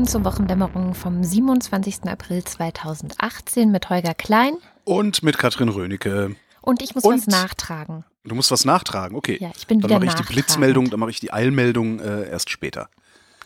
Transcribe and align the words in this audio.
willkommen 0.00 0.24
zur 0.24 0.24
Wochendämmerung 0.24 0.94
vom 0.94 1.22
27. 1.22 2.04
April 2.04 2.42
2018 2.42 3.70
mit 3.70 3.90
Holger 3.90 4.14
Klein. 4.14 4.54
Und 4.84 5.22
mit 5.22 5.36
Katrin 5.36 5.68
Rönecke. 5.68 6.36
Und 6.62 6.80
ich 6.80 6.94
muss 6.94 7.04
Und 7.04 7.18
was 7.18 7.26
nachtragen. 7.26 8.04
Du 8.24 8.34
musst 8.34 8.50
was 8.50 8.64
nachtragen, 8.64 9.14
okay. 9.14 9.36
Ja, 9.38 9.50
ich 9.54 9.66
bin 9.66 9.80
dann 9.80 9.90
wieder 9.90 10.00
mache 10.02 10.18
ich 10.18 10.26
die 10.26 10.32
Blitzmeldung, 10.32 10.88
dann 10.88 11.00
mache 11.00 11.10
ich 11.10 11.20
die 11.20 11.34
Eilmeldung 11.34 12.00
äh, 12.00 12.30
erst 12.30 12.48
später. 12.48 12.88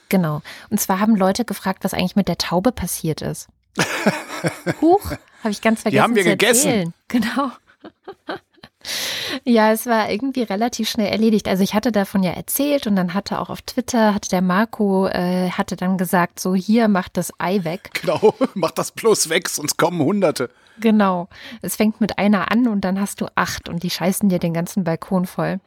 Genau. 0.08 0.42
Und 0.70 0.80
zwar 0.80 1.00
haben 1.00 1.16
Leute 1.16 1.44
gefragt, 1.44 1.82
was 1.82 1.92
eigentlich 1.92 2.14
mit 2.14 2.28
der 2.28 2.38
Taube 2.38 2.70
passiert 2.70 3.20
ist. 3.20 3.48
Huch, 4.80 5.10
habe 5.42 5.50
ich 5.50 5.60
ganz 5.60 5.82
vergessen. 5.82 5.90
Die 5.90 6.00
haben 6.00 6.14
wir 6.14 6.22
zu 6.22 6.30
gegessen. 6.30 6.68
Erzählen. 6.68 6.94
Genau. 7.08 7.50
Ja, 9.44 9.72
es 9.72 9.86
war 9.86 10.10
irgendwie 10.10 10.42
relativ 10.42 10.88
schnell 10.88 11.08
erledigt. 11.08 11.48
Also 11.48 11.62
ich 11.62 11.74
hatte 11.74 11.92
davon 11.92 12.22
ja 12.22 12.32
erzählt 12.32 12.86
und 12.86 12.96
dann 12.96 13.14
hatte 13.14 13.40
auch 13.40 13.50
auf 13.50 13.62
Twitter, 13.62 14.14
hatte 14.14 14.28
der 14.28 14.42
Marco, 14.42 15.06
äh, 15.06 15.50
hatte 15.50 15.76
dann 15.76 15.98
gesagt, 15.98 16.40
so 16.40 16.54
hier, 16.54 16.88
macht 16.88 17.16
das 17.16 17.32
Ei 17.38 17.64
weg. 17.64 17.90
Genau, 18.00 18.34
mach 18.54 18.70
das 18.72 18.92
bloß 18.92 19.28
weg, 19.28 19.48
sonst 19.48 19.76
kommen 19.76 20.00
Hunderte. 20.00 20.50
Genau. 20.80 21.28
Es 21.62 21.76
fängt 21.76 22.00
mit 22.00 22.18
einer 22.18 22.50
an 22.50 22.66
und 22.68 22.82
dann 22.82 23.00
hast 23.00 23.20
du 23.20 23.26
acht 23.34 23.68
und 23.68 23.82
die 23.82 23.90
scheißen 23.90 24.28
dir 24.28 24.38
den 24.38 24.54
ganzen 24.54 24.84
Balkon 24.84 25.26
voll. 25.26 25.60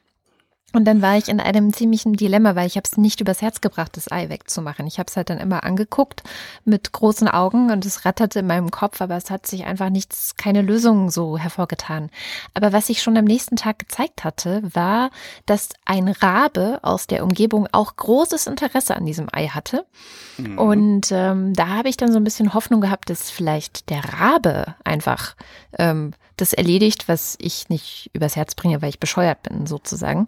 Und 0.73 0.83
dann 0.83 1.01
war 1.01 1.17
ich 1.17 1.29
in 1.29 1.39
einem 1.39 1.71
ziemlichen 1.71 2.13
Dilemma, 2.13 2.55
weil 2.55 2.67
ich 2.67 2.75
habe 2.75 2.83
es 2.83 2.97
nicht 2.97 3.21
übers 3.21 3.41
Herz 3.41 3.61
gebracht, 3.61 3.95
das 3.95 4.11
Ei 4.11 4.27
wegzumachen. 4.27 4.85
Ich 4.85 4.99
habe 4.99 5.07
es 5.07 5.15
halt 5.15 5.29
dann 5.29 5.37
immer 5.37 5.63
angeguckt 5.63 6.23
mit 6.65 6.91
großen 6.91 7.29
Augen 7.29 7.71
und 7.71 7.85
es 7.85 8.03
ratterte 8.03 8.39
in 8.39 8.47
meinem 8.47 8.69
Kopf, 8.69 8.99
aber 8.99 9.15
es 9.15 9.31
hat 9.31 9.47
sich 9.47 9.65
einfach 9.65 9.89
nichts, 9.89 10.35
keine 10.35 10.61
Lösung 10.61 11.09
so 11.09 11.37
hervorgetan. 11.37 12.09
Aber 12.53 12.73
was 12.73 12.87
sich 12.87 13.01
schon 13.01 13.15
am 13.15 13.23
nächsten 13.23 13.55
Tag 13.55 13.79
gezeigt 13.79 14.25
hatte, 14.25 14.61
war, 14.73 15.09
dass 15.45 15.69
ein 15.85 16.09
Rabe 16.09 16.79
aus 16.81 17.07
der 17.07 17.23
Umgebung 17.23 17.69
auch 17.71 17.95
großes 17.95 18.45
Interesse 18.45 18.97
an 18.97 19.05
diesem 19.05 19.29
Ei 19.31 19.47
hatte. 19.47 19.85
Mhm. 20.37 20.59
Und 20.59 21.11
ähm, 21.13 21.53
da 21.53 21.67
habe 21.67 21.87
ich 21.87 21.95
dann 21.95 22.11
so 22.11 22.19
ein 22.19 22.25
bisschen 22.25 22.53
Hoffnung 22.53 22.81
gehabt, 22.81 23.09
dass 23.09 23.31
vielleicht 23.31 23.89
der 23.89 24.03
Rabe 24.03 24.75
einfach 24.83 25.35
ähm, 25.79 26.11
das 26.37 26.53
erledigt, 26.53 27.07
was 27.07 27.35
ich 27.39 27.69
nicht 27.69 28.09
übers 28.13 28.35
Herz 28.35 28.55
bringe, 28.55 28.81
weil 28.81 28.89
ich 28.89 28.99
bescheuert 28.99 29.43
bin, 29.43 29.65
sozusagen. 29.65 30.27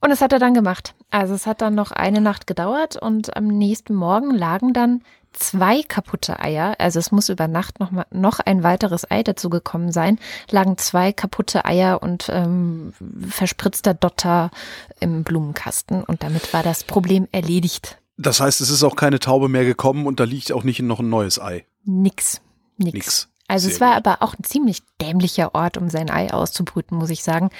Und 0.00 0.10
das 0.10 0.22
hat 0.22 0.32
er 0.32 0.38
dann 0.38 0.54
gemacht. 0.54 0.94
Also 1.10 1.34
es 1.34 1.46
hat 1.46 1.60
dann 1.60 1.74
noch 1.74 1.90
eine 1.90 2.20
Nacht 2.20 2.46
gedauert 2.46 2.96
und 2.96 3.36
am 3.36 3.46
nächsten 3.46 3.94
Morgen 3.94 4.30
lagen 4.30 4.72
dann 4.72 5.02
zwei 5.32 5.82
kaputte 5.82 6.40
Eier, 6.40 6.74
also 6.78 6.98
es 6.98 7.12
muss 7.12 7.28
über 7.28 7.48
Nacht 7.48 7.80
noch, 7.80 7.90
mal, 7.90 8.06
noch 8.10 8.40
ein 8.40 8.62
weiteres 8.62 9.10
Ei 9.10 9.22
dazu 9.22 9.48
gekommen 9.50 9.92
sein, 9.92 10.18
lagen 10.50 10.76
zwei 10.78 11.12
kaputte 11.12 11.64
Eier 11.64 12.02
und 12.02 12.28
ähm, 12.32 12.92
verspritzter 13.28 13.94
Dotter 13.94 14.50
im 14.98 15.22
Blumenkasten 15.22 16.02
und 16.02 16.22
damit 16.22 16.52
war 16.52 16.62
das 16.62 16.84
Problem 16.84 17.28
erledigt. 17.32 17.98
Das 18.16 18.40
heißt, 18.40 18.60
es 18.60 18.70
ist 18.70 18.82
auch 18.82 18.96
keine 18.96 19.18
Taube 19.18 19.48
mehr 19.48 19.64
gekommen 19.64 20.06
und 20.06 20.20
da 20.20 20.24
liegt 20.24 20.52
auch 20.52 20.64
nicht 20.64 20.82
noch 20.82 21.00
ein 21.00 21.08
neues 21.08 21.40
Ei. 21.40 21.64
Nix. 21.84 22.40
Nix. 22.76 22.94
Nix. 22.94 23.28
Also 23.50 23.66
Sehr 23.66 23.74
es 23.74 23.80
war 23.80 23.96
gut. 23.96 24.06
aber 24.06 24.22
auch 24.22 24.34
ein 24.34 24.44
ziemlich 24.44 24.82
dämlicher 25.00 25.56
Ort, 25.56 25.76
um 25.76 25.90
sein 25.90 26.08
Ei 26.08 26.32
auszubrüten, 26.32 26.96
muss 26.96 27.10
ich 27.10 27.24
sagen. 27.24 27.50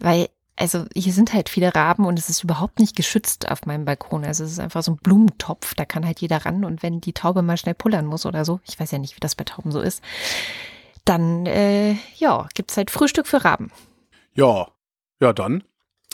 Weil, 0.00 0.30
also 0.56 0.86
hier 0.94 1.12
sind 1.12 1.34
halt 1.34 1.50
viele 1.50 1.74
Raben 1.74 2.06
und 2.06 2.18
es 2.18 2.30
ist 2.30 2.42
überhaupt 2.42 2.78
nicht 2.78 2.96
geschützt 2.96 3.50
auf 3.50 3.66
meinem 3.66 3.84
Balkon. 3.84 4.24
Also 4.24 4.42
es 4.42 4.52
ist 4.52 4.58
einfach 4.58 4.82
so 4.82 4.92
ein 4.92 4.96
Blumentopf, 4.96 5.74
da 5.74 5.84
kann 5.84 6.06
halt 6.06 6.20
jeder 6.20 6.46
ran. 6.46 6.64
Und 6.64 6.82
wenn 6.82 7.02
die 7.02 7.12
Taube 7.12 7.42
mal 7.42 7.58
schnell 7.58 7.74
pullern 7.74 8.06
muss 8.06 8.24
oder 8.24 8.46
so, 8.46 8.60
ich 8.66 8.80
weiß 8.80 8.90
ja 8.92 8.98
nicht, 8.98 9.16
wie 9.16 9.20
das 9.20 9.34
bei 9.34 9.44
Tauben 9.44 9.70
so 9.70 9.82
ist, 9.82 10.02
dann, 11.04 11.44
äh, 11.44 11.96
ja, 12.16 12.48
gibt's 12.54 12.78
halt 12.78 12.90
Frühstück 12.90 13.26
für 13.26 13.44
Raben. 13.44 13.70
Ja, 14.32 14.68
ja 15.20 15.34
dann. 15.34 15.62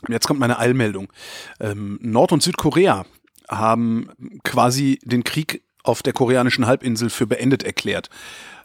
Jetzt 0.09 0.27
kommt 0.27 0.41
meine 0.41 0.59
Eilmeldung. 0.59 1.13
Ähm, 1.61 2.01
Nord- 2.03 2.33
und 2.33 2.43
Südkorea 2.43 3.05
haben 3.49 4.11
quasi 4.43 4.99
den 5.05 5.23
Krieg 5.23 5.63
auf 5.83 6.03
der 6.03 6.13
koreanischen 6.13 6.67
Halbinsel 6.67 7.11
für 7.11 7.27
beendet 7.27 7.63
erklärt. 7.63 8.11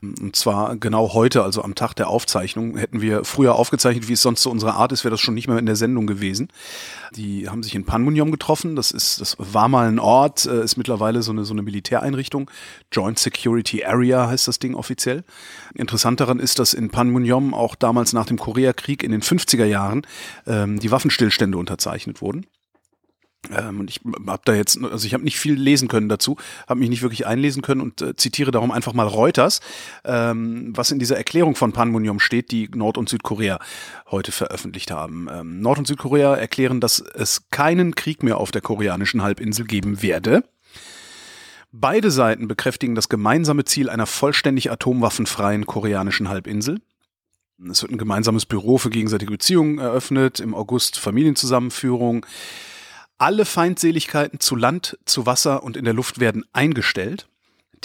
Und 0.01 0.35
zwar 0.35 0.75
genau 0.75 1.13
heute, 1.13 1.43
also 1.43 1.63
am 1.63 1.75
Tag 1.75 1.93
der 1.93 2.09
Aufzeichnung, 2.09 2.77
hätten 2.77 3.01
wir 3.01 3.23
früher 3.23 3.55
aufgezeichnet, 3.55 4.07
wie 4.07 4.13
es 4.13 4.21
sonst 4.21 4.41
zu 4.41 4.51
unserer 4.51 4.75
Art 4.75 4.91
ist, 4.91 5.03
wäre 5.03 5.11
das 5.11 5.21
schon 5.21 5.33
nicht 5.33 5.47
mehr 5.47 5.57
in 5.57 5.65
der 5.65 5.75
Sendung 5.75 6.05
gewesen. 6.05 6.49
Die 7.15 7.49
haben 7.49 7.63
sich 7.63 7.75
in 7.75 7.85
Panmunjom 7.85 8.31
getroffen. 8.31 8.75
Das 8.75 8.91
ist, 8.91 9.21
das 9.21 9.35
war 9.39 9.67
mal 9.67 9.87
ein 9.87 9.99
Ort, 9.99 10.45
äh, 10.45 10.63
ist 10.63 10.77
mittlerweile 10.77 11.21
so 11.23 11.31
eine, 11.31 11.45
so 11.45 11.53
eine 11.53 11.61
Militäreinrichtung. 11.61 12.51
Joint 12.91 13.19
Security 13.19 13.83
Area 13.83 14.27
heißt 14.27 14.47
das 14.47 14.59
Ding 14.59 14.75
offiziell. 14.75 15.23
Interessant 15.73 16.19
daran 16.19 16.39
ist, 16.39 16.59
dass 16.59 16.73
in 16.73 16.89
Panmunjom 16.89 17.53
auch 17.53 17.75
damals 17.75 18.13
nach 18.13 18.25
dem 18.25 18.37
Koreakrieg 18.37 19.03
in 19.03 19.11
den 19.11 19.21
50er 19.21 19.65
Jahren 19.65 20.05
ähm, 20.45 20.79
die 20.79 20.91
Waffenstillstände 20.91 21.57
unterzeichnet 21.57 22.21
wurden. 22.21 22.45
Ähm, 23.51 23.79
und 23.79 23.89
ich 23.89 24.01
habe 24.27 24.41
da 24.45 24.53
jetzt, 24.53 24.81
also 24.83 25.05
ich 25.05 25.13
habe 25.13 25.23
nicht 25.23 25.39
viel 25.39 25.53
lesen 25.53 25.87
können 25.87 26.09
dazu, 26.09 26.37
habe 26.67 26.79
mich 26.79 26.89
nicht 26.89 27.01
wirklich 27.01 27.27
einlesen 27.27 27.61
können 27.61 27.81
und 27.81 28.01
äh, 28.01 28.15
zitiere 28.15 28.51
darum 28.51 28.71
einfach 28.71 28.93
mal 28.93 29.07
Reuters, 29.07 29.61
ähm, 30.03 30.71
was 30.75 30.91
in 30.91 30.99
dieser 30.99 31.17
Erklärung 31.17 31.55
von 31.55 31.71
Panmunjom 31.71 32.19
steht, 32.19 32.51
die 32.51 32.69
Nord- 32.73 32.97
und 32.97 33.09
Südkorea 33.09 33.59
heute 34.09 34.31
veröffentlicht 34.31 34.91
haben. 34.91 35.27
Ähm, 35.31 35.59
Nord- 35.59 35.79
und 35.79 35.87
Südkorea 35.87 36.35
erklären, 36.35 36.79
dass 36.79 36.99
es 36.99 37.49
keinen 37.49 37.95
Krieg 37.95 38.23
mehr 38.23 38.37
auf 38.37 38.51
der 38.51 38.61
koreanischen 38.61 39.21
Halbinsel 39.21 39.65
geben 39.65 40.01
werde. 40.01 40.43
Beide 41.71 42.09
Seiten 42.09 42.47
bekräftigen 42.47 42.95
das 42.95 43.09
gemeinsame 43.09 43.65
Ziel 43.65 43.89
einer 43.89 44.05
vollständig 44.05 44.71
atomwaffenfreien 44.71 45.65
koreanischen 45.65 46.29
Halbinsel. 46.29 46.79
Es 47.69 47.81
wird 47.81 47.91
ein 47.91 47.97
gemeinsames 47.97 48.45
Büro 48.45 48.77
für 48.77 48.89
gegenseitige 48.89 49.31
Beziehungen 49.31 49.79
eröffnet, 49.79 50.39
im 50.39 50.53
August 50.53 50.99
Familienzusammenführung. 50.99 52.25
Alle 53.17 53.45
Feindseligkeiten 53.45 54.39
zu 54.39 54.55
Land, 54.55 54.97
zu 55.05 55.25
Wasser 55.25 55.63
und 55.63 55.77
in 55.77 55.85
der 55.85 55.93
Luft 55.93 56.19
werden 56.19 56.43
eingestellt. 56.51 57.27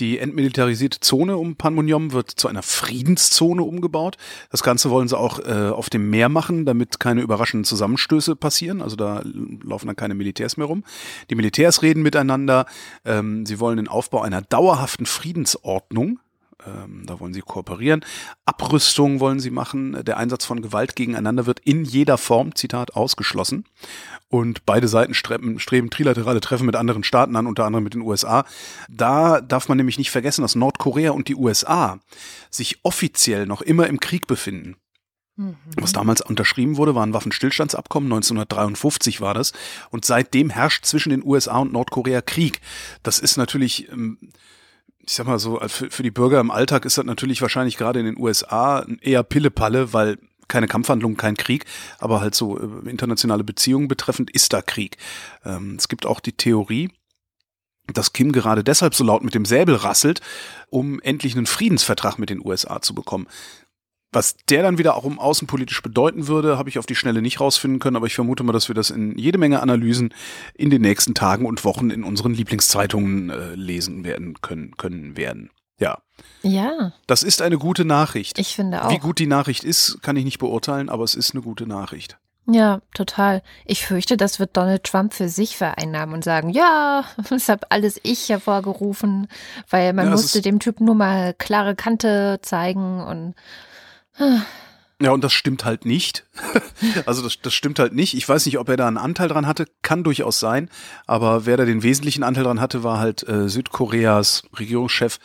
Die 0.01 0.19
entmilitarisierte 0.19 1.01
Zone 1.01 1.37
um 1.37 1.57
Panmunjom 1.57 2.13
wird 2.13 2.31
zu 2.31 2.49
einer 2.49 2.63
Friedenszone 2.63 3.63
umgebaut. 3.63 4.17
Das 4.51 4.63
Ganze 4.63 4.91
wollen 4.91 5.09
sie 5.09 5.19
auch 5.19 5.39
äh, 5.41 5.69
auf 5.69 5.91
dem 5.91 6.09
Meer 6.09 6.29
machen, 6.29 6.65
damit 6.65 7.01
keine 7.01 7.21
überraschenden 7.21 7.65
Zusammenstöße 7.65 8.35
passieren. 8.35 8.81
Also 8.83 8.97
da 8.97 9.23
laufen 9.63 9.87
dann 9.87 9.97
keine 9.97 10.15
Militärs 10.15 10.57
mehr 10.57 10.67
rum. 10.67 10.85
Die 11.29 11.35
Militärs 11.35 11.83
reden 11.83 12.03
miteinander. 12.03 12.67
Ähm, 13.05 13.45
sie 13.45 13.61
wollen 13.61 13.77
den 13.77 13.89
Aufbau 13.89 14.23
einer 14.23 14.43
dauerhaften 14.43 15.07
Friedensordnung 15.07 16.19
ähm, 16.67 17.05
da 17.07 17.21
wollen 17.21 17.33
sie 17.33 17.41
kooperieren. 17.41 18.05
Abrüstung 18.45 19.21
wollen 19.21 19.41
sie 19.41 19.51
machen. 19.51 20.05
Der 20.05 20.17
Einsatz 20.17 20.45
von 20.45 20.63
Gewalt 20.63 20.97
gegeneinander 20.97 21.47
wird 21.47 21.61
in 21.61 21.85
jeder 21.85 22.19
Form, 22.19 22.55
Zitat, 22.55 22.95
ausgeschlossen. 22.95 23.65
Und 24.29 24.65
beide 24.67 24.89
Seiten 24.89 25.15
streben, 25.15 25.59
streben 25.59 25.91
trilaterale 25.91 26.41
Treffen 26.41 26.67
mit 26.67 26.77
anderen 26.77 27.05
Staaten 27.05 27.37
an, 27.37 27.47
unter 27.47 27.65
anderem 27.65 27.85
mit 27.85 27.95
den 27.95 28.03
USA. 28.03 28.45
Da 28.89 29.41
darf 29.41 29.69
man 29.69 29.77
nämlich 29.77 29.99
nicht 29.99 30.11
vergessen, 30.11 30.43
dass 30.43 30.55
Nordkorea 30.55 31.11
und 31.11 31.29
die 31.29 31.37
USA 31.37 31.99
sich 32.51 32.81
offiziell 32.85 33.47
noch 33.47 33.63
immer 33.63 33.87
im 33.87 34.01
Krieg 34.01 34.27
befinden. 34.27 34.77
Mhm. 35.41 35.57
Was 35.77 35.93
damals 35.93 36.21
unterschrieben 36.21 36.77
wurde, 36.77 36.95
war 36.95 37.05
ein 37.05 37.15
Waffenstillstandsabkommen, 37.15 38.09
1953 38.13 39.21
war 39.21 39.33
das. 39.33 39.53
Und 39.91 40.05
seitdem 40.05 40.51
herrscht 40.51 40.85
zwischen 40.85 41.11
den 41.11 41.25
USA 41.25 41.59
und 41.59 41.73
Nordkorea 41.73 42.21
Krieg. 42.21 42.61
Das 43.03 43.19
ist 43.19 43.37
natürlich 43.39 43.91
ähm, 43.91 44.19
ich 45.07 45.15
sag 45.15 45.27
mal 45.27 45.39
so, 45.39 45.61
für, 45.67 45.91
für 45.91 46.03
die 46.03 46.11
Bürger 46.11 46.41
im 46.41 46.51
Alltag 46.51 46.85
ist 46.85 46.99
das 46.99 47.05
natürlich 47.05 47.43
wahrscheinlich 47.43 47.77
gerade 47.77 48.01
in 48.01 48.07
den 48.07 48.19
USA 48.19 48.87
eher 49.01 49.23
Pillepalle, 49.23 49.93
weil 49.93 50.19
keine 50.49 50.67
Kampfhandlung, 50.67 51.17
kein 51.17 51.37
Krieg, 51.37 51.65
aber 51.99 52.21
halt 52.21 52.35
so 52.35 52.59
äh, 52.59 52.91
internationale 52.91 53.45
Beziehungen 53.45 53.89
betreffend 53.89 54.31
ist 54.31 54.53
da 54.53 54.61
Krieg. 54.61 54.99
Ähm, 55.45 55.77
es 55.79 55.89
gibt 55.89 56.05
auch 56.05 56.21
die 56.21 56.33
Theorie, 56.33 56.91
dass 57.87 58.13
Kim 58.13 58.33
gerade 58.33 58.63
deshalb 58.63 58.95
so 58.95 59.05
laut 59.05 59.25
mit 59.25 59.35
dem 59.35 59.45
Säbel 59.45 59.77
rasselt, 59.77 60.21
um 60.69 61.01
endlich 61.01 61.37
einen 61.37 61.47
Friedensvertrag 61.47 62.19
mit 62.19 62.31
den 62.31 62.45
USA 62.45 62.83
zu 62.83 62.95
bekommen. 62.95 63.27
Was 64.13 64.37
der 64.49 64.63
dann 64.63 64.79
wieder 64.79 64.97
auch 64.97 65.05
um 65.05 65.21
außenpolitisch 65.21 65.83
bedeuten 65.83 66.27
würde, 66.27 66.59
habe 66.59 66.69
ich 66.69 66.79
auf 66.81 66.87
die 66.87 66.97
Schnelle 66.97 67.23
nicht 67.23 67.41
rausfinden 67.41 67.79
können, 67.79 67.97
aber 67.97 68.07
ich 68.07 68.15
vermute 68.15 68.43
mal, 68.43 68.53
dass 68.53 68.69
wir 68.69 68.75
das 68.75 68.91
in 68.91 69.17
jede 69.17 69.39
Menge 69.39 69.63
Analysen 69.63 70.13
in 70.55 70.71
den 70.71 70.83
nächsten 70.83 71.15
Tagen 71.15 71.47
und 71.47 71.65
Wochen 71.65 71.91
in 71.91 72.03
unseren 72.03 72.35
Lieblingszeitungen 72.35 73.31
äh, 73.31 73.55
lesen 73.55 74.05
werden 74.05 74.41
können, 74.41 74.77
können 74.77 75.17
werden. 75.17 75.51
Ja. 75.79 75.99
Ja. 76.43 76.93
Das 77.07 77.23
ist 77.23 77.41
eine 77.41 77.57
gute 77.57 77.85
Nachricht. 77.85 78.39
Ich 78.39 78.57
finde 78.57 78.85
auch. 78.85 78.91
Wie 78.91 78.99
gut 78.99 79.19
die 79.19 79.27
Nachricht 79.27 79.63
ist, 79.65 80.03
kann 80.03 80.17
ich 80.17 80.25
nicht 80.25 80.39
beurteilen, 80.39 80.89
aber 80.89 81.05
es 81.05 81.15
ist 81.15 81.35
eine 81.35 81.43
gute 81.43 81.67
Nachricht. 81.67 82.19
Ja, 82.47 82.81
total. 82.95 83.43
Ich 83.65 83.87
fürchte, 83.87 84.17
das 84.17 84.41
wird 84.41 84.57
Donald 84.57 84.85
Trump 84.85 85.15
für 85.15 85.29
sich 85.29 85.57
vereinnahmen 85.57 86.15
und 86.15 86.25
sagen, 86.25 86.51
ja, 86.51 87.05
das 87.31 87.49
habe 87.49 87.71
alles 87.71 88.01
ich 88.03 88.29
hervorgerufen, 88.29 89.29
weil 89.69 89.93
man 89.93 90.07
ja, 90.07 90.11
musste 90.13 90.41
dem 90.43 90.59
Typ 90.59 90.81
nur 90.81 90.95
mal 90.95 91.35
klare 91.35 91.77
Kante 91.77 92.41
zeigen 92.43 93.03
und 93.05 93.35
ja, 95.01 95.13
und 95.13 95.25
das 95.25 95.33
stimmt 95.33 95.65
halt 95.65 95.87
nicht. 95.87 96.27
also 97.07 97.23
das, 97.23 97.41
das 97.41 97.55
stimmt 97.55 97.79
halt 97.79 97.95
nicht. 97.95 98.15
Ich 98.15 98.29
weiß 98.29 98.45
nicht, 98.47 98.59
ob 98.59 98.69
er 98.69 98.77
da 98.77 98.87
einen 98.87 98.99
Anteil 98.99 99.29
dran 99.29 99.47
hatte, 99.47 99.67
kann 99.83 100.05
durchaus 100.05 100.39
sein. 100.39 100.69
Aber 101.07 101.47
wer 101.47 101.57
da 101.57 101.65
den 101.65 101.83
wesentlichen 101.83 102.23
Anteil 102.23 102.45
dran 102.45 102.61
hatte, 102.61 102.85
war 102.85 102.99
halt 102.99 103.27
äh, 103.27 103.49
Südkoreas 103.49 104.43
Regierungschef, 104.59 105.19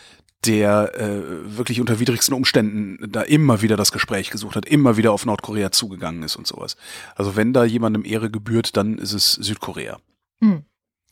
der 0.45 0.94
äh, 0.95 1.57
wirklich 1.57 1.81
unter 1.81 2.00
widrigsten 2.00 2.33
Umständen 2.33 3.12
da 3.12 3.21
immer 3.21 3.62
wieder 3.62 3.75
das 3.75 3.92
Gespräch 3.92 4.30
gesucht 4.30 4.56
hat, 4.56 4.65
immer 4.65 4.95
wieder 4.95 5.12
auf 5.12 5.25
Nordkorea 5.25 5.71
zugegangen 5.71 6.24
ist 6.24 6.36
und 6.36 6.47
sowas. 6.47 6.77
Also 7.15 7.36
wenn 7.36 7.51
da 7.51 7.65
jemandem 7.65 8.06
Ehre 8.06 8.30
gebührt, 8.30 8.77
dann 8.77 8.97
ist 8.97 9.13
es 9.13 9.33
Südkorea. 9.33 9.97
Hm. 10.42 10.63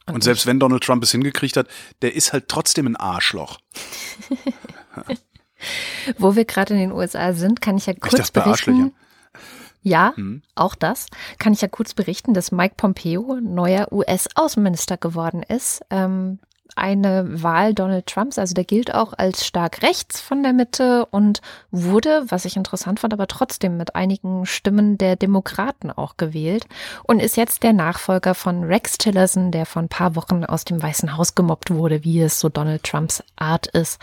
Und, 0.06 0.15
und 0.15 0.24
selbst 0.24 0.45
wenn 0.45 0.59
Donald 0.59 0.83
Trump 0.83 1.03
es 1.03 1.12
hingekriegt 1.12 1.57
hat, 1.57 1.68
der 2.01 2.15
ist 2.15 2.33
halt 2.33 2.47
trotzdem 2.47 2.88
ein 2.88 2.95
Arschloch. 2.95 3.59
Wo 6.18 6.36
wir 6.36 6.45
gerade 6.45 6.74
in 6.74 6.80
den 6.80 6.92
USA 6.92 7.33
sind, 7.33 7.62
kann 7.62 7.77
ich 7.77 7.86
ja 7.86 7.94
kurz 7.94 8.19
ich 8.19 8.33
berichten. 8.33 8.94
Ja, 9.86 10.13
hm. 10.15 10.42
auch 10.56 10.75
das 10.75 11.07
kann 11.39 11.51
ich 11.51 11.62
ja 11.62 11.68
kurz 11.68 11.94
berichten, 11.94 12.33
dass 12.33 12.54
Mike 12.54 12.75
Pompeo 12.77 13.38
neuer 13.42 13.92
US-Außenminister 13.92 14.95
geworden 14.95 15.44
ist. 15.44 15.81
Ähm, 15.89 16.39
eine 16.75 17.44
Wahl 17.44 17.74
Donald 17.74 18.07
Trumps, 18.07 18.39
also 18.39 18.54
der 18.54 18.63
gilt 18.63 18.94
auch 18.94 19.13
als 19.15 19.45
stark 19.45 19.81
rechts 19.81 20.19
von 20.19 20.42
der 20.44 20.54
Mitte 20.54 21.06
und 21.07 21.42
wurde, 21.71 22.24
was 22.30 22.45
ich 22.45 22.56
interessant 22.56 23.00
fand, 23.00 23.13
aber 23.13 23.27
trotzdem 23.27 23.77
mit 23.77 23.95
einigen 23.95 24.45
Stimmen 24.45 24.98
der 24.98 25.16
Demokraten 25.16 25.92
auch 25.92 26.18
gewählt 26.18 26.66
und 27.04 27.21
ist 27.21 27.38
jetzt 27.38 27.63
der 27.63 27.74
Nachfolger 27.74 28.33
von 28.33 28.63
Rex 28.63 28.98
Tillerson, 28.98 29.51
der 29.51 29.66
vor 29.66 29.81
ein 29.81 29.89
paar 29.89 30.16
Wochen 30.16 30.45
aus 30.45 30.66
dem 30.66 30.81
Weißen 30.81 31.16
Haus 31.16 31.36
gemobbt 31.36 31.71
wurde, 31.71 32.04
wie 32.04 32.21
es 32.21 32.39
so 32.39 32.50
Donald 32.50 32.83
Trumps 32.83 33.24
Art 33.36 33.68
ist. 33.68 34.00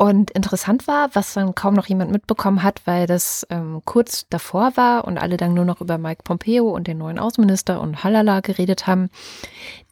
Und 0.00 0.30
interessant 0.30 0.86
war, 0.86 1.10
was 1.14 1.34
dann 1.34 1.56
kaum 1.56 1.74
noch 1.74 1.86
jemand 1.86 2.12
mitbekommen 2.12 2.62
hat, 2.62 2.82
weil 2.84 3.08
das 3.08 3.44
ähm, 3.50 3.82
kurz 3.84 4.28
davor 4.30 4.76
war 4.76 5.04
und 5.04 5.18
alle 5.18 5.36
dann 5.36 5.54
nur 5.54 5.64
noch 5.64 5.80
über 5.80 5.98
Mike 5.98 6.22
Pompeo 6.22 6.68
und 6.68 6.86
den 6.86 6.98
neuen 6.98 7.18
Außenminister 7.18 7.80
und 7.80 8.04
Halala 8.04 8.38
geredet 8.38 8.86
haben. 8.86 9.10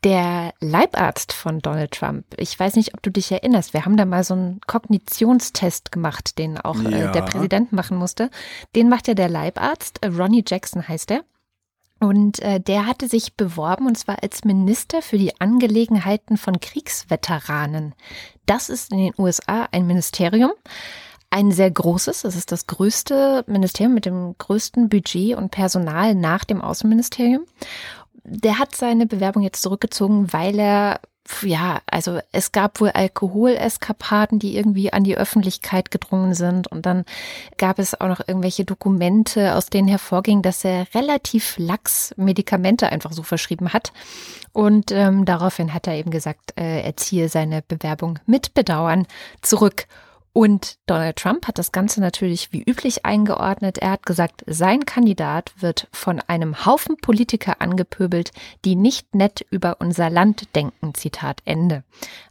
Der 0.05 0.55
Leibarzt 0.61 1.33
von 1.33 1.59
Donald 1.59 1.91
Trump, 1.91 2.25
ich 2.37 2.57
weiß 2.57 2.77
nicht, 2.77 2.95
ob 2.95 3.03
du 3.03 3.11
dich 3.11 3.33
erinnerst, 3.33 3.75
wir 3.75 3.85
haben 3.85 3.97
da 3.97 4.05
mal 4.05 4.23
so 4.23 4.35
einen 4.35 4.61
Kognitionstest 4.69 5.91
gemacht, 5.91 6.39
den 6.39 6.57
auch 6.57 6.81
äh, 6.85 7.11
der 7.11 7.23
Präsident 7.23 7.73
machen 7.73 7.97
musste. 7.97 8.31
Den 8.77 8.89
macht 8.89 9.09
ja 9.09 9.15
der 9.15 9.29
Leibarzt, 9.29 10.05
äh, 10.05 10.07
Ronnie 10.07 10.45
Jackson 10.47 10.87
heißt 10.87 11.11
er. 11.11 11.25
Und 11.99 12.41
äh, 12.41 12.61
der 12.61 12.87
hatte 12.87 13.09
sich 13.09 13.35
beworben 13.35 13.87
und 13.87 13.97
zwar 13.97 14.23
als 14.23 14.45
Minister 14.45 15.01
für 15.01 15.17
die 15.17 15.41
Angelegenheiten 15.41 16.37
von 16.37 16.61
Kriegsveteranen. 16.61 17.95
Das 18.45 18.69
ist 18.69 18.93
in 18.93 18.99
den 18.99 19.15
USA 19.19 19.67
ein 19.73 19.87
Ministerium, 19.87 20.53
ein 21.31 21.53
sehr 21.53 21.71
großes. 21.71 22.25
Es 22.25 22.37
ist 22.37 22.53
das 22.53 22.67
größte 22.67 23.45
Ministerium 23.47 23.95
mit 23.95 24.05
dem 24.05 24.37
größten 24.37 24.91
Budget 24.91 25.37
und 25.37 25.51
Personal 25.51 26.15
nach 26.15 26.45
dem 26.45 26.61
Außenministerium. 26.61 27.45
Der 28.25 28.59
hat 28.59 28.77
seine 28.77 29.07
Bewerbung 29.07 29.43
jetzt 29.43 29.63
zurückgezogen, 29.63 30.33
weil 30.33 30.59
er 30.59 31.01
ja, 31.43 31.81
also 31.87 32.21
es 32.33 32.53
gab 32.53 32.81
wohl 32.81 32.91
Alkoholeskapaden, 32.91 34.39
die 34.39 34.57
irgendwie 34.57 34.93
an 34.93 35.05
die 35.05 35.17
Öffentlichkeit 35.17 35.91
gedrungen 35.91 36.35
sind. 36.35 36.69
Und 36.69 36.87
dann 36.87 37.05
gab 37.59 37.79
es 37.79 38.01
auch 38.01 38.09
noch 38.09 38.21
irgendwelche 38.27 38.65
Dokumente, 38.65 39.55
aus 39.55 39.67
denen 39.67 39.89
hervorging, 39.89 40.43
dass 40.43 40.65
er 40.65 40.87
relativ 40.95 41.57
lax 41.59 42.15
Medikamente 42.17 42.91
einfach 42.91 43.13
so 43.13 43.23
verschrieben 43.23 43.73
hat. 43.73 43.93
Und 44.53 44.91
ähm, 44.93 45.25
daraufhin 45.25 45.75
hat 45.75 45.87
er 45.87 45.95
eben 45.95 46.11
gesagt, 46.11 46.55
äh, 46.59 46.83
er 46.83 46.97
ziehe 46.97 47.29
seine 47.29 47.63
Bewerbung 47.63 48.19
mit 48.27 48.55
Bedauern 48.55 49.07
zurück. 49.43 49.87
Und 50.37 50.77
Donald 50.85 51.17
Trump 51.17 51.49
hat 51.49 51.57
das 51.57 51.73
Ganze 51.73 52.03
natürlich 52.03 52.53
wie 52.53 52.63
üblich 52.63 53.07
eingeordnet. 53.07 53.79
Er 53.79 53.93
hat 53.93 54.05
gesagt, 54.05 54.45
sein 54.47 54.85
Kandidat 54.85 55.55
wird 55.61 55.89
von 55.93 56.21
einem 56.21 56.67
Haufen 56.67 56.99
Politiker 56.99 57.63
angepöbelt, 57.63 58.33
die 58.63 58.77
nicht 58.77 59.15
nett 59.15 59.47
über 59.49 59.81
unser 59.81 60.11
Land 60.11 60.55
denken. 60.55 60.93
Zitat 60.93 61.41
Ende. 61.47 61.85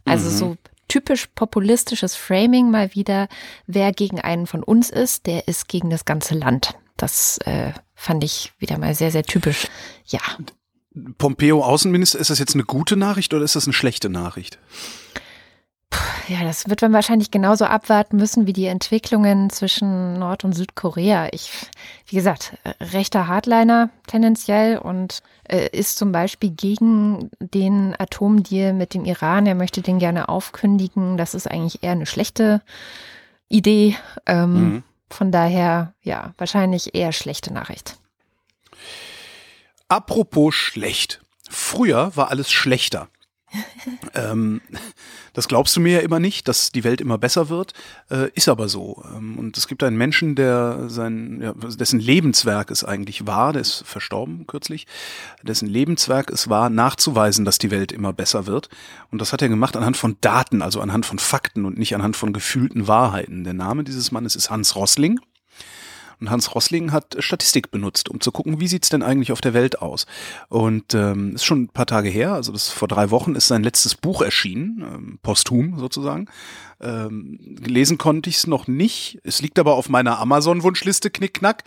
Also 0.04 0.30
mhm. 0.30 0.34
so 0.36 0.56
typisch 0.86 1.26
populistisches 1.34 2.14
Framing 2.14 2.70
mal 2.70 2.94
wieder. 2.94 3.26
Wer 3.66 3.90
gegen 3.90 4.20
einen 4.20 4.46
von 4.46 4.62
uns 4.62 4.88
ist, 4.90 5.26
der 5.26 5.48
ist 5.48 5.66
gegen 5.66 5.90
das 5.90 6.04
ganze 6.04 6.36
Land. 6.36 6.76
Das 6.96 7.38
äh, 7.38 7.72
fand 7.96 8.22
ich 8.22 8.52
wieder 8.60 8.78
mal 8.78 8.94
sehr, 8.94 9.10
sehr 9.10 9.24
typisch. 9.24 9.66
Ja. 10.06 10.20
Pompeo 11.18 11.60
Außenminister, 11.60 12.20
ist 12.20 12.30
das 12.30 12.38
jetzt 12.38 12.54
eine 12.54 12.62
gute 12.62 12.94
Nachricht 12.96 13.34
oder 13.34 13.44
ist 13.44 13.56
das 13.56 13.64
eine 13.66 13.74
schlechte 13.74 14.10
Nachricht? 14.10 14.60
Ja, 16.28 16.42
das 16.42 16.68
wird 16.68 16.82
man 16.82 16.92
wahrscheinlich 16.92 17.30
genauso 17.30 17.64
abwarten 17.64 18.16
müssen 18.16 18.46
wie 18.46 18.52
die 18.52 18.66
Entwicklungen 18.66 19.50
zwischen 19.50 20.18
Nord- 20.18 20.44
und 20.44 20.52
Südkorea. 20.52 21.28
Ich, 21.32 21.50
wie 22.06 22.16
gesagt, 22.16 22.56
rechter 22.80 23.28
Hardliner 23.28 23.90
tendenziell 24.06 24.78
und 24.78 25.22
äh, 25.44 25.68
ist 25.70 25.98
zum 25.98 26.12
Beispiel 26.12 26.50
gegen 26.50 27.30
den 27.40 27.94
Atomdeal 27.98 28.72
mit 28.72 28.94
dem 28.94 29.04
Iran. 29.04 29.46
Er 29.46 29.54
möchte 29.54 29.82
den 29.82 29.98
gerne 29.98 30.28
aufkündigen. 30.28 31.16
Das 31.16 31.34
ist 31.34 31.50
eigentlich 31.50 31.82
eher 31.82 31.92
eine 31.92 32.06
schlechte 32.06 32.62
Idee. 33.48 33.96
Ähm, 34.26 34.52
mhm. 34.52 34.82
Von 35.10 35.30
daher, 35.30 35.94
ja, 36.02 36.34
wahrscheinlich 36.38 36.94
eher 36.94 37.12
schlechte 37.12 37.52
Nachricht. 37.52 37.96
Apropos 39.88 40.54
schlecht. 40.54 41.20
Früher 41.48 42.16
war 42.16 42.30
alles 42.30 42.50
schlechter 42.50 43.08
ähm, 44.14 44.60
das 45.32 45.48
glaubst 45.48 45.76
du 45.76 45.80
mir 45.80 45.94
ja 45.94 46.00
immer 46.00 46.18
nicht, 46.18 46.48
dass 46.48 46.72
die 46.72 46.84
Welt 46.84 47.00
immer 47.00 47.18
besser 47.18 47.48
wird, 47.48 47.72
äh, 48.10 48.30
ist 48.34 48.48
aber 48.48 48.68
so. 48.68 49.04
Ähm, 49.14 49.38
und 49.38 49.56
es 49.56 49.68
gibt 49.68 49.82
einen 49.82 49.96
Menschen, 49.96 50.34
der 50.34 50.88
sein, 50.88 51.40
ja, 51.42 51.52
dessen 51.52 52.00
Lebenswerk 52.00 52.70
es 52.70 52.84
eigentlich 52.84 53.26
war, 53.26 53.52
der 53.52 53.62
ist 53.62 53.84
verstorben 53.86 54.46
kürzlich, 54.46 54.86
dessen 55.42 55.68
Lebenswerk 55.68 56.30
es 56.30 56.48
war, 56.48 56.70
nachzuweisen, 56.70 57.44
dass 57.44 57.58
die 57.58 57.70
Welt 57.70 57.92
immer 57.92 58.12
besser 58.12 58.46
wird. 58.46 58.68
Und 59.10 59.20
das 59.20 59.32
hat 59.32 59.42
er 59.42 59.48
gemacht 59.48 59.76
anhand 59.76 59.96
von 59.96 60.16
Daten, 60.20 60.62
also 60.62 60.80
anhand 60.80 61.06
von 61.06 61.18
Fakten 61.18 61.64
und 61.64 61.78
nicht 61.78 61.94
anhand 61.94 62.16
von 62.16 62.32
gefühlten 62.32 62.88
Wahrheiten. 62.88 63.44
Der 63.44 63.54
Name 63.54 63.84
dieses 63.84 64.10
Mannes 64.12 64.36
ist 64.36 64.50
Hans 64.50 64.74
Rossling. 64.74 65.20
Und 66.20 66.30
Hans 66.30 66.54
Rossling 66.54 66.92
hat 66.92 67.16
Statistik 67.18 67.70
benutzt, 67.70 68.08
um 68.08 68.20
zu 68.20 68.32
gucken, 68.32 68.60
wie 68.60 68.68
sieht's 68.68 68.88
denn 68.88 69.02
eigentlich 69.02 69.32
auf 69.32 69.40
der 69.40 69.54
Welt 69.54 69.82
aus. 69.82 70.06
Und 70.48 70.94
ähm, 70.94 71.34
ist 71.34 71.44
schon 71.44 71.64
ein 71.64 71.68
paar 71.68 71.86
Tage 71.86 72.08
her, 72.08 72.32
also 72.32 72.52
das 72.52 72.68
vor 72.68 72.88
drei 72.88 73.10
Wochen 73.10 73.34
ist 73.34 73.48
sein 73.48 73.62
letztes 73.62 73.94
Buch 73.94 74.22
erschienen, 74.22 74.82
ähm, 74.82 75.18
posthum 75.22 75.78
sozusagen. 75.78 76.28
Ähm, 76.80 77.38
lesen 77.64 77.98
konnte 77.98 78.30
ich 78.30 78.36
es 78.36 78.46
noch 78.46 78.66
nicht. 78.66 79.18
Es 79.24 79.40
liegt 79.40 79.58
aber 79.58 79.74
auf 79.74 79.88
meiner 79.88 80.18
Amazon-Wunschliste, 80.18 81.10
knickknack. 81.10 81.64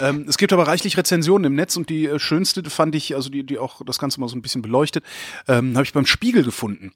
Ähm, 0.00 0.26
es 0.28 0.38
gibt 0.38 0.52
aber 0.52 0.66
reichlich 0.66 0.96
Rezensionen 0.96 1.44
im 1.44 1.54
Netz 1.54 1.76
und 1.76 1.88
die 1.88 2.06
äh, 2.06 2.18
schönste 2.18 2.68
fand 2.68 2.94
ich, 2.94 3.14
also 3.14 3.30
die, 3.30 3.44
die 3.44 3.58
auch 3.58 3.82
das 3.84 3.98
Ganze 3.98 4.20
mal 4.20 4.28
so 4.28 4.36
ein 4.36 4.42
bisschen 4.42 4.62
beleuchtet, 4.62 5.04
ähm, 5.48 5.74
habe 5.74 5.84
ich 5.84 5.92
beim 5.92 6.06
Spiegel 6.06 6.44
gefunden. 6.44 6.92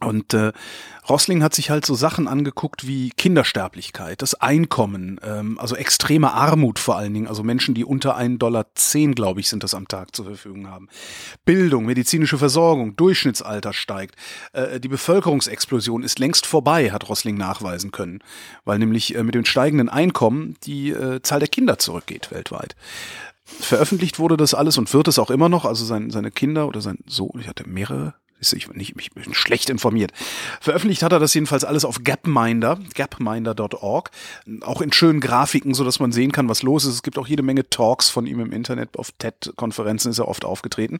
Und 0.00 0.34
äh, 0.34 0.52
Rossling 1.08 1.42
hat 1.42 1.54
sich 1.54 1.70
halt 1.70 1.86
so 1.86 1.94
Sachen 1.94 2.28
angeguckt 2.28 2.86
wie 2.86 3.10
Kindersterblichkeit, 3.10 4.20
das 4.20 4.34
Einkommen, 4.34 5.18
ähm, 5.22 5.58
also 5.58 5.74
extreme 5.74 6.32
Armut 6.32 6.78
vor 6.78 6.96
allen 6.96 7.14
Dingen, 7.14 7.28
also 7.28 7.42
Menschen, 7.42 7.74
die 7.74 7.84
unter 7.84 8.18
1,10 8.18 8.38
Dollar, 8.38 8.66
glaube 9.14 9.40
ich, 9.40 9.48
sind 9.48 9.62
das 9.62 9.72
am 9.72 9.88
Tag 9.88 10.14
zur 10.14 10.26
Verfügung 10.26 10.68
haben. 10.68 10.88
Bildung, 11.44 11.86
medizinische 11.86 12.36
Versorgung, 12.36 12.94
Durchschnittsalter 12.96 13.72
steigt. 13.72 14.16
Äh, 14.52 14.80
die 14.80 14.88
Bevölkerungsexplosion 14.88 16.02
ist 16.02 16.18
längst 16.18 16.44
vorbei, 16.44 16.92
hat 16.92 17.08
Rossling 17.08 17.36
nachweisen 17.38 17.90
können, 17.90 18.20
weil 18.64 18.78
nämlich 18.78 19.14
äh, 19.14 19.22
mit 19.22 19.34
dem 19.34 19.46
steigenden 19.46 19.88
Einkommen 19.88 20.56
die 20.64 20.90
äh, 20.90 21.22
Zahl 21.22 21.38
der 21.38 21.48
Kinder 21.48 21.78
zurückgeht 21.78 22.30
weltweit. 22.30 22.76
Veröffentlicht 23.44 24.18
wurde 24.18 24.36
das 24.36 24.54
alles 24.54 24.76
und 24.76 24.92
wird 24.92 25.08
es 25.08 25.20
auch 25.20 25.30
immer 25.30 25.48
noch, 25.48 25.64
also 25.64 25.84
sein, 25.84 26.10
seine 26.10 26.32
Kinder 26.32 26.66
oder 26.66 26.80
sein 26.80 26.98
Sohn, 27.06 27.38
ich 27.40 27.48
hatte 27.48 27.66
mehrere 27.66 28.14
ich, 28.40 28.68
nicht, 28.68 28.94
ich 28.98 29.12
bin 29.12 29.34
schlecht 29.34 29.70
informiert. 29.70 30.12
Veröffentlicht 30.60 31.02
hat 31.02 31.12
er 31.12 31.18
das 31.18 31.34
jedenfalls 31.34 31.64
alles 31.64 31.84
auf 31.84 32.04
Gapminder, 32.04 32.78
gapminder.org, 32.94 34.10
auch 34.62 34.80
in 34.80 34.92
schönen 34.92 35.20
Grafiken, 35.20 35.74
so 35.74 35.84
dass 35.84 36.00
man 36.00 36.12
sehen 36.12 36.32
kann, 36.32 36.48
was 36.48 36.62
los 36.62 36.84
ist. 36.84 36.94
Es 36.94 37.02
gibt 37.02 37.18
auch 37.18 37.26
jede 37.26 37.42
Menge 37.42 37.68
Talks 37.68 38.08
von 38.08 38.26
ihm 38.26 38.40
im 38.40 38.52
Internet, 38.52 38.98
auf 38.98 39.12
TED-Konferenzen 39.12 40.10
ist 40.10 40.18
er 40.18 40.28
oft 40.28 40.44
aufgetreten. 40.44 40.98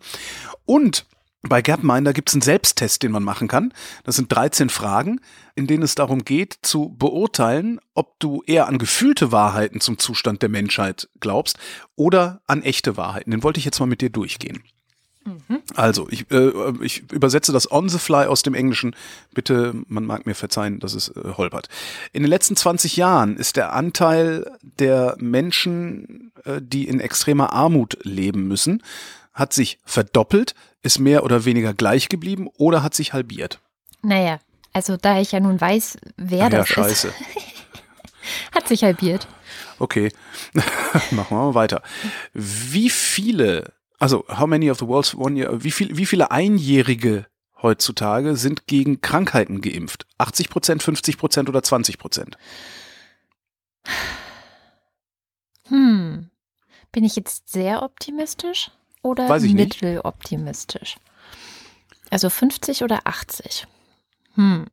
Und 0.64 1.06
bei 1.48 1.62
Gapminder 1.62 2.12
gibt 2.12 2.28
es 2.30 2.34
einen 2.34 2.42
Selbsttest, 2.42 3.02
den 3.02 3.12
man 3.12 3.22
machen 3.22 3.48
kann. 3.48 3.72
Das 4.04 4.16
sind 4.16 4.34
13 4.34 4.68
Fragen, 4.68 5.20
in 5.54 5.66
denen 5.66 5.82
es 5.82 5.94
darum 5.94 6.24
geht, 6.24 6.58
zu 6.62 6.94
beurteilen, 6.98 7.78
ob 7.94 8.18
du 8.18 8.42
eher 8.46 8.66
an 8.66 8.78
gefühlte 8.78 9.30
Wahrheiten 9.32 9.80
zum 9.80 9.98
Zustand 9.98 10.42
der 10.42 10.48
Menschheit 10.48 11.08
glaubst 11.20 11.58
oder 11.94 12.40
an 12.46 12.62
echte 12.62 12.96
Wahrheiten. 12.96 13.30
Den 13.30 13.42
wollte 13.42 13.58
ich 13.58 13.64
jetzt 13.64 13.78
mal 13.78 13.86
mit 13.86 14.00
dir 14.00 14.10
durchgehen. 14.10 14.64
Mhm. 15.26 15.62
Also, 15.74 16.08
ich, 16.08 16.30
äh, 16.30 16.52
ich 16.82 17.10
übersetze 17.10 17.52
das 17.52 17.70
on 17.70 17.88
the 17.88 17.98
fly 17.98 18.26
aus 18.26 18.42
dem 18.42 18.54
Englischen. 18.54 18.94
Bitte, 19.34 19.74
man 19.88 20.04
mag 20.04 20.24
mir 20.24 20.34
verzeihen, 20.34 20.78
dass 20.78 20.94
es 20.94 21.08
äh, 21.08 21.32
holpert. 21.36 21.68
In 22.12 22.22
den 22.22 22.30
letzten 22.30 22.54
20 22.54 22.96
Jahren 22.96 23.36
ist 23.36 23.56
der 23.56 23.72
Anteil 23.72 24.50
der 24.62 25.16
Menschen, 25.18 26.32
äh, 26.44 26.60
die 26.62 26.86
in 26.86 27.00
extremer 27.00 27.52
Armut 27.52 27.98
leben 28.02 28.46
müssen, 28.46 28.82
hat 29.34 29.52
sich 29.52 29.78
verdoppelt, 29.84 30.54
ist 30.82 31.00
mehr 31.00 31.24
oder 31.24 31.44
weniger 31.44 31.74
gleich 31.74 32.08
geblieben 32.08 32.48
oder 32.56 32.82
hat 32.82 32.94
sich 32.94 33.12
halbiert. 33.12 33.60
Naja, 34.02 34.38
also 34.72 34.96
da 34.96 35.20
ich 35.20 35.32
ja 35.32 35.40
nun 35.40 35.60
weiß, 35.60 35.98
wer 36.16 36.46
Ach 36.46 36.50
das 36.50 36.68
ja, 36.68 36.74
scheiße. 36.74 37.08
ist, 37.08 37.16
hat 38.54 38.68
sich 38.68 38.84
halbiert. 38.84 39.26
Okay, 39.78 40.10
machen 41.10 41.36
wir 41.36 41.44
mal 41.44 41.54
weiter. 41.54 41.82
Wie 42.32 42.88
viele 42.88 43.72
also 43.98 44.24
how 44.28 44.46
many 44.46 44.70
of 44.70 44.78
the 44.78 44.86
world's 44.86 45.14
one 45.14 45.36
year, 45.38 45.62
wie, 45.64 45.70
viel, 45.70 45.96
wie 45.96 46.06
viele 46.06 46.30
Einjährige 46.30 47.26
heutzutage 47.62 48.36
sind 48.36 48.66
gegen 48.66 49.00
Krankheiten 49.00 49.60
geimpft? 49.60 50.06
80 50.18 50.50
Prozent, 50.50 50.82
50 50.82 51.18
Prozent 51.18 51.48
oder 51.48 51.62
20 51.62 51.98
Prozent? 51.98 52.36
Hm. 55.68 56.30
Bin 56.92 57.04
ich 57.04 57.16
jetzt 57.16 57.48
sehr 57.50 57.82
optimistisch 57.82 58.70
oder 59.02 59.28
mitteloptimistisch? 59.40 60.96
Also 62.10 62.30
50 62.30 62.82
oder 62.82 63.00
80? 63.04 63.66
Hm. 64.34 64.66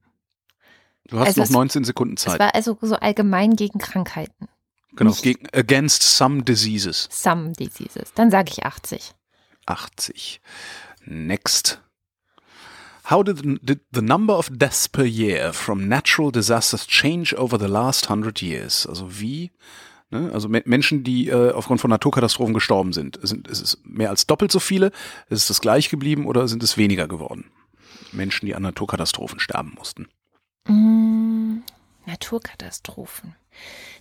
Du 1.07 1.19
hast 1.19 1.27
Also 1.27 1.41
noch 1.41 1.47
es- 1.47 1.51
19 1.53 1.83
Sekunden 1.83 2.15
Es 2.15 2.23
Zeit. 2.23 2.39
war 2.39 2.55
also 2.55 2.77
so 2.81 2.95
allgemein 2.95 3.55
gegen 3.55 3.79
Krankheiten. 3.79 4.47
Genau, 4.95 5.13
gegen, 5.13 5.47
against 5.53 6.03
some 6.03 6.43
diseases. 6.43 7.07
Some 7.11 7.53
diseases. 7.53 8.13
Dann 8.15 8.29
sage 8.29 8.51
ich 8.51 8.65
80. 8.65 9.13
80. 9.65 10.41
Next. 11.05 11.79
How 13.05 13.23
did, 13.23 13.41
did 13.61 13.81
the 13.91 14.01
number 14.01 14.37
of 14.37 14.49
deaths 14.49 14.87
per 14.87 15.03
year 15.03 15.51
from 15.51 15.87
natural 15.87 16.31
disasters 16.31 16.87
change 16.87 17.35
over 17.35 17.57
the 17.57 17.67
last 17.67 18.09
hundred 18.09 18.41
years? 18.41 18.87
Also 18.87 19.19
wie, 19.19 19.51
ne, 20.09 20.31
also 20.31 20.47
Me 20.47 20.61
Menschen, 20.65 21.03
die 21.03 21.27
äh, 21.27 21.51
aufgrund 21.51 21.81
von 21.81 21.89
Naturkatastrophen 21.89 22.53
gestorben 22.53 22.93
sind, 22.93 23.19
sind, 23.21 23.47
ist 23.49 23.61
es 23.61 23.77
mehr 23.83 24.09
als 24.09 24.25
doppelt 24.25 24.51
so 24.51 24.59
viele? 24.59 24.87
Ist 25.29 25.41
es 25.41 25.47
das 25.47 25.59
gleich 25.59 25.89
geblieben 25.89 26.25
oder 26.25 26.47
sind 26.47 26.63
es 26.63 26.77
weniger 26.77 27.07
geworden? 27.09 27.51
Menschen, 28.13 28.45
die 28.45 28.55
an 28.55 28.63
Naturkatastrophen 28.63 29.39
sterben 29.39 29.73
mussten. 29.77 30.07
Mm, 30.67 31.32
Naturkatastrophen. 32.05 33.35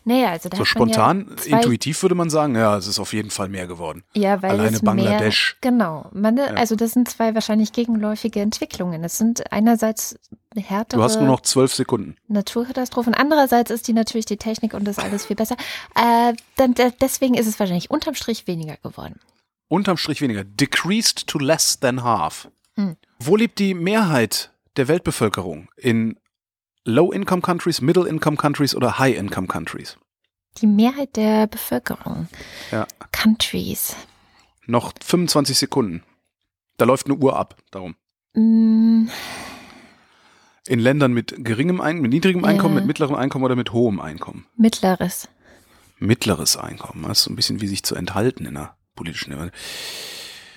Naja, 0.05 0.31
also 0.31 0.49
da 0.49 0.57
So 0.57 0.65
spontan, 0.65 1.37
ja 1.47 1.59
intuitiv 1.59 2.03
würde 2.03 2.15
man 2.15 2.31
sagen, 2.31 2.57
ja, 2.57 2.77
es 2.77 2.87
ist 2.87 2.99
auf 2.99 3.13
jeden 3.13 3.31
Fall 3.31 3.49
mehr 3.49 3.67
geworden. 3.67 4.03
Ja, 4.15 4.43
weil 4.43 4.53
alleine 4.53 4.77
es 4.77 4.83
Bangladesch. 4.83 5.59
Mehr, 5.63 5.71
genau. 5.71 6.09
Man, 6.13 6.37
Ja. 6.39 6.47
Also 6.55 6.75
das 6.75 6.93
sind 6.93 7.09
zwei 7.09 7.35
wahrscheinlich 7.35 7.73
gegenläufige 7.73 8.41
Entwicklungen. 8.41 9.05
Es 9.05 9.19
sind 9.19 9.53
einerseits 9.53 10.19
härtere 10.57 10.99
Du 10.99 11.05
hast 11.05 11.17
nur 11.19 11.29
noch 11.29 11.43
zwölf 11.43 11.73
Sekunden. 11.75 12.17
Naturkatastrophen. 12.29 13.15
Andererseits 13.15 13.71
ist 13.71 13.87
die 13.87 13.93
natürlich 13.93 14.27
die 14.27 14.39
Technik 14.39 14.75
und 14.75 14.85
das 14.87 14.99
alles 14.99 15.27
viel 15.27 15.37
besser. 15.37 15.57
Äh, 15.95 16.33
dann, 16.57 16.75
de- 16.75 16.93
deswegen 17.01 17.35
ist 17.35 17.47
es 17.47 17.61
wahrscheinlich 17.61 17.91
unterm 17.91 18.15
Strich 18.15 18.47
weniger 18.47 18.77
geworden. 18.83 19.21
Unterm 19.69 19.99
Strich 19.99 20.21
weniger. 20.21 20.43
Decreased 20.45 21.27
to 21.29 21.39
less 21.39 21.79
than 21.79 22.03
half. 22.03 22.49
Hm. 22.77 22.97
Wo 23.21 23.37
lebt 23.37 23.59
die 23.59 23.75
Mehrheit 23.75 24.51
der 24.77 24.89
Weltbevölkerung? 24.89 25.69
In 25.77 26.19
Low-Income 26.85 27.43
Countries, 27.43 27.81
Middle-Income 27.81 28.37
Countries 28.37 28.75
oder 28.75 28.99
High-Income 28.99 29.47
Countries? 29.47 29.99
Die 30.59 30.67
Mehrheit 30.67 31.17
der 31.17 31.47
Bevölkerung. 31.47 32.29
Ja. 32.71 32.87
Countries. 33.13 33.97
Noch 34.67 34.93
25 35.03 35.57
Sekunden. 35.59 36.03
Da 36.77 36.85
läuft 36.85 37.07
eine 37.07 37.15
Uhr 37.17 37.37
ab, 37.39 37.57
darum. 37.71 37.95
Mm, 38.35 39.09
In 40.69 40.79
Ländern 40.79 41.13
mit 41.13 41.35
geringem 41.45 41.81
Einkommen, 41.81 42.03
mit 42.03 42.13
niedrigem 42.13 42.45
Einkommen, 42.45 42.75
Ja. 42.75 42.81
mit 42.81 42.87
mittlerem 42.87 43.15
Einkommen 43.17 43.45
oder 43.45 43.57
mit 43.57 43.73
hohem 43.73 44.01
Einkommen. 44.01 44.47
mittleres. 44.57 45.29
Mittleres 45.99 46.57
Einkommen. 46.57 47.03
Das 47.05 47.19
ist 47.19 47.25
so 47.25 47.33
ein 47.33 47.37
bisschen 47.37 47.61
wie 47.61 47.67
sich 47.69 47.83
zu 47.85 47.95
enthalten 47.95 48.45
in 48.47 48.55
der 48.55 48.77
politischen 48.97 49.31
Debatte. 49.31 49.53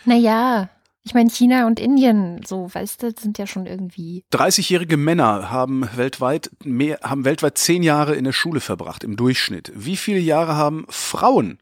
Naja, 0.06 0.70
ich 1.06 1.14
meine, 1.14 1.30
China 1.30 1.68
und 1.68 1.80
Indien, 1.80 2.42
so, 2.44 2.68
weißt 2.74 3.04
du, 3.04 3.12
sind 3.16 3.38
ja 3.38 3.46
schon 3.46 3.68
irgendwie. 3.68 4.26
30-jährige 4.34 4.98
Männer 4.98 5.52
haben 5.52 5.88
weltweit 5.96 6.50
mehr, 6.64 7.00
haben 7.04 7.26
weltweit 7.26 7.60
zehn 7.60 7.84
Jahre 7.84 8.16
in 8.16 8.24
der 8.24 8.32
Schule 8.32 8.60
verbracht, 8.60 9.04
im 9.04 9.16
Durchschnitt. 9.16 9.72
Wie 9.76 9.98
viele 9.98 10.18
Jahre 10.18 10.56
haben 10.56 10.88
Frauen 10.90 11.60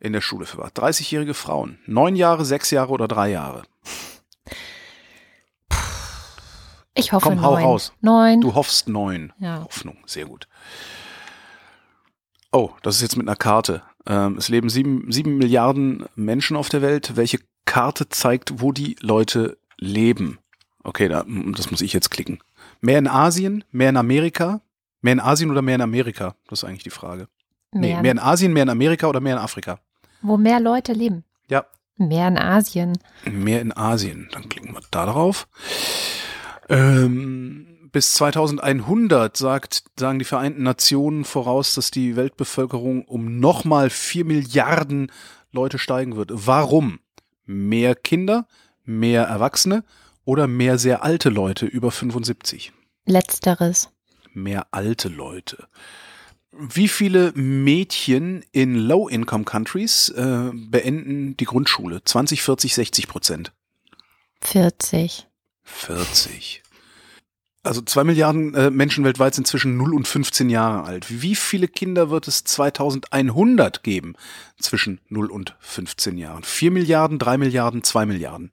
in 0.00 0.12
der 0.12 0.20
Schule 0.20 0.46
verbracht? 0.46 0.76
30-jährige 0.80 1.32
Frauen. 1.32 1.78
Neun 1.86 2.16
Jahre, 2.16 2.44
sechs 2.44 2.72
Jahre 2.72 2.90
oder 2.90 3.06
drei 3.06 3.30
Jahre? 3.30 3.62
Ich 6.94 7.12
hoffe 7.12 7.28
Komm, 7.28 7.40
hau 7.40 7.54
neun. 7.54 7.62
raus. 7.64 7.92
Neun. 8.00 8.40
Du 8.40 8.54
hoffst 8.56 8.88
neun. 8.88 9.32
Ja. 9.38 9.62
Hoffnung, 9.62 9.98
sehr 10.06 10.26
gut. 10.26 10.48
Oh, 12.50 12.70
das 12.82 12.96
ist 12.96 13.02
jetzt 13.02 13.16
mit 13.16 13.28
einer 13.28 13.36
Karte. 13.36 13.82
Ähm, 14.06 14.36
es 14.38 14.48
leben 14.48 14.68
sieben, 14.68 15.10
sieben 15.12 15.38
Milliarden 15.38 16.04
Menschen 16.16 16.56
auf 16.56 16.68
der 16.68 16.82
Welt. 16.82 17.12
Welche 17.14 17.38
Karte 17.64 18.08
zeigt, 18.08 18.60
wo 18.60 18.72
die 18.72 18.96
Leute 19.00 19.58
leben? 19.78 20.38
Okay, 20.84 21.08
da, 21.08 21.24
das 21.54 21.70
muss 21.70 21.80
ich 21.80 21.92
jetzt 21.92 22.10
klicken. 22.10 22.40
Mehr 22.80 22.98
in 22.98 23.06
Asien, 23.08 23.64
mehr 23.70 23.90
in 23.90 23.96
Amerika? 23.96 24.60
Mehr 25.00 25.12
in 25.14 25.20
Asien 25.20 25.50
oder 25.50 25.62
mehr 25.62 25.76
in 25.76 25.80
Amerika? 25.80 26.34
Das 26.48 26.60
ist 26.62 26.64
eigentlich 26.68 26.82
die 26.84 26.90
Frage. 26.90 27.28
Nee, 27.72 27.92
Mehr, 27.94 28.02
mehr 28.02 28.12
in 28.12 28.18
Asien, 28.18 28.52
mehr 28.52 28.64
in 28.64 28.68
Amerika 28.70 29.06
oder 29.08 29.20
mehr 29.20 29.36
in 29.36 29.42
Afrika? 29.42 29.78
wo 30.24 30.36
mehr 30.36 30.60
Leute 30.60 30.92
leben. 30.92 31.24
Ja, 31.48 31.64
Mehr 31.96 32.28
in 32.28 32.38
Asien. 32.38 32.96
mehr 33.28 33.60
in 33.60 33.76
Asien. 33.76 34.28
Dann 34.32 34.48
klicken 34.48 34.72
wir 34.72 34.80
da 34.92 35.06
drauf. 35.06 35.48
Ähm, 36.68 37.88
bis 37.92 38.14
2100 38.14 39.36
sagt, 39.36 39.84
sagen 39.98 40.18
die 40.18 40.24
Vereinten 40.24 40.62
Nationen 40.62 41.24
voraus, 41.24 41.74
dass 41.74 41.90
die 41.90 42.16
Weltbevölkerung 42.16 43.04
um 43.04 43.40
nochmal 43.40 43.90
vier 43.90 44.24
Milliarden 44.24 45.10
Leute 45.50 45.78
steigen 45.78 46.16
wird. 46.16 46.30
Warum? 46.32 47.00
Mehr 47.44 47.94
Kinder, 47.94 48.46
mehr 48.84 49.24
Erwachsene 49.24 49.84
oder 50.24 50.46
mehr 50.46 50.78
sehr 50.78 51.02
alte 51.02 51.28
Leute 51.28 51.66
über 51.66 51.90
75? 51.90 52.72
Letzteres. 53.06 53.90
Mehr 54.32 54.66
alte 54.70 55.08
Leute. 55.08 55.66
Wie 56.52 56.88
viele 56.88 57.32
Mädchen 57.32 58.44
in 58.52 58.74
Low-Income-Countries 58.74 60.10
äh, 60.10 60.50
beenden 60.52 61.36
die 61.36 61.46
Grundschule? 61.46 62.04
20, 62.04 62.42
40, 62.42 62.74
60 62.74 63.08
Prozent? 63.08 63.52
40. 64.42 65.26
40. 65.64 66.61
Also 67.64 67.80
zwei 67.80 68.02
Milliarden 68.02 68.54
äh, 68.54 68.70
Menschen 68.70 69.04
weltweit 69.04 69.36
sind 69.36 69.46
zwischen 69.46 69.76
0 69.76 69.94
und 69.94 70.08
15 70.08 70.50
Jahre 70.50 70.82
alt. 70.82 71.22
Wie 71.22 71.36
viele 71.36 71.68
Kinder 71.68 72.10
wird 72.10 72.26
es 72.26 72.42
2100 72.42 73.84
geben 73.84 74.14
zwischen 74.58 75.00
0 75.08 75.30
und 75.30 75.54
15 75.60 76.18
Jahren? 76.18 76.42
4 76.42 76.72
Milliarden, 76.72 77.20
3 77.20 77.38
Milliarden, 77.38 77.84
2 77.84 78.06
Milliarden. 78.06 78.50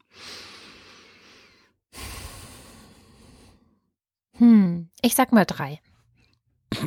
Hm. 4.37 4.89
Ich 5.01 5.15
sag 5.15 5.31
mal 5.31 5.45
drei. 5.45 5.81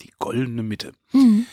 Die 0.00 0.12
goldene 0.20 0.62
Mitte. 0.62 0.92
Hm. 1.10 1.44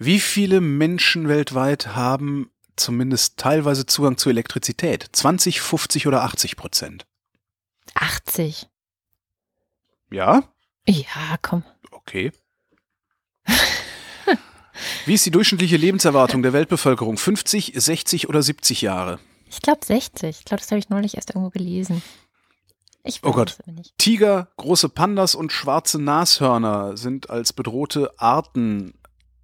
Wie 0.00 0.18
viele 0.18 0.60
Menschen 0.60 1.28
weltweit 1.28 1.94
haben 1.94 2.50
zumindest 2.74 3.36
teilweise 3.36 3.86
Zugang 3.86 4.18
zu 4.18 4.30
Elektrizität? 4.30 5.08
20, 5.12 5.60
50 5.60 6.08
oder 6.08 6.22
80 6.24 6.56
Prozent? 6.56 7.06
80. 7.96 8.68
Ja? 10.10 10.44
Ja, 10.86 11.36
komm. 11.42 11.64
Okay. 11.90 12.32
Wie 15.06 15.14
ist 15.14 15.24
die 15.26 15.30
durchschnittliche 15.30 15.76
Lebenserwartung 15.76 16.42
der 16.42 16.52
Weltbevölkerung? 16.52 17.16
50, 17.16 17.72
60 17.74 18.28
oder 18.28 18.42
70 18.42 18.82
Jahre? 18.82 19.18
Ich 19.48 19.62
glaube 19.62 19.84
60. 19.84 20.38
Ich 20.38 20.44
glaube, 20.44 20.60
das 20.60 20.70
habe 20.70 20.78
ich 20.78 20.88
neulich 20.88 21.16
erst 21.16 21.30
irgendwo 21.30 21.50
gelesen. 21.50 22.02
Ich 23.04 23.22
Oh 23.22 23.30
Gott. 23.30 23.56
Tiger, 23.98 24.48
große 24.56 24.88
Pandas 24.88 25.34
und 25.34 25.52
schwarze 25.52 26.00
Nashörner 26.00 26.96
sind 26.96 27.30
als 27.30 27.52
bedrohte 27.52 28.12
Arten 28.18 28.94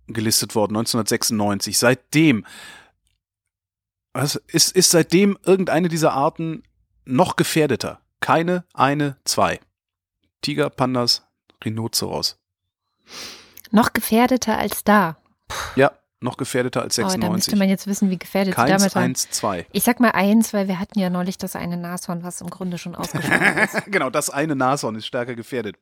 gelistet 0.08 0.54
worden 0.56 0.76
1996. 0.76 1.78
Seitdem 1.78 2.44
was, 4.12 4.36
ist, 4.48 4.72
ist 4.76 4.90
seitdem 4.90 5.38
irgendeine 5.44 5.88
dieser 5.88 6.12
Arten 6.12 6.64
noch 7.04 7.36
gefährdeter? 7.36 8.01
Keine, 8.22 8.64
eine, 8.72 9.16
zwei. 9.24 9.60
Tiger, 10.40 10.70
Pandas, 10.70 11.22
Rhinoceros. 11.64 12.38
Noch 13.70 13.92
gefährdeter 13.92 14.56
als 14.56 14.84
da. 14.84 15.16
Ja, 15.76 15.90
noch 16.20 16.36
gefährdeter 16.36 16.82
als 16.82 16.98
Oh, 16.98 17.02
da 17.02 17.06
müsste 17.08 17.20
96. 17.50 17.58
man 17.58 17.68
jetzt 17.68 17.86
wissen, 17.88 18.10
wie 18.10 18.18
gefährdet 18.18 18.54
Keins, 18.54 18.70
damit 18.70 18.94
waren. 18.94 19.02
eins, 19.04 19.28
zwei. 19.30 19.66
Ich 19.72 19.82
sag 19.82 19.98
mal 19.98 20.12
eins, 20.12 20.54
weil 20.54 20.68
wir 20.68 20.78
hatten 20.78 20.98
ja 21.00 21.10
neulich 21.10 21.36
das 21.36 21.56
eine 21.56 21.76
Nashorn, 21.76 22.22
was 22.22 22.40
im 22.40 22.48
Grunde 22.48 22.78
schon 22.78 22.94
ausgestorben 22.94 23.58
ist. 23.64 23.84
genau, 23.86 24.08
das 24.08 24.30
eine 24.30 24.54
Nashorn 24.54 24.94
ist 24.94 25.06
stärker 25.06 25.34
gefährdet. 25.34 25.76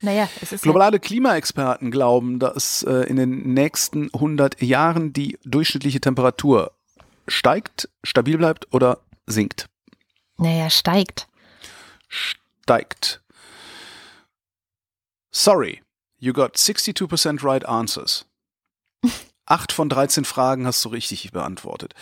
Naja, 0.00 0.28
es 0.40 0.52
ist 0.52 0.62
Globale 0.62 0.98
Klimaexperten 0.98 1.90
glauben, 1.90 2.38
dass 2.38 2.82
äh, 2.82 3.04
in 3.08 3.16
den 3.16 3.52
nächsten 3.54 4.10
100 4.12 4.60
Jahren 4.62 5.12
die 5.12 5.38
durchschnittliche 5.44 6.00
Temperatur 6.00 6.72
steigt, 7.28 7.88
stabil 8.02 8.36
bleibt 8.38 8.72
oder 8.72 8.98
sinkt. 9.26 9.68
naja, 10.38 10.68
steigt. 10.70 11.28
Steigt. 12.14 13.20
Sorry, 15.32 15.82
you 16.18 16.32
got 16.32 16.56
62% 16.56 17.42
right 17.42 17.66
answers. 17.66 18.24
Acht 19.46 19.72
von 19.72 19.88
13 19.88 20.24
Fragen 20.24 20.66
hast 20.66 20.84
du 20.84 20.90
richtig 20.90 21.32
beantwortet. 21.32 21.94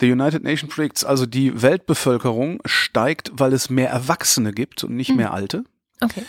The 0.00 0.10
United 0.10 0.42
Nations 0.42 0.74
predicts 0.74 1.04
also, 1.04 1.26
die 1.26 1.62
Weltbevölkerung 1.62 2.60
steigt, 2.64 3.30
weil 3.34 3.52
es 3.52 3.70
mehr 3.70 3.90
Erwachsene 3.90 4.52
gibt 4.52 4.82
und 4.82 4.96
nicht 4.96 5.10
Hm. 5.10 5.16
mehr 5.16 5.32
Alte. 5.32 5.64
Okay. 6.00 6.24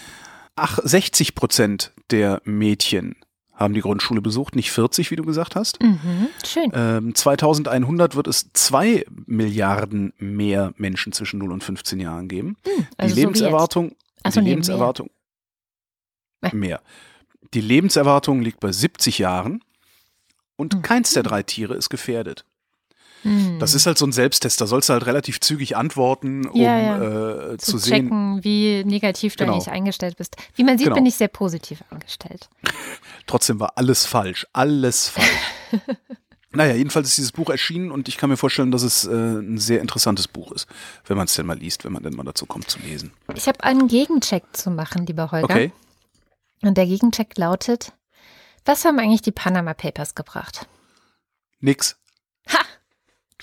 Ach, 0.56 0.78
60 0.84 1.34
Prozent 1.36 1.92
der 2.12 2.42
Mädchen 2.46 3.16
haben 3.62 3.74
die 3.74 3.82
Grundschule 3.82 4.22
besucht, 4.22 4.56
nicht 4.56 4.72
40, 4.72 5.12
wie 5.12 5.16
du 5.16 5.24
gesagt 5.24 5.56
hast. 5.56 5.82
Mhm. 5.82 6.28
Schön. 6.46 6.72
Ähm, 6.74 7.16
2100 7.16 8.16
wird 8.16 8.28
es 8.28 8.52
zwei 8.54 9.06
Milliarden 9.26 10.14
mehr 10.18 10.74
Menschen 10.78 11.14
zwischen 11.14 11.40
0 11.40 11.52
und 11.52 11.64
15 11.64 12.00
Jahren 12.00 12.28
geben. 12.28 12.58
Hm, 12.66 12.72
Die 12.76 12.82
also 12.82 12.88
so 12.98 13.06
jetzt. 13.08 13.16
Lebenserwartung, 13.16 13.96
so, 14.30 14.42
die 14.42 14.50
Lebenserwartung, 14.50 15.10
mehr. 16.42 16.54
mehr. 16.56 16.82
Die 17.54 17.62
Lebenserwartung 17.62 18.42
liegt 18.42 18.60
bei 18.60 18.72
70 18.72 19.18
Jahren 19.20 19.64
und 20.56 20.74
Hm. 20.76 20.82
keins 20.82 21.14
der 21.14 21.24
drei 21.24 21.44
Tiere 21.44 21.76
ist 21.76 21.90
gefährdet. 21.90 22.46
Hm. 23.24 23.60
Das 23.60 23.74
ist 23.74 23.86
halt 23.86 23.98
so 23.98 24.06
ein 24.06 24.12
Selbsttest, 24.12 24.60
da 24.62 24.66
sollst 24.68 24.90
du 24.90 24.94
halt 24.94 25.06
relativ 25.06 25.40
zügig 25.40 25.78
antworten, 25.78 26.48
um 26.48 26.60
Ja, 26.60 26.80
ja. 26.80 27.52
Äh, 27.52 27.58
zu, 27.58 27.74
zu, 27.74 27.78
sehen. 27.78 27.92
checken, 28.06 28.44
wie 28.44 28.84
negativ 28.84 29.36
du 29.36 29.44
Genau. 29.44 29.54
eigentlich 29.58 29.70
eingestellt 29.72 30.18
bist. 30.18 30.36
Wie 30.56 30.64
man 30.64 30.78
sieht, 30.78 30.86
Genau. 30.86 30.96
bin 30.96 31.06
ich 31.06 31.16
sehr 31.16 31.28
positiv 31.28 31.84
eingestellt. 31.92 32.50
Trotzdem 33.28 33.60
war 33.60 33.74
alles 33.76 34.06
falsch, 34.06 34.48
alles 34.54 35.10
falsch. 35.10 35.30
naja, 36.52 36.74
jedenfalls 36.76 37.10
ist 37.10 37.18
dieses 37.18 37.32
Buch 37.32 37.50
erschienen 37.50 37.92
und 37.92 38.08
ich 38.08 38.18
kann 38.18 38.30
mir 38.30 38.38
vorstellen, 38.38 38.72
dass 38.72 38.82
es 38.84 39.06
äh, 39.06 39.12
ein 39.12 39.58
sehr 39.60 39.82
interessantes 39.82 40.28
Buch 40.28 40.52
ist, 40.52 40.68
wenn 41.06 41.16
man 41.18 41.26
es 41.26 41.36
denn 41.36 41.46
mal 41.46 41.58
liest, 41.58 41.86
wenn 41.86 41.94
man 41.94 42.02
denn 42.04 42.16
mal 42.16 42.24
dazu 42.24 42.46
kommt 42.46 42.70
zu 42.70 42.80
lesen. 42.80 43.14
Ich 43.36 43.48
habe 43.48 43.64
einen 43.64 43.88
Gegencheck 43.88 44.44
zu 44.54 44.72
machen, 44.72 45.06
lieber 45.06 45.32
Holger. 45.32 45.46
Okay. 45.46 45.72
Und 46.64 46.76
der 46.78 46.86
Gegencheck 46.88 47.38
lautet, 47.38 47.94
was 48.66 48.84
haben 48.86 49.00
eigentlich 49.00 49.22
die 49.22 49.32
Panama 49.32 49.74
Papers 49.74 50.14
gebracht? 50.16 50.68
Nix. 51.60 51.98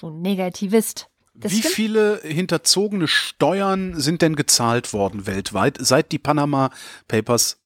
Du 0.00 0.10
Negativist. 0.10 1.08
Das 1.34 1.52
Wie 1.52 1.58
stimmt. 1.58 1.74
viele 1.74 2.20
hinterzogene 2.24 3.06
Steuern 3.06 3.98
sind 4.00 4.22
denn 4.22 4.34
gezahlt 4.36 4.92
worden 4.92 5.26
weltweit, 5.26 5.76
seit 5.80 6.10
die 6.12 6.18
Panama 6.18 6.70
Papers 7.06 7.58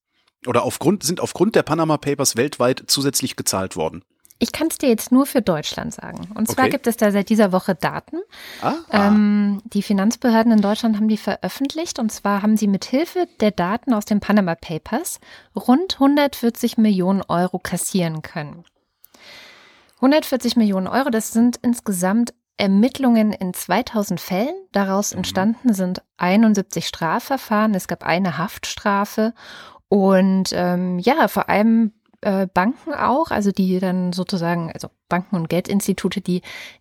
oder 0.46 0.64
aufgrund, 0.64 1.04
sind 1.04 1.20
aufgrund 1.20 1.54
der 1.54 1.62
Panama 1.62 1.96
Papers 1.96 2.36
weltweit 2.36 2.84
zusätzlich 2.86 3.36
gezahlt 3.36 3.76
worden? 3.76 4.02
Ich 4.38 4.50
kann 4.50 4.66
es 4.66 4.76
dir 4.76 4.88
jetzt 4.88 5.12
nur 5.12 5.24
für 5.24 5.40
Deutschland 5.40 5.94
sagen. 5.94 6.28
Und 6.34 6.48
zwar 6.50 6.64
Okay. 6.64 6.72
gibt 6.72 6.88
es 6.88 6.96
da 6.96 7.12
seit 7.12 7.28
dieser 7.28 7.52
Woche 7.52 7.76
Daten. 7.76 8.18
Ah, 8.60 8.74
Ähm, 8.90 9.62
die 9.72 9.82
Finanzbehörden 9.82 10.50
in 10.50 10.60
Deutschland 10.60 10.96
haben 10.96 11.06
die 11.06 11.16
veröffentlicht. 11.16 12.00
Und 12.00 12.10
zwar 12.10 12.42
haben 12.42 12.56
sie 12.56 12.66
mit 12.66 12.84
Hilfe 12.84 13.28
der 13.40 13.52
Daten 13.52 13.94
aus 13.94 14.04
den 14.04 14.18
Panama 14.18 14.56
Papers 14.56 15.20
rund 15.54 15.94
140 16.00 16.76
Millionen 16.76 17.22
Euro 17.28 17.60
kassieren 17.60 18.22
können. 18.22 18.64
140 20.02 20.56
Millionen 20.56 20.88
Euro, 20.88 21.10
das 21.10 21.32
sind 21.32 21.60
insgesamt 21.62 22.34
Ermittlungen 22.56 23.32
in 23.32 23.54
2000 23.54 24.20
Fällen. 24.20 24.54
Daraus 24.72 25.12
entstanden 25.12 25.72
sind 25.74 26.02
71 26.16 26.88
Strafverfahren. 26.88 27.74
Es 27.74 27.86
gab 27.86 28.04
eine 28.04 28.36
Haftstrafe. 28.36 29.32
Und 29.88 30.50
ähm, 30.54 30.98
ja, 30.98 31.28
vor 31.28 31.48
allem 31.48 31.92
äh, 32.22 32.46
Banken 32.52 32.94
auch, 32.94 33.30
also 33.30 33.52
die 33.52 33.78
dann 33.78 34.12
sozusagen, 34.12 34.70
also 34.72 34.88
Banken 35.08 35.36
und 35.36 35.48
Geldinstitute, 35.48 36.20
die 36.20 36.40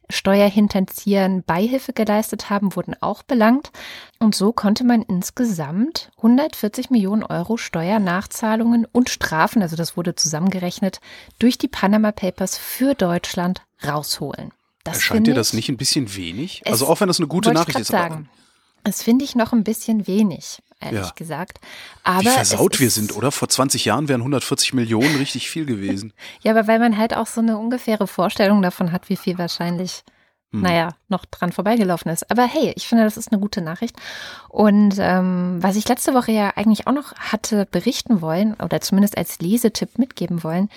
Steuerhinterziehern 0.09 1.43
Beihilfe 1.43 1.93
geleistet 1.93 2.49
haben, 2.49 2.75
wurden 2.75 2.95
auch 3.01 3.23
belangt. 3.23 3.71
Und 4.19 4.35
so 4.35 4.53
konnte 4.53 4.83
man 4.83 5.01
insgesamt 5.01 6.11
140 6.17 6.89
Millionen 6.89 7.23
Euro 7.23 7.57
Steuernachzahlungen 7.57 8.85
und 8.91 9.09
Strafen, 9.09 9.61
also 9.61 9.75
das 9.75 9.97
wurde 9.97 10.15
zusammengerechnet, 10.15 11.01
durch 11.39 11.57
die 11.57 11.67
Panama 11.67 12.11
Papers 12.11 12.57
für 12.57 12.93
Deutschland 12.95 13.61
rausholen. 13.85 14.51
Das 14.83 14.95
erscheint 14.95 15.27
dir 15.27 15.33
das 15.35 15.49
ich- 15.49 15.53
nicht 15.55 15.69
ein 15.69 15.77
bisschen 15.77 16.15
wenig? 16.15 16.63
Also 16.65 16.87
auch 16.87 16.99
wenn 17.01 17.07
das 17.07 17.19
eine 17.19 17.27
gute 17.27 17.51
Nachricht 17.53 17.79
ist. 17.79 17.87
sagen. 17.87 18.29
Das 18.83 19.03
finde 19.03 19.25
ich 19.25 19.35
noch 19.35 19.53
ein 19.53 19.63
bisschen 19.63 20.07
wenig, 20.07 20.61
ehrlich 20.79 21.05
Ja. 21.07 21.11
gesagt. 21.15 21.59
Aber 22.03 22.21
Wie 22.21 22.27
versaut 22.29 22.79
wir 22.79 22.89
sind, 22.89 23.15
oder? 23.15 23.31
Vor 23.31 23.47
20 23.49 23.85
Jahren 23.85 24.07
wären 24.07 24.21
140 24.21 24.73
Millionen 24.73 25.15
richtig 25.17 25.49
viel 25.49 25.65
gewesen. 25.65 26.13
Ja, 26.43 26.51
aber 26.51 26.67
weil 26.67 26.79
man 26.79 26.97
halt 26.97 27.15
auch 27.15 27.27
so 27.27 27.41
eine 27.41 27.57
ungefähre 27.57 28.07
Vorstellung 28.07 28.61
davon 28.61 28.91
hat, 28.91 29.09
wie 29.09 29.17
viel 29.17 29.37
wahrscheinlich, 29.37 30.03
Hm. 30.53 30.63
naja, 30.63 30.89
noch 31.07 31.23
dran 31.25 31.53
vorbeigelaufen 31.53 32.11
ist. 32.11 32.29
Aber 32.29 32.43
hey, 32.43 32.73
ich 32.75 32.85
finde, 32.85 33.05
das 33.05 33.15
ist 33.15 33.31
eine 33.31 33.39
gute 33.39 33.61
Nachricht. 33.61 33.95
Und 34.49 34.95
ähm, 34.99 35.59
was 35.61 35.77
ich 35.77 35.87
letzte 35.87 36.13
Woche 36.13 36.33
ja 36.33 36.49
eigentlich 36.57 36.87
auch 36.87 36.91
noch 36.91 37.13
hatte 37.15 37.65
berichten 37.71 38.19
wollen 38.21 38.55
oder 38.55 38.81
zumindest 38.81 39.17
als 39.17 39.39
Lesetipp 39.39 39.97
mitgeben 39.97 40.43
wollen, 40.43 40.69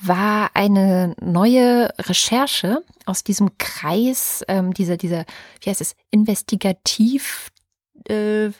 war 0.00 0.48
eine 0.54 1.14
neue 1.20 1.90
Recherche 1.98 2.82
aus 3.04 3.22
diesem 3.22 3.50
Kreis, 3.58 4.42
ähm, 4.48 4.72
dieser, 4.72 4.96
dieser, 4.96 5.26
wie 5.60 5.68
heißt 5.68 5.82
es, 5.82 5.94
Investigativ 6.10 7.48
äh, 8.08 8.50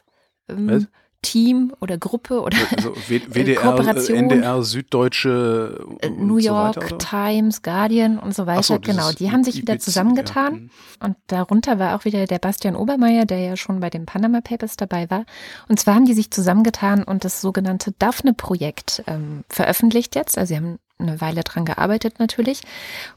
ähm, 0.49 0.87
Team 1.21 1.73
oder 1.81 1.99
Gruppe 1.99 2.41
oder 2.43 2.57
Also 2.77 2.95
WDR, 3.09 3.57
Kooperation. 3.61 4.17
äh, 4.17 4.21
NDR, 4.21 4.63
Süddeutsche, 4.63 5.85
äh, 6.01 6.11
New 6.11 6.39
so 6.39 6.47
York 6.47 6.77
weiter, 6.77 6.95
oder? 6.95 6.99
Times, 6.99 7.63
Guardian 7.63 8.19
und 8.21 8.35
so 8.37 8.47
weiter. 8.47 8.63
So, 8.63 8.79
genau, 8.79 9.11
die 9.11 9.33
haben 9.33 9.43
sich 9.43 9.57
wieder 9.57 9.75
IPC, 9.75 9.83
zusammengetan. 9.83 10.55
ja. 10.55 10.61
Mhm. 10.61 10.71
Und 11.01 11.17
darunter 11.27 11.79
war 11.81 11.97
auch 11.97 12.05
wieder 12.05 12.27
der 12.27 12.39
Bastian 12.39 12.77
Obermeier, 12.77 13.25
der 13.27 13.41
ja 13.41 13.57
schon 13.57 13.81
bei 13.81 13.91
den 13.91 14.07
Panama 14.07 14.41
Papers 14.41 14.77
dabei 14.77 15.11
war. 15.11 15.25
Und 15.69 15.81
zwar 15.81 15.97
haben 15.97 16.05
die 16.07 16.15
sich 16.15 16.31
zusammengetan 16.31 17.03
und 17.03 17.25
das 17.25 17.41
sogenannte 17.41 17.93
Daphne-Projekt 17.99 19.03
ähm, 19.09 19.45
veröffentlicht 19.49 20.15
jetzt. 20.15 20.39
Also 20.39 20.55
sie 20.55 20.57
haben 20.57 20.79
eine 20.99 21.21
Weile 21.21 21.43
dran 21.45 21.65
gearbeitet 21.65 22.19
natürlich. 22.19 22.63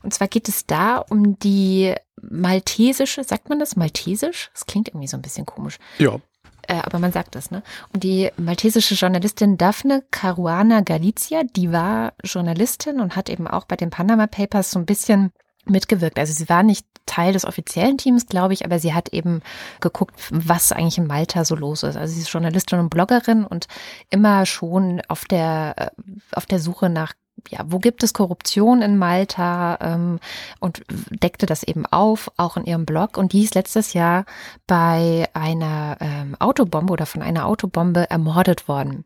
Und 0.04 0.14
zwar 0.14 0.28
geht 0.28 0.48
es 0.48 0.66
da 0.66 0.98
um 0.98 1.38
die 1.40 1.96
maltesische, 2.22 3.24
sagt 3.24 3.50
man 3.50 3.60
das 3.60 3.76
maltesisch? 3.76 4.50
Das 4.54 4.66
klingt 4.66 4.90
irgendwie 4.90 5.08
so 5.08 5.18
ein 5.18 5.22
bisschen 5.22 5.46
komisch. 5.46 5.78
Ja, 5.98 6.20
Äh, 6.68 6.82
aber 6.84 7.00
man 7.00 7.12
sagt 7.12 7.34
das, 7.34 7.50
ne? 7.50 7.64
Und 7.92 8.04
die 8.04 8.30
maltesische 8.38 8.94
Journalistin 8.94 9.58
Daphne 9.58 10.04
Caruana 10.12 10.82
Galizia, 10.82 11.42
die 11.44 11.72
war 11.72 12.14
Journalistin 12.24 13.00
und 13.02 13.16
hat 13.16 13.30
eben 13.30 13.48
auch 13.48 13.66
bei 13.66 13.76
den 13.76 13.90
Panama 13.90 14.28
Papers 14.28 14.70
so 14.72 14.78
ein 14.78 14.86
bisschen 14.86 15.32
mitgewirkt. 15.66 16.20
Also 16.20 16.34
sie 16.34 16.50
war 16.50 16.64
nicht 16.64 16.86
Teil 17.06 17.34
des 17.34 17.46
offiziellen 17.46 17.98
Teams, 17.98 18.28
glaube 18.28 18.54
ich, 18.54 18.64
aber 18.64 18.80
sie 18.80 18.94
hat 18.94 19.10
eben 19.10 19.42
geguckt, 19.80 20.14
was 20.30 20.72
eigentlich 20.72 20.98
in 20.98 21.08
Malta 21.08 21.46
so 21.46 21.56
los 21.56 21.84
ist. 21.84 21.98
Also 21.98 22.14
sie 22.14 22.22
ist 22.22 22.32
Journalistin 22.32 22.80
und 22.80 22.90
Bloggerin 22.90 23.44
und 23.46 23.68
immer 24.10 24.46
schon 24.46 25.02
auf 25.08 25.26
der, 25.26 25.74
äh, 25.78 25.90
auf 26.32 26.46
der 26.46 26.60
Suche 26.60 26.90
nach 26.90 27.14
ja, 27.50 27.60
wo 27.66 27.80
gibt 27.80 28.04
es 28.04 28.14
Korruption 28.14 28.82
in 28.82 28.98
Malta 28.98 29.78
ähm, 29.82 30.20
und 30.60 30.84
deckte 31.10 31.46
das 31.46 31.64
eben 31.64 31.86
auf, 31.86 32.32
auch 32.38 32.58
in 32.58 32.66
ihrem 32.66 32.86
Blog. 32.86 33.18
Und 33.18 33.34
die 33.34 33.44
ist 33.44 33.56
letztes 33.56 33.94
Jahr 33.94 34.26
bei 34.68 35.28
einer 35.34 35.98
ähm, 36.00 36.36
Autobombe 36.40 36.94
oder 36.94 37.06
von 37.06 37.22
einer 37.22 37.46
Autobombe 37.46 38.10
ermordet 38.10 38.68
worden. 38.68 39.06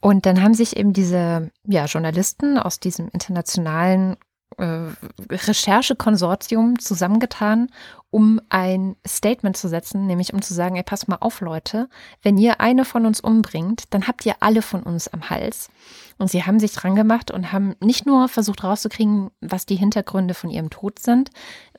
Und 0.00 0.26
dann 0.26 0.42
haben 0.42 0.54
sich 0.54 0.76
eben 0.76 0.92
diese 0.92 1.50
ja, 1.66 1.86
Journalisten 1.86 2.58
aus 2.58 2.80
diesem 2.80 3.08
internationalen 3.08 4.16
äh, 4.58 4.88
Recherchekonsortium 5.30 6.78
zusammengetan, 6.78 7.70
um 8.10 8.40
ein 8.48 8.96
Statement 9.06 9.56
zu 9.56 9.68
setzen, 9.68 10.06
nämlich 10.06 10.34
um 10.34 10.42
zu 10.42 10.54
sagen, 10.54 10.76
ey, 10.76 10.82
pass 10.82 11.08
mal 11.08 11.16
auf, 11.20 11.40
Leute, 11.40 11.88
wenn 12.22 12.36
ihr 12.36 12.60
eine 12.60 12.84
von 12.84 13.06
uns 13.06 13.20
umbringt, 13.20 13.84
dann 13.90 14.06
habt 14.06 14.24
ihr 14.26 14.36
alle 14.40 14.62
von 14.62 14.82
uns 14.82 15.08
am 15.08 15.30
Hals. 15.30 15.70
Und 16.18 16.30
sie 16.30 16.44
haben 16.44 16.60
sich 16.60 16.72
dran 16.72 16.94
gemacht 16.94 17.30
und 17.30 17.52
haben 17.52 17.74
nicht 17.80 18.06
nur 18.06 18.28
versucht 18.28 18.64
rauszukriegen, 18.64 19.30
was 19.40 19.66
die 19.66 19.76
Hintergründe 19.76 20.34
von 20.34 20.50
ihrem 20.50 20.70
Tod 20.70 20.98
sind, 20.98 21.30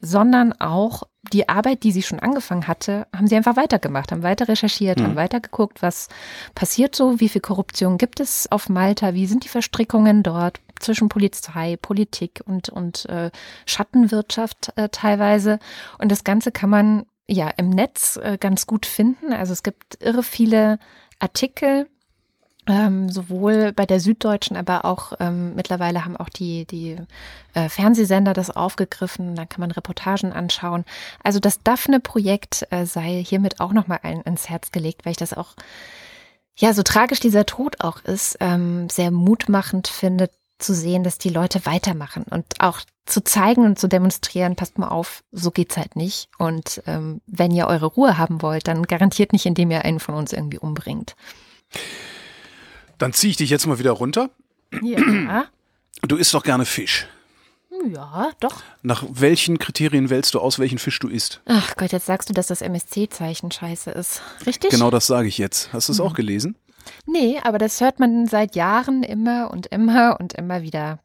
sondern 0.01 0.53
auch 0.53 1.03
die 1.33 1.49
Arbeit, 1.49 1.83
die 1.83 1.91
sie 1.91 2.03
schon 2.03 2.19
angefangen 2.19 2.67
hatte, 2.67 3.07
haben 3.15 3.27
sie 3.27 3.35
einfach 3.35 3.55
weitergemacht, 3.55 4.11
haben 4.11 4.23
weiter 4.23 4.47
recherchiert, 4.47 5.01
haben 5.01 5.15
weiter 5.15 5.39
geguckt, 5.39 5.81
was 5.81 6.07
passiert 6.53 6.95
so, 6.95 7.19
wie 7.19 7.29
viel 7.29 7.41
Korruption 7.41 7.97
gibt 7.97 8.19
es 8.19 8.51
auf 8.51 8.69
Malta, 8.69 9.13
wie 9.13 9.25
sind 9.25 9.43
die 9.43 9.49
Verstrickungen 9.49 10.21
dort 10.21 10.59
zwischen 10.79 11.09
Polizei, 11.09 11.77
Politik 11.77 12.41
und, 12.45 12.69
und 12.69 13.07
äh, 13.09 13.31
Schattenwirtschaft 13.65 14.73
äh, 14.75 14.89
teilweise. 14.89 15.59
Und 15.97 16.11
das 16.11 16.23
Ganze 16.23 16.51
kann 16.51 16.69
man 16.69 17.05
ja 17.27 17.49
im 17.57 17.69
Netz 17.69 18.17
äh, 18.17 18.37
ganz 18.39 18.67
gut 18.67 18.85
finden. 18.85 19.33
Also 19.33 19.53
es 19.53 19.63
gibt 19.63 19.97
irre 20.01 20.23
viele 20.23 20.79
Artikel, 21.19 21.87
ähm, 22.67 23.09
sowohl 23.09 23.73
bei 23.73 23.85
der 23.85 23.99
Süddeutschen, 23.99 24.57
aber 24.57 24.85
auch 24.85 25.13
ähm, 25.19 25.55
mittlerweile 25.55 26.05
haben 26.05 26.17
auch 26.17 26.29
die, 26.29 26.65
die 26.65 26.97
äh, 27.53 27.69
Fernsehsender 27.69 28.33
das 28.33 28.49
aufgegriffen. 28.49 29.35
Da 29.35 29.45
kann 29.45 29.61
man 29.61 29.71
Reportagen 29.71 30.33
anschauen. 30.33 30.85
Also 31.23 31.39
das 31.39 31.61
Daphne-Projekt 31.63 32.67
äh, 32.71 32.85
sei 32.85 33.23
hiermit 33.23 33.59
auch 33.59 33.73
nochmal 33.73 33.99
ein, 34.03 34.21
ins 34.21 34.49
Herz 34.49 34.71
gelegt, 34.71 35.05
weil 35.05 35.11
ich 35.11 35.17
das 35.17 35.33
auch, 35.33 35.53
ja, 36.57 36.73
so 36.73 36.83
tragisch 36.83 37.19
dieser 37.19 37.45
Tod 37.45 37.81
auch 37.81 38.03
ist, 38.03 38.37
ähm, 38.39 38.89
sehr 38.89 39.11
mutmachend 39.11 39.87
finde, 39.87 40.29
zu 40.57 40.73
sehen, 40.73 41.03
dass 41.03 41.17
die 41.17 41.29
Leute 41.29 41.65
weitermachen 41.65 42.23
und 42.29 42.45
auch 42.59 42.79
zu 43.05 43.23
zeigen 43.23 43.65
und 43.65 43.77
zu 43.77 43.87
demonstrieren, 43.87 44.55
passt 44.55 44.79
mal 44.79 44.87
auf, 44.87 45.23
so 45.31 45.51
geht's 45.51 45.77
halt 45.77 45.95
nicht. 45.95 46.29
Und 46.37 46.81
ähm, 46.87 47.21
wenn 47.27 47.51
ihr 47.51 47.67
eure 47.67 47.85
Ruhe 47.85 48.17
haben 48.17 48.41
wollt, 48.41 48.67
dann 48.67 48.83
garantiert 48.83 49.33
nicht, 49.33 49.45
indem 49.45 49.69
ihr 49.69 49.83
einen 49.83 49.99
von 49.99 50.15
uns 50.15 50.33
irgendwie 50.33 50.57
umbringt. 50.57 51.15
Dann 52.97 53.13
ziehe 53.13 53.31
ich 53.31 53.37
dich 53.37 53.49
jetzt 53.49 53.65
mal 53.67 53.79
wieder 53.79 53.91
runter. 53.91 54.29
Ja, 54.81 55.45
Du 56.01 56.17
isst 56.17 56.33
doch 56.33 56.43
gerne 56.43 56.65
Fisch. 56.65 57.07
ja, 57.93 58.31
doch. 58.39 58.61
Nach 58.83 59.03
welchen 59.09 59.57
Kriterien 59.59 60.09
wählst 60.09 60.33
du 60.33 60.39
aus, 60.39 60.59
welchen 60.59 60.77
Fisch 60.77 60.99
du 60.99 61.07
isst? 61.07 61.41
Ach 61.45 61.75
Gott, 61.77 61.91
jetzt 61.91 62.05
sagst 62.05 62.29
du, 62.29 62.33
dass 62.33 62.47
das 62.47 62.61
MSC-Zeichen 62.61 63.51
scheiße 63.51 63.91
ist. 63.91 64.21
Richtig? 64.45 64.71
Genau 64.71 64.91
das 64.91 65.07
sage 65.07 65.27
ich 65.27 65.37
jetzt. 65.37 65.71
Hast 65.73 65.87
du 65.89 65.93
es 65.93 65.99
auch 65.99 66.13
gelesen? 66.13 66.55
Nee, 67.05 67.39
aber 67.43 67.57
das 67.57 67.81
hört 67.81 67.99
man 67.99 68.27
seit 68.27 68.55
Jahren 68.55 69.03
immer 69.03 69.49
und 69.51 69.67
immer 69.67 70.17
und 70.19 70.33
immer 70.33 70.61
wieder. 70.61 70.99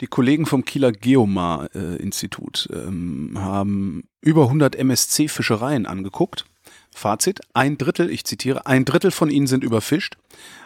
Die 0.00 0.06
Kollegen 0.06 0.46
vom 0.46 0.64
Kieler 0.64 0.92
Geomar-Institut 0.92 2.68
ähm, 2.72 3.34
haben 3.38 4.04
über 4.22 4.44
100 4.44 4.76
MSC-Fischereien 4.76 5.86
angeguckt. 5.86 6.46
Fazit, 6.94 7.40
ein 7.52 7.76
Drittel, 7.76 8.10
ich 8.10 8.24
zitiere, 8.24 8.66
ein 8.66 8.84
Drittel 8.84 9.10
von 9.10 9.30
ihnen 9.30 9.46
sind 9.46 9.62
überfischt. 9.62 10.16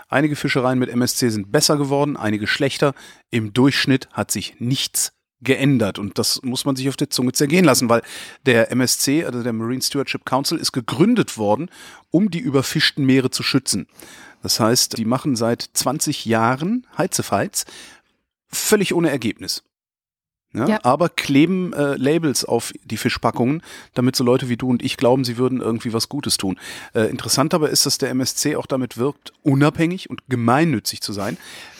Einige 0.08 0.36
Fischereien 0.36 0.78
mit 0.78 0.90
MSC 0.90 1.30
sind 1.30 1.50
besser 1.50 1.76
geworden, 1.76 2.16
einige 2.16 2.46
schlechter. 2.46 2.94
Im 3.30 3.52
Durchschnitt 3.52 4.08
hat 4.12 4.30
sich 4.30 4.56
nichts 4.58 5.12
geändert 5.40 5.98
und 5.98 6.18
das 6.18 6.42
muss 6.42 6.64
man 6.64 6.74
sich 6.74 6.88
auf 6.88 6.96
der 6.96 7.10
Zunge 7.10 7.32
zergehen 7.32 7.64
lassen, 7.64 7.88
weil 7.88 8.02
der 8.46 8.70
MSC, 8.70 9.24
also 9.24 9.42
der 9.42 9.52
Marine 9.52 9.82
Stewardship 9.82 10.24
Council, 10.24 10.58
ist 10.58 10.72
gegründet 10.72 11.36
worden, 11.36 11.70
um 12.10 12.30
die 12.30 12.38
überfischten 12.38 13.04
Meere 13.04 13.30
zu 13.30 13.42
schützen. 13.42 13.86
Das 14.42 14.60
heißt, 14.60 14.98
die 14.98 15.04
machen 15.04 15.36
seit 15.36 15.62
20 15.72 16.24
Jahren 16.24 16.86
Heizefeiz 16.96 17.64
völlig 18.48 18.94
ohne 18.94 19.10
Ergebnis. 19.10 19.62
Ja, 20.54 20.68
ja. 20.68 20.78
Aber 20.84 21.08
kleben 21.08 21.72
äh, 21.72 21.96
Labels 21.96 22.44
auf 22.44 22.72
die 22.84 22.96
Fischpackungen, 22.96 23.62
damit 23.92 24.14
so 24.14 24.22
Leute 24.22 24.48
wie 24.48 24.56
du 24.56 24.68
und 24.70 24.82
ich 24.82 24.96
glauben, 24.96 25.24
sie 25.24 25.36
würden 25.36 25.60
irgendwie 25.60 25.92
was 25.92 26.08
Gutes 26.08 26.36
tun. 26.36 26.58
Äh, 26.94 27.10
interessant 27.10 27.54
aber 27.54 27.70
ist, 27.70 27.86
dass 27.86 27.98
der 27.98 28.10
MSC 28.10 28.54
auch 28.56 28.66
damit 28.66 28.96
wirkt, 28.96 29.32
unabhängig 29.42 30.08
und 30.08 30.22
gemeinnützig 30.28 31.00
zu 31.00 31.12
sein. 31.12 31.36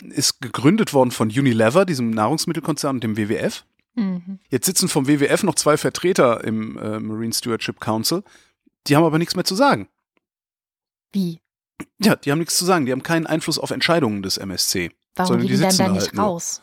Ist 0.09 0.41
gegründet 0.41 0.93
worden 0.93 1.11
von 1.11 1.29
Unilever, 1.29 1.85
diesem 1.85 2.09
Nahrungsmittelkonzern 2.09 2.97
und 2.97 3.03
dem 3.03 3.17
WWF. 3.17 3.63
Mhm. 3.95 4.39
Jetzt 4.49 4.65
sitzen 4.65 4.89
vom 4.89 5.07
WWF 5.07 5.43
noch 5.43 5.55
zwei 5.55 5.77
Vertreter 5.77 6.43
im 6.43 6.77
äh, 6.77 6.99
Marine 6.99 7.33
Stewardship 7.33 7.79
Council. 7.79 8.23
Die 8.87 8.95
haben 8.95 9.05
aber 9.05 9.17
nichts 9.17 9.35
mehr 9.35 9.45
zu 9.45 9.55
sagen. 9.55 9.87
Wie? 11.13 11.39
Ja, 11.99 12.15
die 12.17 12.31
haben 12.31 12.39
nichts 12.39 12.57
zu 12.57 12.65
sagen. 12.65 12.85
Die 12.85 12.91
haben 12.91 13.03
keinen 13.03 13.25
Einfluss 13.25 13.57
auf 13.57 13.71
Entscheidungen 13.71 14.21
des 14.21 14.37
MSC. 14.37 14.91
Warum 15.15 15.39
gehen 15.39 15.47
die 15.47 15.57
dann 15.57 15.77
da 15.77 15.87
nicht 15.87 16.07
halt 16.07 16.19
raus? 16.19 16.61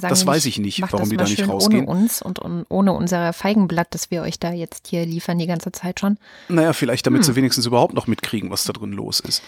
Das 0.00 0.26
weiß 0.26 0.46
ich 0.46 0.58
nicht, 0.58 0.82
warum 0.90 1.08
die 1.08 1.16
da 1.16 1.24
nicht 1.24 1.48
rausgehen. 1.48 1.86
Ohne 1.86 2.00
uns 2.00 2.22
und, 2.22 2.40
ohne 2.68 2.92
unser 2.92 3.32
Feigenblatt, 3.32 3.88
das 3.90 4.10
wir 4.10 4.22
euch 4.22 4.38
da 4.38 4.52
jetzt 4.52 4.88
hier 4.88 5.06
liefern 5.06 5.38
die 5.38 5.46
ganze 5.46 5.72
Zeit 5.72 6.00
schon. 6.00 6.18
Naja, 6.48 6.72
vielleicht 6.72 7.06
damit 7.06 7.20
hm. 7.20 7.24
sie 7.24 7.36
wenigstens 7.36 7.66
überhaupt 7.66 7.94
noch 7.94 8.06
mitkriegen, 8.06 8.50
was 8.50 8.64
da 8.64 8.72
drin 8.72 8.92
los 8.92 9.20
ist. 9.20 9.42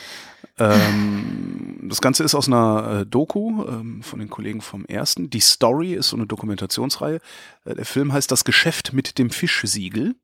Ähm, 0.58 1.78
das 1.82 2.00
Ganze 2.00 2.24
ist 2.24 2.34
aus 2.34 2.46
einer 2.46 3.00
äh, 3.00 3.06
Doku 3.06 3.64
ähm, 3.66 4.02
von 4.02 4.18
den 4.18 4.30
Kollegen 4.30 4.60
vom 4.60 4.84
Ersten. 4.84 5.30
Die 5.30 5.40
Story 5.40 5.94
ist 5.94 6.08
so 6.08 6.16
eine 6.16 6.26
Dokumentationsreihe. 6.26 7.20
Äh, 7.64 7.74
der 7.74 7.84
Film 7.84 8.12
heißt 8.12 8.30
Das 8.30 8.44
Geschäft 8.44 8.92
mit 8.92 9.18
dem 9.18 9.30
Fischsiegel. 9.30 10.14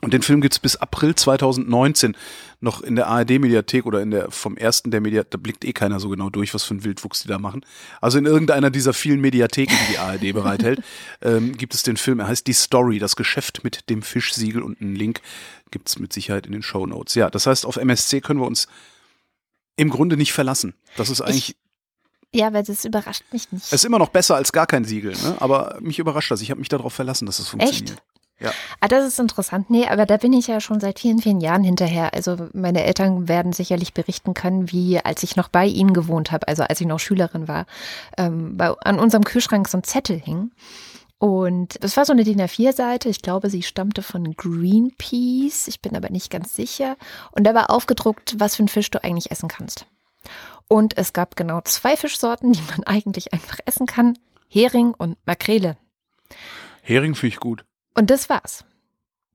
Und 0.00 0.12
den 0.12 0.22
Film 0.22 0.40
gibt's 0.40 0.58
bis 0.58 0.76
April 0.76 1.14
2019 1.14 2.16
noch 2.60 2.82
in 2.82 2.96
der 2.96 3.06
ARD-Mediathek 3.06 3.86
oder 3.86 4.02
in 4.02 4.10
der 4.10 4.30
vom 4.30 4.56
ersten 4.56 4.90
der 4.90 5.00
Mediathek, 5.00 5.30
da 5.30 5.38
blickt 5.38 5.64
eh 5.64 5.72
keiner 5.72 6.00
so 6.00 6.08
genau 6.08 6.30
durch, 6.30 6.52
was 6.52 6.64
für 6.64 6.74
ein 6.74 6.84
Wildwuchs 6.84 7.22
die 7.22 7.28
da 7.28 7.38
machen. 7.38 7.64
Also 8.00 8.18
in 8.18 8.26
irgendeiner 8.26 8.70
dieser 8.70 8.92
vielen 8.92 9.20
Mediatheken, 9.20 9.74
die 9.74 9.92
die 9.92 9.98
ARD 9.98 10.32
bereithält, 10.34 10.82
ähm, 11.22 11.56
gibt 11.56 11.74
es 11.74 11.82
den 11.82 11.96
Film. 11.96 12.20
Er 12.20 12.26
heißt 12.26 12.46
Die 12.46 12.52
Story, 12.52 12.98
das 12.98 13.16
Geschäft 13.16 13.64
mit 13.64 13.88
dem 13.88 14.02
Fischsiegel 14.02 14.62
und 14.62 14.80
einen 14.80 14.94
Link 14.96 15.20
gibt's 15.70 15.98
mit 15.98 16.12
Sicherheit 16.12 16.46
in 16.46 16.52
den 16.52 16.62
Show 16.62 16.86
Notes. 16.86 17.14
Ja, 17.14 17.30
das 17.30 17.46
heißt, 17.46 17.64
auf 17.64 17.76
MSC 17.76 18.20
können 18.20 18.40
wir 18.40 18.46
uns 18.46 18.68
im 19.76 19.90
Grunde 19.90 20.16
nicht 20.16 20.32
verlassen. 20.32 20.74
Das 20.96 21.10
ist 21.10 21.20
eigentlich. 21.20 21.50
Ich 21.50 21.56
ja, 22.34 22.52
weil 22.52 22.64
das 22.64 22.84
überrascht 22.84 23.22
mich 23.30 23.52
nicht. 23.52 23.66
Es 23.66 23.72
ist 23.72 23.84
immer 23.84 24.00
noch 24.00 24.08
besser 24.08 24.34
als 24.34 24.50
gar 24.50 24.66
kein 24.66 24.84
Siegel, 24.84 25.12
ne? 25.12 25.36
aber 25.38 25.78
mich 25.80 26.00
überrascht 26.00 26.32
das. 26.32 26.40
Ich 26.40 26.50
habe 26.50 26.58
mich 26.58 26.68
darauf 26.68 26.92
verlassen, 26.92 27.26
dass 27.26 27.38
es 27.38 27.48
funktioniert. 27.48 27.90
Echt? 27.90 28.02
Ja. 28.40 28.52
Ah, 28.80 28.88
das 28.88 29.06
ist 29.06 29.20
interessant. 29.20 29.70
Nee, 29.70 29.86
aber 29.86 30.06
da 30.06 30.16
bin 30.16 30.32
ich 30.32 30.48
ja 30.48 30.60
schon 30.60 30.80
seit 30.80 30.98
vielen, 30.98 31.20
vielen 31.20 31.40
Jahren 31.40 31.62
hinterher. 31.62 32.14
Also 32.14 32.48
meine 32.52 32.84
Eltern 32.84 33.28
werden 33.28 33.52
sicherlich 33.52 33.94
berichten 33.94 34.34
können, 34.34 34.72
wie 34.72 34.98
als 34.98 35.22
ich 35.22 35.36
noch 35.36 35.48
bei 35.48 35.66
ihnen 35.66 35.94
gewohnt 35.94 36.32
habe, 36.32 36.48
also 36.48 36.64
als 36.64 36.80
ich 36.80 36.86
noch 36.86 36.98
Schülerin 36.98 37.46
war, 37.46 37.66
ähm, 38.18 38.56
bei, 38.56 38.70
an 38.70 38.98
unserem 38.98 39.24
Kühlschrank 39.24 39.68
so 39.68 39.78
ein 39.78 39.84
Zettel 39.84 40.18
hing. 40.18 40.50
Und 41.18 41.82
das 41.82 41.96
war 41.96 42.04
so 42.04 42.12
eine 42.12 42.24
DIN 42.24 42.40
A4-Seite. 42.40 43.08
Ich 43.08 43.22
glaube, 43.22 43.48
sie 43.48 43.62
stammte 43.62 44.02
von 44.02 44.34
Greenpeace. 44.36 45.68
Ich 45.68 45.80
bin 45.80 45.96
aber 45.96 46.10
nicht 46.10 46.30
ganz 46.30 46.54
sicher. 46.54 46.96
Und 47.30 47.44
da 47.44 47.54
war 47.54 47.70
aufgedruckt, 47.70 48.38
was 48.38 48.56
für 48.56 48.60
einen 48.60 48.68
Fisch 48.68 48.90
du 48.90 49.02
eigentlich 49.02 49.30
essen 49.30 49.48
kannst. 49.48 49.86
Und 50.68 50.98
es 50.98 51.12
gab 51.12 51.36
genau 51.36 51.60
zwei 51.62 51.96
Fischsorten, 51.96 52.52
die 52.52 52.62
man 52.70 52.82
eigentlich 52.86 53.32
einfach 53.32 53.58
essen 53.64 53.86
kann. 53.86 54.18
Hering 54.48 54.92
und 54.92 55.16
Makrele. 55.24 55.76
Hering 56.82 57.14
finde 57.14 57.34
ich 57.34 57.40
gut. 57.40 57.64
Und 57.94 58.10
das 58.10 58.28
war's. 58.28 58.64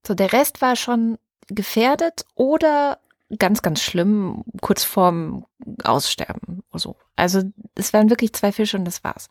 So, 0.05 0.13
der 0.13 0.33
Rest 0.33 0.61
war 0.61 0.75
schon 0.75 1.17
gefährdet 1.47 2.25
oder 2.35 2.99
ganz, 3.37 3.61
ganz 3.61 3.81
schlimm, 3.81 4.43
kurz 4.61 4.83
vorm 4.83 5.45
Aussterben 5.83 6.63
oder 6.71 6.79
so. 6.79 6.95
Also 7.15 7.43
es 7.75 7.93
waren 7.93 8.09
wirklich 8.09 8.33
zwei 8.33 8.51
Fische 8.51 8.77
und 8.77 8.85
das 8.85 9.03
war's. 9.03 9.29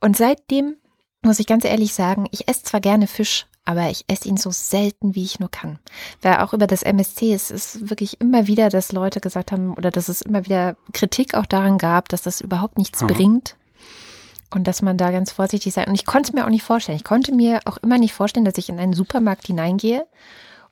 Und 0.00 0.16
seitdem 0.16 0.76
muss 1.22 1.40
ich 1.40 1.46
ganz 1.46 1.64
ehrlich 1.64 1.92
sagen, 1.92 2.26
ich 2.30 2.48
esse 2.48 2.62
zwar 2.62 2.80
gerne 2.80 3.06
Fisch, 3.06 3.46
aber 3.64 3.90
ich 3.90 4.04
esse 4.08 4.28
ihn 4.28 4.36
so 4.36 4.50
selten, 4.50 5.14
wie 5.14 5.24
ich 5.24 5.38
nur 5.38 5.50
kann. 5.50 5.78
Weil 6.22 6.38
auch 6.38 6.52
über 6.52 6.66
das 6.66 6.82
MSC 6.82 7.34
es 7.34 7.50
ist 7.50 7.90
wirklich 7.90 8.20
immer 8.20 8.46
wieder, 8.46 8.68
dass 8.68 8.92
Leute 8.92 9.20
gesagt 9.20 9.52
haben 9.52 9.74
oder 9.74 9.90
dass 9.90 10.08
es 10.08 10.22
immer 10.22 10.44
wieder 10.44 10.76
Kritik 10.92 11.34
auch 11.34 11.46
daran 11.46 11.76
gab, 11.78 12.08
dass 12.08 12.22
das 12.22 12.40
überhaupt 12.40 12.78
nichts 12.78 13.02
mhm. 13.02 13.06
bringt, 13.08 13.56
und 14.50 14.66
dass 14.66 14.82
man 14.82 14.96
da 14.96 15.10
ganz 15.10 15.32
vorsichtig 15.32 15.72
sein. 15.72 15.88
Und 15.88 15.94
ich 15.94 16.06
konnte 16.06 16.30
es 16.30 16.32
mir 16.34 16.44
auch 16.44 16.50
nicht 16.50 16.62
vorstellen. 16.62 16.96
Ich 16.96 17.04
konnte 17.04 17.34
mir 17.34 17.60
auch 17.64 17.76
immer 17.78 17.98
nicht 17.98 18.12
vorstellen, 18.12 18.44
dass 18.44 18.58
ich 18.58 18.68
in 18.68 18.78
einen 18.78 18.92
Supermarkt 18.92 19.46
hineingehe 19.46 20.06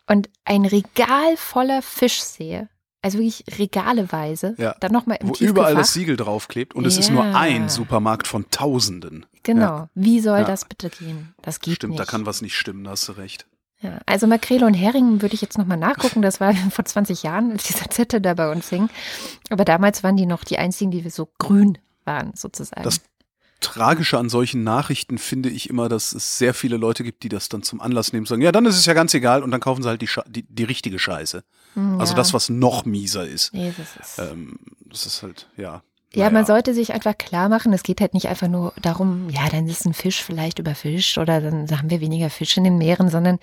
und 0.07 0.29
ein 0.45 0.65
Regal 0.65 1.37
voller 1.37 1.83
Fisch 1.83 2.21
sehe. 2.21 2.69
Also 3.01 3.19
wirklich 3.19 3.45
regaleweise. 3.59 4.57
Ja. 4.59 4.75
Dann 4.81 4.91
nochmal 4.91 5.19
im 5.21 5.29
Wo 5.29 5.35
überall 5.35 5.77
das 5.77 5.93
Siegel 5.93 6.17
draufklebt 6.17 6.75
und 6.75 6.83
ja. 6.83 6.89
es 6.89 6.99
ist 6.99 7.11
nur 7.11 7.25
ein 7.25 7.69
Supermarkt 7.69 8.27
von 8.27 8.51
Tausenden. 8.51 9.25
Genau. 9.45 9.61
Ja. 9.63 9.91
Wie 9.95 10.21
soll 10.21 10.45
das 10.45 10.65
bitte 10.65 10.91
gehen? 10.91 11.33
Das 11.41 11.61
geht 11.61 11.77
Stimmt, 11.77 11.93
nicht. 11.93 12.01
da 12.01 12.05
kann 12.05 12.27
was 12.27 12.43
nicht 12.43 12.57
stimmen, 12.57 12.85
da 12.85 12.91
hast 12.91 13.09
du 13.09 13.13
recht. 13.13 13.47
Ja, 13.81 14.01
also 14.07 14.27
Makrele 14.27 14.67
und 14.67 14.75
Hering 14.75 15.23
würde 15.23 15.35
ich 15.35 15.41
jetzt 15.41 15.57
nochmal 15.57 15.77
nachgucken. 15.77 16.23
Das 16.23 16.41
war 16.41 16.53
vor 16.71 16.85
20 16.85 17.23
Jahren, 17.23 17.53
als 17.53 17.65
dieser 17.65 17.89
Zettel 17.89 18.21
da 18.21 18.35
bei 18.35 18.51
uns 18.51 18.69
hing. 18.69 18.89
Aber 19.51 19.65
damals 19.65 20.03
waren 20.03 20.17
die 20.17 20.27
noch 20.27 20.43
die 20.43 20.59
einzigen, 20.59 20.91
die 20.91 21.09
so 21.09 21.29
grün 21.39 21.79
waren, 22.05 22.33
sozusagen. 22.35 22.83
Das 22.83 23.01
Tragische 23.61 24.19
an 24.19 24.29
solchen 24.29 24.63
Nachrichten 24.63 25.19
finde 25.19 25.49
ich 25.49 25.69
immer, 25.69 25.89
dass 25.89 26.13
es 26.13 26.39
sehr 26.39 26.55
viele 26.55 26.77
Leute 26.77 27.03
gibt, 27.03 27.25
die 27.25 27.29
das 27.29 27.49
dann 27.49 27.63
zum 27.63 27.81
Anlass 27.81 28.13
nehmen 28.13 28.23
und 28.23 28.29
sagen, 28.29 28.43
ja, 28.43 28.53
dann 28.53 28.67
ist 28.67 28.77
es 28.77 28.87
ja 28.87 28.95
ganz 28.95 29.15
egal 29.15 29.43
und 29.43 29.51
dann 29.51 29.61
kaufen 29.61 29.83
sie 29.83 29.89
halt 29.89 30.01
die, 30.01 30.09
die, 30.29 30.45
die 30.45 30.65
richtige 30.65 30.99
Scheiße. 30.99 31.43
Hm, 31.75 31.83
also 31.83 31.95
ja. 31.95 32.01
Also 32.01 32.15
das, 32.15 32.35
was 32.35 32.49
noch 32.49 32.85
mieser 32.85 33.27
ist. 33.27 33.53
Nee, 33.53 33.73
das 33.77 33.97
ist, 33.97 34.19
ähm, 34.19 34.59
das 34.87 35.07
ist 35.07 35.23
halt, 35.23 35.49
ja. 35.57 35.83
Ja, 36.15 36.25
naja. 36.25 36.31
man 36.31 36.47
sollte 36.47 36.73
sich 36.73 36.93
einfach 36.95 37.19
klar 37.19 37.49
machen, 37.49 37.73
es 37.73 37.83
geht 37.83 38.01
halt 38.01 38.15
nicht 38.15 38.29
einfach 38.29 38.49
nur 38.49 38.73
darum, 38.81 39.29
ja, 39.29 39.49
dann 39.51 39.67
ist 39.67 39.85
ein 39.85 39.93
Fisch 39.93 40.23
vielleicht 40.23 40.59
überfischt 40.59 41.19
oder 41.19 41.41
dann 41.41 41.69
haben 41.71 41.91
wir 41.91 42.01
weniger 42.01 42.31
Fisch 42.31 42.57
in 42.57 42.65
den 42.65 42.79
Meeren, 42.79 43.11
sondern 43.11 43.39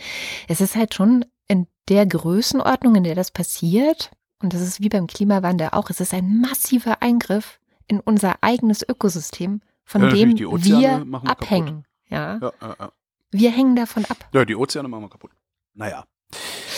es 0.47 0.61
ist 0.61 0.75
halt 0.75 0.95
schon 0.95 1.25
in 1.47 1.67
der 1.89 2.07
Größenordnung, 2.07 2.95
in 2.95 3.03
der 3.03 3.15
das 3.15 3.29
passiert, 3.31 4.09
und 4.41 4.53
das 4.53 4.61
ist 4.61 4.81
wie 4.81 4.89
beim 4.89 5.07
Klimawandel 5.07 5.69
auch, 5.73 5.89
es 5.89 5.99
ist 5.99 6.13
ein 6.13 6.41
massiver 6.41 7.01
Eingriff 7.01 7.59
in 7.87 7.99
unser 7.99 8.37
eigenes 8.41 8.87
Ökosystem, 8.87 9.61
von 9.85 10.01
ja, 10.01 10.09
dem 10.09 10.37
wir 10.37 11.21
abhängen. 11.25 11.85
Ja. 12.09 12.39
Ja, 12.39 12.51
ja. 12.61 12.91
Wir 13.31 13.51
hängen 13.51 13.75
davon 13.75 14.05
ab. 14.05 14.29
Ja, 14.33 14.45
die 14.45 14.55
Ozeane 14.55 14.87
machen 14.87 15.03
wir 15.03 15.09
kaputt. 15.09 15.31
Naja. 15.73 16.05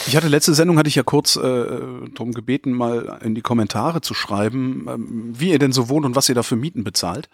Ich 0.07 0.15
hatte 0.15 0.27
letzte 0.27 0.53
Sendung, 0.53 0.77
hatte 0.77 0.87
ich 0.87 0.95
ja 0.95 1.03
kurz 1.03 1.35
äh, 1.35 1.39
darum 1.41 2.33
gebeten, 2.33 2.71
mal 2.71 3.19
in 3.23 3.35
die 3.35 3.41
Kommentare 3.41 4.01
zu 4.01 4.13
schreiben, 4.13 4.85
ähm, 4.87 5.33
wie 5.37 5.51
ihr 5.51 5.59
denn 5.59 5.73
so 5.73 5.89
wohnt 5.89 6.05
und 6.05 6.15
was 6.15 6.29
ihr 6.29 6.35
da 6.35 6.43
für 6.43 6.55
Mieten 6.55 6.83
bezahlt. 6.83 7.29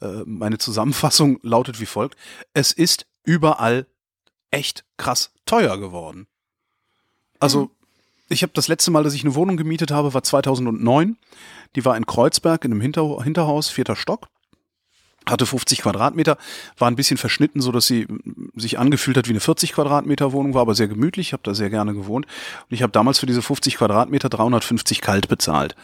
Äh, 0.00 0.22
meine 0.24 0.58
Zusammenfassung 0.58 1.38
lautet 1.42 1.80
wie 1.80 1.86
folgt. 1.86 2.16
Es 2.54 2.72
ist 2.72 3.06
überall 3.24 3.86
echt 4.50 4.84
krass 4.96 5.32
teuer 5.44 5.78
geworden. 5.78 6.26
Also, 7.38 7.64
mhm. 7.64 7.70
ich 8.30 8.42
habe 8.42 8.52
das 8.54 8.68
letzte 8.68 8.90
Mal, 8.90 9.04
dass 9.04 9.14
ich 9.14 9.24
eine 9.24 9.34
Wohnung 9.34 9.56
gemietet 9.56 9.90
habe, 9.90 10.14
war 10.14 10.22
2009. 10.22 11.18
Die 11.74 11.84
war 11.84 11.96
in 11.96 12.06
Kreuzberg 12.06 12.64
in 12.64 12.72
einem 12.72 12.80
Hinter 12.80 13.22
Hinterhaus, 13.22 13.68
vierter 13.68 13.96
Stock 13.96 14.28
hatte 15.28 15.46
50 15.46 15.82
Quadratmeter, 15.82 16.36
war 16.78 16.88
ein 16.88 16.96
bisschen 16.96 17.16
verschnitten, 17.16 17.60
so 17.60 17.72
dass 17.72 17.86
sie 17.86 18.06
sich 18.54 18.78
angefühlt 18.78 19.16
hat 19.16 19.26
wie 19.26 19.32
eine 19.32 19.40
40 19.40 19.72
Quadratmeter 19.72 20.32
Wohnung, 20.32 20.54
war 20.54 20.62
aber 20.62 20.74
sehr 20.74 20.88
gemütlich, 20.88 21.32
habe 21.32 21.42
da 21.42 21.54
sehr 21.54 21.70
gerne 21.70 21.94
gewohnt. 21.94 22.26
Und 22.26 22.74
ich 22.74 22.82
habe 22.82 22.92
damals 22.92 23.18
für 23.18 23.26
diese 23.26 23.42
50 23.42 23.76
Quadratmeter 23.76 24.28
350 24.28 25.00
kalt 25.00 25.28
bezahlt, 25.28 25.74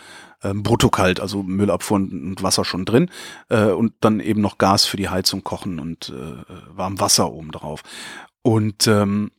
ähm, 0.43 0.63
brutto 0.63 0.91
kalt, 0.91 1.21
also 1.21 1.43
Müllabfuhr 1.43 1.97
und 1.97 2.43
Wasser 2.43 2.65
schon 2.65 2.85
drin. 2.85 3.11
Äh, 3.49 3.67
und 3.67 3.95
dann 4.01 4.21
eben 4.21 4.41
noch 4.41 4.59
Gas 4.59 4.87
für 4.87 4.97
die 4.97 5.09
Heizung, 5.09 5.43
Kochen 5.43 5.81
und 5.81 6.11
äh, 6.11 6.45
warm 6.77 7.01
Wasser 7.01 7.33
oben 7.33 7.51
drauf. 7.51 7.83
Und 8.43 8.87
ähm, 8.87 9.31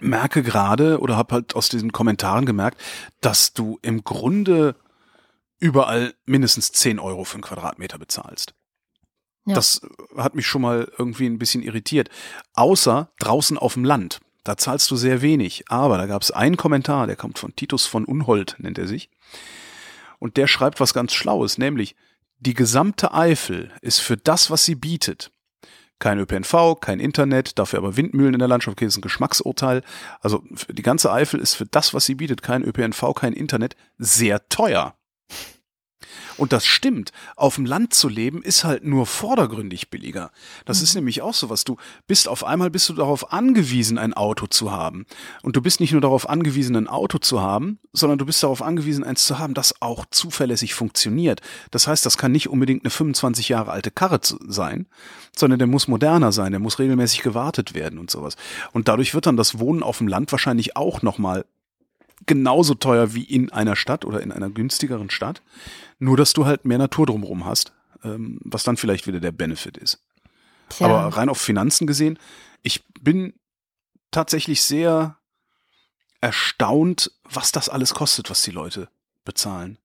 merke 0.00 0.42
gerade 0.42 1.00
oder 1.00 1.16
habe 1.16 1.34
halt 1.34 1.56
aus 1.56 1.68
diesen 1.68 1.92
Kommentaren 1.92 2.46
gemerkt, 2.46 2.80
dass 3.20 3.52
du 3.52 3.78
im 3.82 4.02
Grunde 4.04 4.76
überall 5.58 6.14
mindestens 6.26 6.72
10 6.72 6.98
Euro 6.98 7.24
für 7.24 7.34
einen 7.34 7.42
Quadratmeter 7.42 7.98
bezahlst. 7.98 8.54
Ja. 9.46 9.54
Das 9.54 9.82
hat 10.16 10.34
mich 10.34 10.46
schon 10.46 10.62
mal 10.62 10.90
irgendwie 10.98 11.26
ein 11.26 11.38
bisschen 11.38 11.62
irritiert. 11.62 12.08
Außer 12.54 13.10
draußen 13.18 13.58
auf 13.58 13.74
dem 13.74 13.84
Land. 13.84 14.20
Da 14.42 14.56
zahlst 14.56 14.90
du 14.90 14.96
sehr 14.96 15.22
wenig. 15.22 15.64
Aber 15.68 15.98
da 15.98 16.06
gab 16.06 16.22
es 16.22 16.30
einen 16.30 16.56
Kommentar, 16.56 17.06
der 17.06 17.16
kommt 17.16 17.38
von 17.38 17.54
Titus 17.56 17.86
von 17.86 18.04
Unhold, 18.04 18.56
nennt 18.58 18.78
er 18.78 18.86
sich. 18.86 19.10
Und 20.18 20.36
der 20.36 20.46
schreibt 20.46 20.80
was 20.80 20.94
ganz 20.94 21.12
Schlaues, 21.12 21.58
nämlich 21.58 21.96
die 22.38 22.54
gesamte 22.54 23.14
Eifel 23.14 23.70
ist 23.80 24.00
für 24.00 24.16
das, 24.16 24.50
was 24.50 24.64
sie 24.64 24.74
bietet, 24.74 25.30
kein 25.98 26.18
ÖPNV, 26.18 26.80
kein 26.80 27.00
Internet, 27.00 27.58
dafür 27.58 27.78
aber 27.78 27.96
Windmühlen 27.96 28.34
in 28.34 28.38
der 28.38 28.48
Landschaft, 28.48 28.76
okay, 28.76 28.84
das 28.84 28.94
ist 28.94 28.98
ein 28.98 29.02
Geschmacksurteil. 29.02 29.82
Also 30.20 30.44
die 30.68 30.82
ganze 30.82 31.12
Eifel 31.12 31.40
ist 31.40 31.54
für 31.54 31.66
das, 31.66 31.94
was 31.94 32.04
sie 32.04 32.14
bietet, 32.14 32.42
kein 32.42 32.62
ÖPNV, 32.62 33.14
kein 33.14 33.32
Internet, 33.32 33.76
sehr 33.98 34.48
teuer. 34.48 34.94
Und 36.36 36.52
das 36.52 36.66
stimmt. 36.66 37.12
Auf 37.36 37.56
dem 37.56 37.66
Land 37.66 37.94
zu 37.94 38.08
leben 38.08 38.42
ist 38.42 38.64
halt 38.64 38.84
nur 38.84 39.06
vordergründig 39.06 39.90
billiger. 39.90 40.30
Das 40.64 40.78
mhm. 40.78 40.84
ist 40.84 40.94
nämlich 40.94 41.22
auch 41.22 41.34
so 41.34 41.50
was. 41.50 41.64
Du 41.64 41.76
bist 42.06 42.28
auf 42.28 42.44
einmal 42.44 42.70
bist 42.70 42.88
du 42.88 42.94
darauf 42.94 43.32
angewiesen, 43.32 43.98
ein 43.98 44.14
Auto 44.14 44.46
zu 44.46 44.72
haben. 44.72 45.06
Und 45.42 45.56
du 45.56 45.62
bist 45.62 45.80
nicht 45.80 45.92
nur 45.92 46.00
darauf 46.00 46.28
angewiesen, 46.28 46.76
ein 46.76 46.88
Auto 46.88 47.18
zu 47.18 47.40
haben, 47.40 47.78
sondern 47.92 48.18
du 48.18 48.26
bist 48.26 48.42
darauf 48.42 48.62
angewiesen, 48.62 49.04
eins 49.04 49.24
zu 49.24 49.38
haben, 49.38 49.54
das 49.54 49.80
auch 49.80 50.04
zuverlässig 50.10 50.74
funktioniert. 50.74 51.40
Das 51.70 51.86
heißt, 51.86 52.04
das 52.04 52.18
kann 52.18 52.32
nicht 52.32 52.48
unbedingt 52.48 52.84
eine 52.84 52.90
25 52.90 53.48
Jahre 53.48 53.70
alte 53.70 53.90
Karre 53.90 54.20
sein, 54.22 54.86
sondern 55.36 55.58
der 55.58 55.68
muss 55.68 55.88
moderner 55.88 56.32
sein, 56.32 56.52
der 56.52 56.60
muss 56.60 56.78
regelmäßig 56.78 57.22
gewartet 57.22 57.74
werden 57.74 57.98
und 57.98 58.10
sowas. 58.10 58.36
Und 58.72 58.88
dadurch 58.88 59.14
wird 59.14 59.26
dann 59.26 59.36
das 59.36 59.58
Wohnen 59.58 59.82
auf 59.82 59.98
dem 59.98 60.08
Land 60.08 60.32
wahrscheinlich 60.32 60.76
auch 60.76 61.02
nochmal 61.02 61.44
genauso 62.26 62.74
teuer 62.74 63.14
wie 63.14 63.24
in 63.24 63.52
einer 63.52 63.76
Stadt 63.76 64.04
oder 64.04 64.20
in 64.22 64.32
einer 64.32 64.50
günstigeren 64.50 65.10
Stadt. 65.10 65.42
Nur, 65.98 66.16
dass 66.16 66.32
du 66.32 66.46
halt 66.46 66.64
mehr 66.64 66.78
Natur 66.78 67.06
drumherum 67.06 67.44
hast, 67.44 67.72
ähm, 68.02 68.38
was 68.44 68.64
dann 68.64 68.76
vielleicht 68.76 69.06
wieder 69.06 69.20
der 69.20 69.32
Benefit 69.32 69.76
ist. 69.76 70.02
Tja. 70.68 70.86
Aber 70.86 71.16
rein 71.16 71.28
auf 71.28 71.40
Finanzen 71.40 71.86
gesehen, 71.86 72.18
ich 72.62 72.84
bin 73.00 73.34
tatsächlich 74.10 74.62
sehr 74.62 75.18
erstaunt, 76.20 77.12
was 77.24 77.52
das 77.52 77.68
alles 77.68 77.94
kostet, 77.94 78.30
was 78.30 78.42
die 78.42 78.50
Leute 78.50 78.88
bezahlen. 79.24 79.78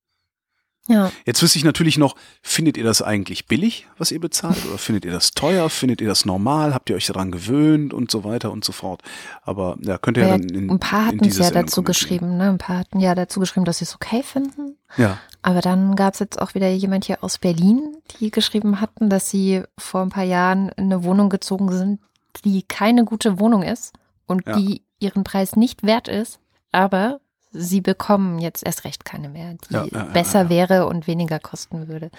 Ja. 0.89 1.11
Jetzt 1.23 1.41
wüsste 1.43 1.59
ich 1.59 1.63
natürlich 1.63 1.99
noch, 1.99 2.15
findet 2.41 2.75
ihr 2.75 2.83
das 2.83 3.03
eigentlich 3.03 3.45
billig, 3.45 3.87
was 3.99 4.11
ihr 4.11 4.19
bezahlt? 4.19 4.57
Oder 4.67 4.79
findet 4.79 5.05
ihr 5.05 5.11
das 5.11 5.31
teuer? 5.31 5.69
Findet 5.69 6.01
ihr 6.01 6.07
das 6.07 6.25
normal? 6.25 6.73
Habt 6.73 6.89
ihr 6.89 6.95
euch 6.95 7.05
daran 7.05 7.31
gewöhnt 7.31 7.93
und 7.93 8.09
so 8.09 8.23
weiter 8.23 8.51
und 8.51 8.65
so 8.65 8.71
fort? 8.71 9.03
Aber 9.43 9.77
ja, 9.81 9.99
könnt 9.99 10.17
ihr 10.17 10.23
ja, 10.23 10.29
dann 10.31 10.49
in 10.49 10.69
Ein 10.69 10.79
paar 10.79 11.05
hatten 11.05 11.23
es 11.23 11.37
ja 11.37 11.51
dazu 11.51 11.83
geschrieben, 11.83 12.37
ne? 12.37 12.49
Ein 12.49 12.57
paar 12.57 12.79
hatten 12.79 12.99
ja 12.99 13.13
dazu 13.13 13.39
geschrieben, 13.39 13.65
dass 13.65 13.77
sie 13.77 13.85
es 13.85 13.93
okay 13.93 14.23
finden. 14.23 14.77
Ja. 14.97 15.19
Aber 15.43 15.61
dann 15.61 15.95
gab 15.95 16.15
es 16.15 16.19
jetzt 16.19 16.41
auch 16.41 16.55
wieder 16.55 16.69
jemand 16.69 17.05
hier 17.05 17.23
aus 17.23 17.37
Berlin, 17.37 17.95
die 18.19 18.31
geschrieben 18.31 18.81
hatten, 18.81 19.11
dass 19.11 19.29
sie 19.29 19.61
vor 19.77 20.01
ein 20.01 20.09
paar 20.09 20.23
Jahren 20.23 20.69
in 20.69 20.85
eine 20.85 21.03
Wohnung 21.03 21.29
gezogen 21.29 21.71
sind, 21.71 21.99
die 22.43 22.63
keine 22.63 23.05
gute 23.05 23.39
Wohnung 23.39 23.61
ist 23.61 23.93
und 24.25 24.47
ja. 24.47 24.57
die 24.57 24.81
ihren 24.99 25.23
Preis 25.23 25.55
nicht 25.55 25.83
wert 25.83 26.07
ist, 26.07 26.39
aber 26.71 27.21
sie 27.51 27.81
bekommen 27.81 28.39
jetzt 28.39 28.65
erst 28.65 28.83
recht 28.83 29.05
keine 29.05 29.29
mehr, 29.29 29.55
die 29.69 29.73
ja, 29.73 29.85
ja, 29.85 30.03
besser 30.05 30.43
ja, 30.43 30.49
wäre 30.49 30.85
und 30.87 31.07
weniger 31.07 31.39
kosten 31.39 31.87
würde. 31.87 32.11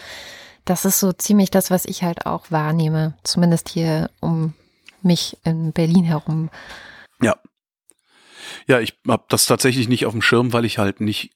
Das 0.64 0.85
ist 0.85 1.01
so 1.01 1.12
ziemlich 1.12 1.51
das, 1.51 1.71
was 1.71 1.85
ich 1.85 2.03
halt 2.03 2.27
auch 2.27 2.51
wahrnehme, 2.51 3.14
zumindest 3.25 3.69
hier 3.69 4.11
um 4.21 4.55
mich 5.03 5.38
in 5.45 5.73
Berlin 5.73 6.05
herum. 6.05 6.51
Ja. 7.23 7.37
Ja, 8.66 8.81
ich 8.81 8.99
habe 9.07 9.25
das 9.29 9.47
tatsächlich 9.47 9.88
nicht 9.88 10.07
auf 10.07 10.12
dem 10.12 10.23
Schirm, 10.23 10.53
weil 10.53 10.64
ich 10.64 10.79
halt 10.79 11.01
nicht, 11.01 11.33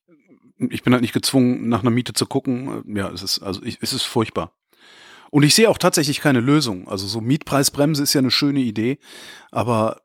ich 0.59 0.83
bin 0.83 0.92
halt 0.92 1.02
nicht 1.02 1.14
gezwungen, 1.14 1.68
nach 1.68 1.80
einer 1.80 1.90
Miete 1.90 2.12
zu 2.12 2.26
gucken. 2.26 2.85
Ja, 2.94 3.11
es 3.11 3.22
ist, 3.22 3.40
also 3.40 3.62
ich, 3.62 3.78
es 3.80 3.92
ist 3.92 4.02
furchtbar. 4.02 4.52
Und 5.30 5.42
ich 5.42 5.54
sehe 5.54 5.68
auch 5.68 5.78
tatsächlich 5.78 6.20
keine 6.20 6.40
Lösung. 6.40 6.87
Also 6.87 7.07
so 7.07 7.20
Mietpreisbremse 7.20 8.02
ist 8.02 8.14
ja 8.14 8.20
eine 8.20 8.30
schöne 8.30 8.61
Idee, 8.61 8.98
aber 9.50 10.02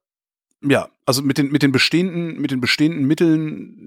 ja, 0.62 0.90
also 1.06 1.22
mit 1.22 1.38
den, 1.38 1.52
mit 1.52 1.64
den 1.64 1.72
bestehenden, 1.72 2.40
mit 2.40 2.52
den 2.52 2.62
bestehenden 2.62 3.06
Mitteln, 3.06 3.79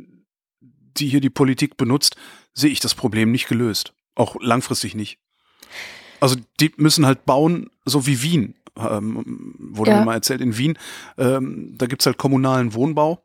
die 0.99 1.09
hier 1.09 1.21
die 1.21 1.31
Politik 1.31 1.77
benutzt, 1.77 2.17
sehe 2.55 2.71
ich 2.71 2.81
das 2.81 2.95
Problem 2.95 3.31
nicht 3.31 3.49
gelöst. 3.49 3.95
Auch 4.15 4.37
langfristig 4.41 4.95
nicht. 4.95 5.19
Also 6.21 6.37
die 6.61 6.73
müssen 6.77 7.07
halt 7.07 7.25
bauen, 7.25 7.71
so 7.85 8.07
wie 8.07 8.23
Wien. 8.23 8.55
Ähm, 8.77 9.55
wurde 9.59 9.91
ja. 9.91 9.99
mir 9.99 10.07
mal 10.07 10.15
erzählt, 10.15 10.41
in 10.41 10.57
Wien, 10.57 10.79
ähm, 11.19 11.75
da 11.77 11.87
gibt's 11.87 12.07
halt 12.07 12.17
kommunalen 12.17 12.73
Wohnbau, 12.73 13.23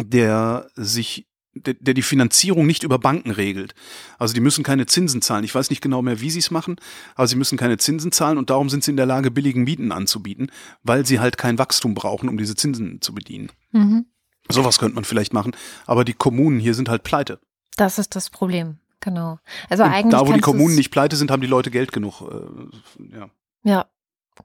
der 0.00 0.68
sich 0.76 1.26
der, 1.54 1.74
der 1.74 1.94
die 1.94 2.02
Finanzierung 2.02 2.66
nicht 2.66 2.82
über 2.82 2.98
Banken 2.98 3.30
regelt. 3.30 3.74
Also 4.18 4.34
die 4.34 4.40
müssen 4.40 4.64
keine 4.64 4.86
Zinsen 4.86 5.22
zahlen. 5.22 5.44
Ich 5.44 5.54
weiß 5.54 5.70
nicht 5.70 5.82
genau 5.82 6.02
mehr, 6.02 6.20
wie 6.20 6.30
sie 6.30 6.38
es 6.38 6.50
machen, 6.50 6.76
aber 7.14 7.26
sie 7.26 7.36
müssen 7.36 7.58
keine 7.58 7.78
Zinsen 7.78 8.12
zahlen 8.12 8.38
und 8.38 8.50
darum 8.50 8.70
sind 8.70 8.84
sie 8.84 8.90
in 8.90 8.96
der 8.96 9.06
Lage, 9.06 9.30
billigen 9.30 9.64
Mieten 9.64 9.92
anzubieten, 9.92 10.50
weil 10.82 11.04
sie 11.06 11.20
halt 11.20 11.36
kein 11.38 11.58
Wachstum 11.58 11.94
brauchen, 11.94 12.28
um 12.28 12.38
diese 12.38 12.54
Zinsen 12.54 13.00
zu 13.00 13.14
bedienen. 13.14 13.50
Mhm. 13.72 14.06
Sowas 14.48 14.78
könnte 14.78 14.94
man 14.94 15.04
vielleicht 15.04 15.32
machen, 15.32 15.56
aber 15.86 16.04
die 16.04 16.14
Kommunen 16.14 16.58
hier 16.58 16.74
sind 16.74 16.88
halt 16.88 17.02
pleite. 17.02 17.38
Das 17.76 17.98
ist 17.98 18.16
das 18.16 18.28
Problem, 18.28 18.78
genau. 19.00 19.38
Also 19.68 19.84
und 19.84 19.90
eigentlich 19.90 20.12
da, 20.12 20.26
wo 20.26 20.32
die 20.32 20.40
Kommunen 20.40 20.74
nicht 20.74 20.90
pleite 20.90 21.16
sind, 21.16 21.30
haben 21.30 21.40
die 21.40 21.46
Leute 21.46 21.70
Geld 21.70 21.92
genug. 21.92 22.22
Äh, 22.22 23.16
ja. 23.16 23.30
Ja, 23.64 23.86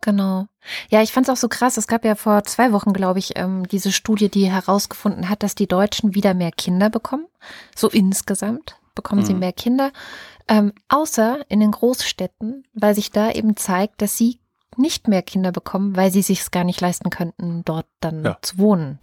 Genau. 0.01 0.47
Ja, 0.89 1.01
ich 1.01 1.11
fand 1.11 1.27
es 1.27 1.33
auch 1.33 1.37
so 1.37 1.47
krass. 1.47 1.77
Es 1.77 1.87
gab 1.87 2.03
ja 2.03 2.15
vor 2.15 2.43
zwei 2.43 2.71
Wochen, 2.71 2.93
glaube 2.93 3.19
ich, 3.19 3.37
ähm, 3.37 3.67
diese 3.67 3.91
Studie, 3.91 4.29
die 4.29 4.51
herausgefunden 4.51 5.29
hat, 5.29 5.43
dass 5.43 5.55
die 5.55 5.67
Deutschen 5.67 6.13
wieder 6.13 6.33
mehr 6.33 6.51
Kinder 6.51 6.89
bekommen. 6.89 7.27
So 7.75 7.89
insgesamt 7.89 8.77
bekommen 8.95 9.21
mhm. 9.21 9.25
sie 9.25 9.33
mehr 9.33 9.53
Kinder. 9.53 9.91
Ähm, 10.47 10.73
außer 10.89 11.39
in 11.49 11.59
den 11.59 11.71
Großstädten, 11.71 12.65
weil 12.73 12.95
sich 12.95 13.11
da 13.11 13.31
eben 13.31 13.55
zeigt, 13.55 14.01
dass 14.01 14.17
sie 14.17 14.39
nicht 14.75 15.07
mehr 15.07 15.21
Kinder 15.21 15.51
bekommen, 15.51 15.95
weil 15.95 16.11
sie 16.11 16.21
sich 16.21 16.41
es 16.41 16.51
gar 16.51 16.63
nicht 16.63 16.81
leisten 16.81 17.09
könnten, 17.09 17.63
dort 17.65 17.87
dann 17.99 18.23
ja. 18.23 18.37
zu 18.41 18.57
wohnen. 18.57 18.99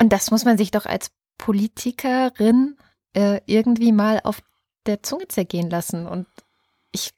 Und 0.00 0.12
das 0.12 0.30
muss 0.30 0.44
man 0.44 0.58
sich 0.58 0.70
doch 0.70 0.86
als 0.86 1.10
Politikerin 1.38 2.76
äh, 3.14 3.40
irgendwie 3.46 3.92
mal 3.92 4.20
auf 4.24 4.42
der 4.86 5.02
Zunge 5.02 5.28
zergehen 5.28 5.70
lassen. 5.70 6.06
Und 6.06 6.26
ich, 6.92 7.12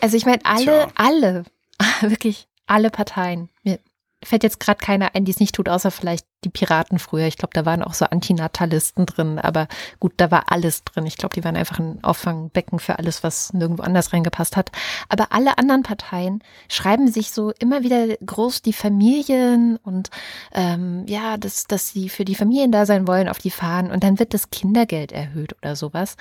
also 0.00 0.16
ich 0.16 0.26
meine, 0.26 0.44
alle, 0.44 0.64
Tja. 0.64 0.88
alle 0.94 1.44
wirklich 2.00 2.48
alle 2.66 2.90
Parteien. 2.90 3.50
Mir 3.62 3.78
fällt 4.24 4.42
jetzt 4.42 4.60
gerade 4.60 4.78
keiner 4.78 5.14
ein, 5.14 5.24
die 5.24 5.32
es 5.32 5.40
nicht 5.40 5.54
tut, 5.54 5.68
außer 5.68 5.90
vielleicht 5.90 6.26
die 6.44 6.50
Piraten 6.50 6.98
früher. 6.98 7.26
Ich 7.26 7.36
glaube, 7.36 7.52
da 7.54 7.64
waren 7.64 7.82
auch 7.82 7.94
so 7.94 8.04
Antinatalisten 8.04 9.06
drin, 9.06 9.38
aber 9.38 9.68
gut, 10.00 10.14
da 10.16 10.30
war 10.30 10.52
alles 10.52 10.84
drin. 10.84 11.06
Ich 11.06 11.16
glaube, 11.16 11.34
die 11.34 11.44
waren 11.44 11.56
einfach 11.56 11.78
ein 11.78 12.02
Auffangbecken 12.02 12.78
für 12.78 12.98
alles, 12.98 13.22
was 13.22 13.52
nirgendwo 13.52 13.82
anders 13.82 14.12
reingepasst 14.12 14.56
hat. 14.56 14.70
Aber 15.08 15.32
alle 15.32 15.58
anderen 15.58 15.82
Parteien 15.82 16.42
schreiben 16.68 17.08
sich 17.08 17.30
so 17.30 17.52
immer 17.58 17.82
wieder 17.82 18.16
groß 18.24 18.62
die 18.62 18.72
Familien 18.72 19.76
und 19.76 20.10
ähm, 20.52 21.04
ja, 21.06 21.36
dass, 21.36 21.64
dass 21.64 21.90
sie 21.90 22.08
für 22.08 22.24
die 22.24 22.34
Familien 22.34 22.72
da 22.72 22.86
sein 22.86 23.06
wollen 23.06 23.28
auf 23.28 23.38
die 23.38 23.50
Fahnen 23.50 23.90
und 23.90 24.04
dann 24.04 24.18
wird 24.18 24.34
das 24.34 24.50
Kindergeld 24.50 25.12
erhöht 25.12 25.54
oder 25.62 25.76
sowas. 25.76 26.16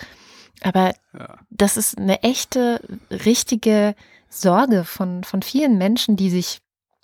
Aber 0.61 0.93
ja. 1.17 1.37
das 1.49 1.77
ist 1.77 1.97
eine 1.97 2.23
echte, 2.23 2.81
richtige 3.09 3.95
Sorge 4.29 4.83
von, 4.83 5.23
von 5.23 5.41
vielen 5.41 5.77
Menschen, 5.77 6.15
die 6.15 6.29
sich 6.29 6.59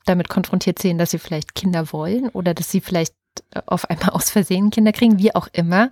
damit 0.10 0.30
konfrontiert 0.30 0.80
sehen, 0.80 0.98
dass 0.98 1.12
sie 1.12 1.20
vielleicht 1.20 1.56
Kinder 1.56 1.94
wollen 1.94 2.30
oder 2.30 2.54
dass 2.54 2.72
sie 2.72 2.82
vielleicht 2.82 3.14
äh, 3.54 3.62
auf 3.66 3.90
einmal 3.90 4.10
aus 4.10 4.30
Versehen 4.30 4.72
Kinder 4.72 4.92
kriegen, 4.92 5.20
wie 5.20 5.36
auch 5.36 5.48
immer, 5.54 5.92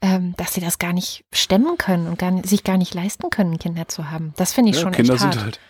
ähm, 0.00 0.34
dass 0.36 0.54
sie 0.54 0.60
das 0.60 0.78
gar 0.78 0.92
nicht 0.92 1.24
stemmen 1.32 1.76
können 1.78 2.08
und 2.08 2.18
gar 2.18 2.30
nicht, 2.30 2.48
sich 2.48 2.64
gar 2.64 2.76
nicht 2.76 2.94
leisten 2.94 3.30
können, 3.30 3.58
Kinder 3.58 3.86
zu 3.88 4.10
haben. 4.10 4.34
Das 4.36 4.52
finde 4.52 4.70
ich 4.70 4.76
ja, 4.76 4.82
schon 4.82 4.92
Kinder 4.92 5.14
echt 5.14 5.22
hart. 5.22 5.34
Sind 5.34 5.44
halt, 5.44 5.60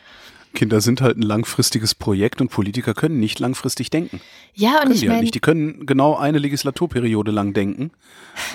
Kinder 0.54 0.80
sind 0.80 1.00
halt 1.00 1.16
ein 1.16 1.22
langfristiges 1.22 1.94
Projekt 1.94 2.40
und 2.40 2.50
Politiker 2.50 2.94
können 2.94 3.18
nicht 3.18 3.40
langfristig 3.40 3.90
denken. 3.90 4.20
Ja, 4.54 4.74
und 4.74 4.78
können 4.80 4.94
ich 4.94 5.00
die 5.00 5.08
meine, 5.08 5.18
halt. 5.20 5.34
Die 5.34 5.40
können 5.40 5.86
genau 5.86 6.16
eine 6.16 6.38
Legislaturperiode 6.38 7.30
lang 7.30 7.52
denken 7.52 7.90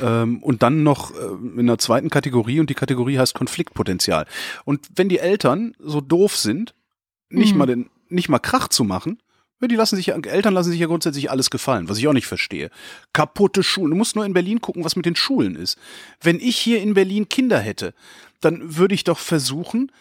ähm, 0.01 0.41
und 0.43 0.63
dann 0.63 0.83
noch 0.83 1.11
äh, 1.11 1.15
in 1.15 1.59
einer 1.59 1.77
zweiten 1.77 2.09
Kategorie 2.09 2.59
und 2.59 2.69
die 2.69 2.75
Kategorie 2.75 3.17
heißt 3.17 3.33
Konfliktpotenzial. 3.33 4.25
Und 4.63 4.87
wenn 4.95 5.09
die 5.09 5.19
Eltern 5.19 5.75
so 5.79 6.01
doof 6.01 6.37
sind, 6.37 6.75
nicht 7.29 7.53
mhm. 7.53 7.57
mal 7.57 7.65
den, 7.65 7.89
nicht 8.09 8.29
mal 8.29 8.39
Krach 8.39 8.67
zu 8.67 8.83
machen, 8.83 9.19
die 9.61 9.75
lassen 9.75 9.95
sich 9.95 10.09
Eltern 10.09 10.53
lassen 10.53 10.71
sich 10.71 10.79
ja 10.79 10.85
grundsätzlich 10.85 11.31
alles 11.31 11.49
gefallen, 11.49 11.89
was 11.89 11.97
ich 11.97 12.07
auch 12.07 12.13
nicht 12.13 12.27
verstehe. 12.27 12.69
Kaputte 13.13 13.63
Schulen. 13.63 13.89
Du 13.91 13.97
musst 13.97 14.15
nur 14.15 14.25
in 14.25 14.33
Berlin 14.33 14.61
gucken, 14.61 14.83
was 14.83 14.95
mit 14.95 15.07
den 15.07 15.15
Schulen 15.15 15.55
ist. 15.55 15.79
Wenn 16.21 16.39
ich 16.39 16.57
hier 16.57 16.81
in 16.81 16.93
Berlin 16.93 17.27
Kinder 17.27 17.59
hätte, 17.59 17.95
dann 18.39 18.77
würde 18.77 18.93
ich 18.93 19.03
doch 19.03 19.17
versuchen, 19.17 19.91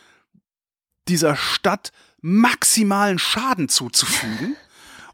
dieser 1.09 1.37
Stadt 1.37 1.92
maximalen 2.21 3.19
Schaden 3.19 3.69
zuzufügen. 3.69 4.57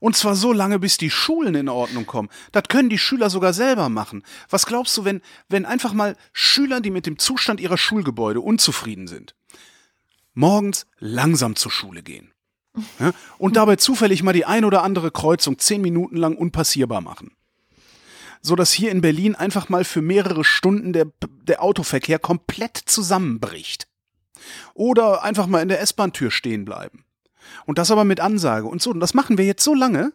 Und 0.01 0.17
zwar 0.17 0.35
so 0.35 0.53
lange, 0.53 0.81
bis 0.81 0.97
die 0.97 1.11
Schulen 1.11 1.55
in 1.55 1.69
Ordnung 1.69 2.07
kommen. 2.07 2.29
Das 2.51 2.65
können 2.69 2.89
die 2.89 2.99
Schüler 2.99 3.31
sogar 3.31 3.53
selber 3.53 3.89
machen. 3.89 4.25
Was 4.51 4.67
glaubst 4.67 4.97
du, 4.97 5.05
wenn, 5.05 5.21
wenn 5.49 5.65
einfach 5.65 5.93
mal 5.93 6.17
Schüler, 6.33 6.81
die 6.81 6.91
mit 6.91 7.07
dem 7.07 7.21
Zustand 7.21 7.61
ihrer 7.61 7.79
Schulgebäude 7.79 8.41
unzufrieden 8.41 9.07
sind, 9.07 9.37
morgens 10.35 10.87
langsam 10.99 11.55
zur 11.55 11.71
Schule 11.71 12.03
gehen? 12.03 12.33
Ja, 12.99 13.13
und 13.39 13.57
dabei 13.57 13.77
zufällig 13.77 14.23
mal 14.23 14.33
die 14.33 14.47
ein 14.47 14.65
oder 14.65 14.83
andere 14.83 15.11
Kreuzung 15.11 15.59
zehn 15.59 15.83
Minuten 15.83 16.17
lang 16.17 16.37
unpassierbar 16.37 17.01
machen. 17.01 17.37
So 18.41 18.57
dass 18.57 18.73
hier 18.73 18.91
in 18.91 19.03
Berlin 19.03 19.35
einfach 19.35 19.69
mal 19.69 19.85
für 19.85 20.03
mehrere 20.03 20.43
Stunden 20.43 20.93
der, 20.93 21.07
der 21.43 21.63
Autoverkehr 21.63 22.19
komplett 22.19 22.77
zusammenbricht. 22.77 23.87
Oder 24.75 25.23
einfach 25.23 25.47
mal 25.47 25.63
in 25.63 25.69
der 25.69 25.81
S-Bahn-Tür 25.81 26.31
stehen 26.31 26.65
bleiben. 26.65 27.05
Und 27.67 27.79
das 27.79 27.91
aber 27.91 28.05
mit 28.05 28.21
Ansage 28.21 28.67
und 28.67 28.83
so. 28.83 28.91
Und 28.91 29.01
das 29.01 29.15
machen 29.15 29.39
wir 29.39 29.45
jetzt 29.45 29.63
so 29.63 29.75
lange, 29.75 30.13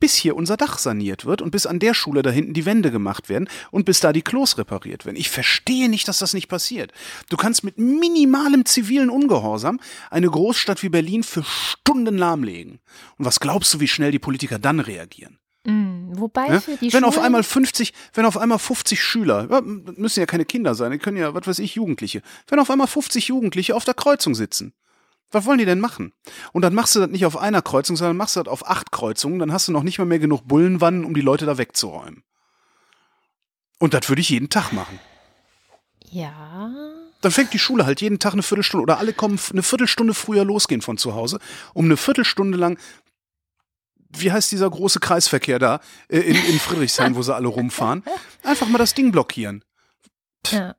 bis 0.00 0.14
hier 0.14 0.36
unser 0.36 0.56
Dach 0.56 0.78
saniert 0.78 1.24
wird 1.24 1.42
und 1.42 1.50
bis 1.50 1.66
an 1.66 1.78
der 1.78 1.94
Schule 1.94 2.22
da 2.22 2.30
hinten 2.30 2.54
die 2.54 2.66
Wände 2.66 2.90
gemacht 2.90 3.28
werden 3.28 3.48
und 3.70 3.84
bis 3.84 4.00
da 4.00 4.12
die 4.12 4.22
Klos 4.22 4.58
repariert 4.58 5.06
werden. 5.06 5.16
Ich 5.16 5.30
verstehe 5.30 5.88
nicht, 5.88 6.08
dass 6.08 6.18
das 6.18 6.34
nicht 6.34 6.48
passiert. 6.48 6.92
Du 7.28 7.36
kannst 7.36 7.64
mit 7.64 7.78
minimalem 7.78 8.64
zivilen 8.64 9.10
Ungehorsam 9.10 9.80
eine 10.10 10.28
Großstadt 10.28 10.82
wie 10.82 10.88
Berlin 10.88 11.22
für 11.22 11.44
Stunden 11.44 12.18
lahmlegen. 12.18 12.80
Und 13.18 13.24
was 13.24 13.40
glaubst 13.40 13.72
du, 13.74 13.80
wie 13.80 13.88
schnell 13.88 14.10
die 14.10 14.18
Politiker 14.18 14.58
dann 14.58 14.80
reagieren? 14.80 15.38
Mm, 15.64 16.18
Wobei 16.18 16.48
Ja? 16.48 16.60
für 16.60 16.76
die 16.76 16.92
wenn 16.92 17.04
auf 17.04 17.18
einmal 17.18 17.44
50, 17.44 17.92
wenn 18.14 18.24
auf 18.26 18.36
einmal 18.36 18.58
50 18.58 19.00
Schüler, 19.00 19.48
ja, 19.50 19.60
müssen 19.62 20.20
ja 20.20 20.26
keine 20.26 20.44
Kinder 20.44 20.74
sein, 20.74 20.90
die 20.90 20.98
können 20.98 21.16
ja, 21.16 21.34
was 21.34 21.46
weiß 21.46 21.58
ich, 21.60 21.76
Jugendliche. 21.76 22.22
Wenn 22.48 22.58
auf 22.58 22.70
einmal 22.70 22.88
50 22.88 23.28
Jugendliche 23.28 23.76
auf 23.76 23.84
der 23.84 23.94
Kreuzung 23.94 24.34
sitzen, 24.34 24.72
was 25.32 25.44
wollen 25.44 25.58
die 25.58 25.64
denn 25.64 25.80
machen? 25.80 26.12
Und 26.52 26.62
dann 26.62 26.74
machst 26.74 26.94
du 26.94 27.00
das 27.00 27.08
nicht 27.08 27.26
auf 27.26 27.36
einer 27.36 27.62
Kreuzung, 27.62 27.96
sondern 27.96 28.16
machst 28.16 28.36
du 28.36 28.42
das 28.42 28.52
auf 28.52 28.68
acht 28.68 28.92
Kreuzungen, 28.92 29.38
dann 29.38 29.52
hast 29.52 29.68
du 29.68 29.72
noch 29.72 29.82
nicht 29.82 29.98
mal 29.98 30.04
mehr 30.04 30.18
genug 30.18 30.42
Bullenwannen, 30.46 31.04
um 31.04 31.14
die 31.14 31.20
Leute 31.20 31.46
da 31.46 31.58
wegzuräumen. 31.58 32.22
Und 33.78 33.94
das 33.94 34.08
würde 34.08 34.20
ich 34.20 34.30
jeden 34.30 34.48
Tag 34.48 34.72
machen. 34.72 35.00
Ja. 36.10 36.72
Dann 37.20 37.32
fängt 37.32 37.52
die 37.52 37.58
Schule 37.58 37.86
halt 37.86 38.00
jeden 38.00 38.18
Tag 38.18 38.32
eine 38.32 38.42
Viertelstunde 38.42 38.82
oder 38.82 38.98
alle 38.98 39.12
kommen 39.12 39.40
eine 39.50 39.62
Viertelstunde 39.62 40.14
früher 40.14 40.44
losgehen 40.44 40.82
von 40.82 40.98
zu 40.98 41.14
Hause, 41.14 41.38
um 41.72 41.86
eine 41.86 41.96
Viertelstunde 41.96 42.58
lang, 42.58 42.78
wie 44.10 44.30
heißt 44.30 44.52
dieser 44.52 44.68
große 44.68 45.00
Kreisverkehr 45.00 45.58
da 45.58 45.80
äh, 46.08 46.18
in, 46.18 46.36
in 46.36 46.58
Friedrichshain, 46.58 47.16
wo 47.16 47.22
sie 47.22 47.34
alle 47.34 47.48
rumfahren, 47.48 48.04
einfach 48.44 48.68
mal 48.68 48.78
das 48.78 48.94
Ding 48.94 49.10
blockieren. 49.10 49.64
ja. 50.50 50.74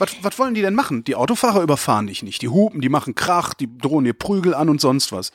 Was, 0.00 0.16
was 0.22 0.38
wollen 0.38 0.54
die 0.54 0.62
denn 0.62 0.74
machen? 0.74 1.04
Die 1.04 1.14
Autofahrer 1.14 1.62
überfahren 1.62 2.06
dich 2.06 2.22
nicht. 2.22 2.40
Die 2.40 2.48
hupen, 2.48 2.80
die 2.80 2.88
machen 2.88 3.14
Krach, 3.14 3.52
die 3.52 3.68
drohen 3.78 4.04
dir 4.04 4.14
Prügel 4.14 4.54
an 4.54 4.70
und 4.70 4.80
sonst 4.80 5.12
was. 5.12 5.30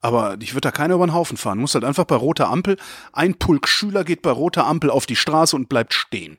Aber 0.00 0.36
dich 0.36 0.54
wird 0.54 0.66
da 0.66 0.70
keiner 0.70 0.96
über 0.96 1.06
den 1.06 1.14
Haufen 1.14 1.38
fahren. 1.38 1.58
Du 1.58 1.62
musst 1.62 1.74
halt 1.74 1.84
einfach 1.84 2.04
bei 2.04 2.16
roter 2.16 2.50
Ampel, 2.50 2.76
ein 3.12 3.36
Pulk 3.36 3.68
Schüler 3.68 4.04
geht 4.04 4.20
bei 4.20 4.30
roter 4.30 4.66
Ampel 4.66 4.90
auf 4.90 5.06
die 5.06 5.16
Straße 5.16 5.56
und 5.56 5.68
bleibt 5.68 5.94
stehen. 5.94 6.36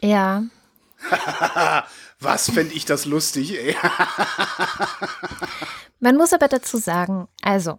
Ja. 0.00 0.44
Was 2.18 2.50
fände 2.50 2.74
ich 2.74 2.86
das 2.86 3.04
lustig, 3.04 3.56
ey. 3.56 3.76
Man 6.00 6.16
muss 6.16 6.32
aber 6.32 6.48
dazu 6.48 6.78
sagen, 6.78 7.28
also, 7.42 7.78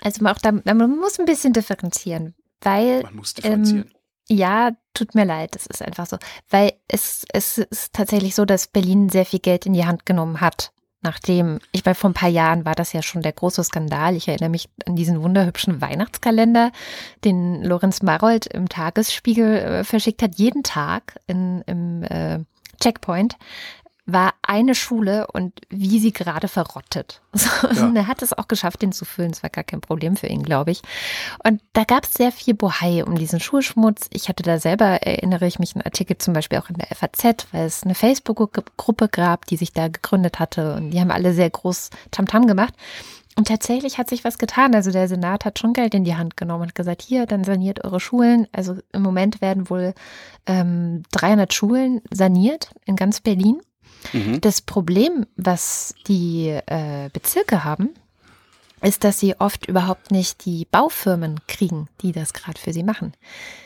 also 0.00 0.22
man, 0.22 0.34
auch 0.34 0.40
da, 0.40 0.52
man 0.52 0.98
muss 0.98 1.18
ein 1.18 1.26
bisschen 1.26 1.52
differenzieren, 1.52 2.34
weil 2.60 3.02
Man 3.04 3.16
muss 3.16 3.34
differenzieren. 3.34 3.92
Ja, 4.32 4.70
tut 4.94 5.16
mir 5.16 5.24
leid, 5.24 5.56
das 5.56 5.66
ist 5.66 5.82
einfach 5.82 6.06
so. 6.06 6.16
Weil 6.48 6.74
es, 6.86 7.24
es 7.32 7.58
ist 7.58 7.92
tatsächlich 7.92 8.36
so, 8.36 8.44
dass 8.44 8.68
Berlin 8.68 9.08
sehr 9.08 9.26
viel 9.26 9.40
Geld 9.40 9.66
in 9.66 9.72
die 9.72 9.86
Hand 9.86 10.06
genommen 10.06 10.40
hat. 10.40 10.70
Nachdem, 11.02 11.58
ich 11.72 11.84
meine, 11.84 11.96
vor 11.96 12.10
ein 12.10 12.14
paar 12.14 12.28
Jahren 12.28 12.64
war 12.64 12.76
das 12.76 12.92
ja 12.92 13.02
schon 13.02 13.22
der 13.22 13.32
große 13.32 13.64
Skandal. 13.64 14.14
Ich 14.14 14.28
erinnere 14.28 14.50
mich 14.50 14.68
an 14.86 14.94
diesen 14.94 15.20
wunderhübschen 15.20 15.80
Weihnachtskalender, 15.80 16.70
den 17.24 17.64
Lorenz 17.64 18.02
Marold 18.02 18.46
im 18.46 18.68
Tagesspiegel 18.68 19.56
äh, 19.56 19.84
verschickt 19.84 20.22
hat. 20.22 20.36
Jeden 20.36 20.62
Tag 20.62 21.18
in, 21.26 21.62
im 21.62 22.04
äh, 22.04 22.38
Checkpoint 22.80 23.36
war 24.06 24.34
eine 24.42 24.74
Schule 24.74 25.26
und 25.28 25.60
wie 25.68 26.00
sie 26.00 26.12
gerade 26.12 26.48
verrottet. 26.48 27.20
So, 27.32 27.48
Ja. 27.68 27.86
Und 27.86 27.96
er 27.96 28.06
hat 28.08 28.22
es 28.22 28.32
auch 28.32 28.48
geschafft, 28.48 28.82
den 28.82 28.92
zu 28.92 29.04
füllen. 29.04 29.30
Es 29.30 29.42
war 29.42 29.50
gar 29.50 29.64
kein 29.64 29.80
Problem 29.80 30.16
für 30.16 30.26
ihn, 30.26 30.42
glaube 30.42 30.72
ich. 30.72 30.82
Und 31.44 31.62
da 31.72 31.84
gab 31.84 32.04
es 32.04 32.14
sehr 32.14 32.32
viel 32.32 32.54
Bohai 32.54 33.04
um 33.04 33.14
diesen 33.14 33.38
Schulschmutz. 33.38 34.08
Ich 34.12 34.28
hatte 34.28 34.42
da 34.42 34.58
selber, 34.58 34.84
erinnere 34.84 35.46
ich 35.46 35.58
mich, 35.58 35.74
einen 35.74 35.84
Artikel 35.84 36.18
zum 36.18 36.34
Beispiel 36.34 36.58
auch 36.58 36.68
in 36.68 36.76
der 36.76 36.88
FAZ, 36.94 37.46
weil 37.52 37.66
es 37.66 37.84
eine 37.84 37.94
Facebook-Gruppe 37.94 39.08
gab, 39.08 39.46
die 39.46 39.56
sich 39.56 39.72
da 39.72 39.88
gegründet 39.88 40.38
hatte. 40.40 40.74
Und 40.74 40.90
die 40.90 41.00
haben 41.00 41.10
alle 41.10 41.32
sehr 41.32 41.50
groß 41.50 41.90
Tamtam 42.10 42.46
gemacht. 42.46 42.74
Und 43.36 43.48
tatsächlich 43.48 43.98
hat 43.98 44.10
sich 44.10 44.24
was 44.24 44.38
getan. 44.38 44.74
Also 44.74 44.90
der 44.90 45.08
Senat 45.08 45.44
hat 45.44 45.58
schon 45.58 45.72
Geld 45.72 45.94
in 45.94 46.04
die 46.04 46.16
Hand 46.16 46.36
genommen 46.36 46.64
und 46.64 46.74
gesagt, 46.74 47.00
hier, 47.00 47.26
dann 47.26 47.44
saniert 47.44 47.84
eure 47.84 48.00
Schulen. 48.00 48.46
Also 48.52 48.76
im 48.92 49.02
Moment 49.02 49.40
werden 49.40 49.70
wohl 49.70 49.94
ähm, 50.46 51.04
300 51.12 51.54
Schulen 51.54 52.02
saniert 52.10 52.70
in 52.84 52.96
ganz 52.96 53.20
Berlin. 53.20 53.60
Mhm. 54.12 54.40
Das 54.40 54.60
Problem, 54.62 55.26
was 55.36 55.94
die 56.08 56.48
äh, 56.66 57.08
Bezirke 57.12 57.64
haben, 57.64 57.90
ist, 58.82 59.04
dass 59.04 59.20
sie 59.20 59.34
oft 59.38 59.66
überhaupt 59.66 60.10
nicht 60.10 60.46
die 60.46 60.66
Baufirmen 60.70 61.38
kriegen, 61.46 61.88
die 62.00 62.12
das 62.12 62.32
gerade 62.32 62.58
für 62.58 62.72
sie 62.72 62.82
machen. 62.82 63.12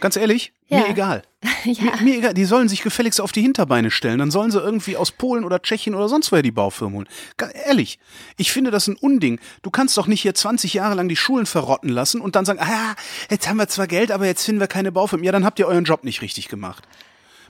Ganz 0.00 0.16
ehrlich, 0.16 0.52
Ja. 0.66 0.78
mir 0.80 0.88
egal. 0.88 1.22
ja, 1.64 1.84
Mir, 1.84 2.02
mir 2.02 2.16
egal. 2.18 2.34
Die 2.34 2.44
sollen 2.46 2.68
sich 2.68 2.82
gefälligst 2.82 3.20
auf 3.20 3.30
die 3.30 3.42
Hinterbeine 3.42 3.92
stellen. 3.92 4.18
Dann 4.18 4.32
sollen 4.32 4.50
sie 4.50 4.58
irgendwie 4.58 4.96
aus 4.96 5.12
Polen 5.12 5.44
oder 5.44 5.62
Tschechien 5.62 5.94
oder 5.94 6.08
sonst 6.08 6.32
woher 6.32 6.42
die 6.42 6.50
Baufirmen 6.50 6.96
holen. 6.96 7.08
Ga- 7.36 7.50
ehrlich, 7.50 8.00
ich 8.38 8.50
finde 8.50 8.72
das 8.72 8.88
ein 8.88 8.96
Unding. 8.96 9.38
Du 9.62 9.70
kannst 9.70 9.96
doch 9.96 10.08
nicht 10.08 10.22
hier 10.22 10.34
20 10.34 10.74
Jahre 10.74 10.96
lang 10.96 11.08
die 11.08 11.14
Schulen 11.16 11.46
verrotten 11.46 11.90
lassen 11.90 12.20
und 12.20 12.34
dann 12.34 12.44
sagen, 12.44 12.58
ah, 12.60 12.96
jetzt 13.30 13.48
haben 13.48 13.58
wir 13.58 13.68
zwar 13.68 13.86
Geld, 13.86 14.10
aber 14.10 14.26
jetzt 14.26 14.44
finden 14.44 14.60
wir 14.60 14.66
keine 14.66 14.90
Baufirmen. 14.90 15.22
Ja, 15.24 15.30
dann 15.30 15.44
habt 15.44 15.60
ihr 15.60 15.68
euren 15.68 15.84
Job 15.84 16.02
nicht 16.02 16.22
richtig 16.22 16.48
gemacht. 16.48 16.82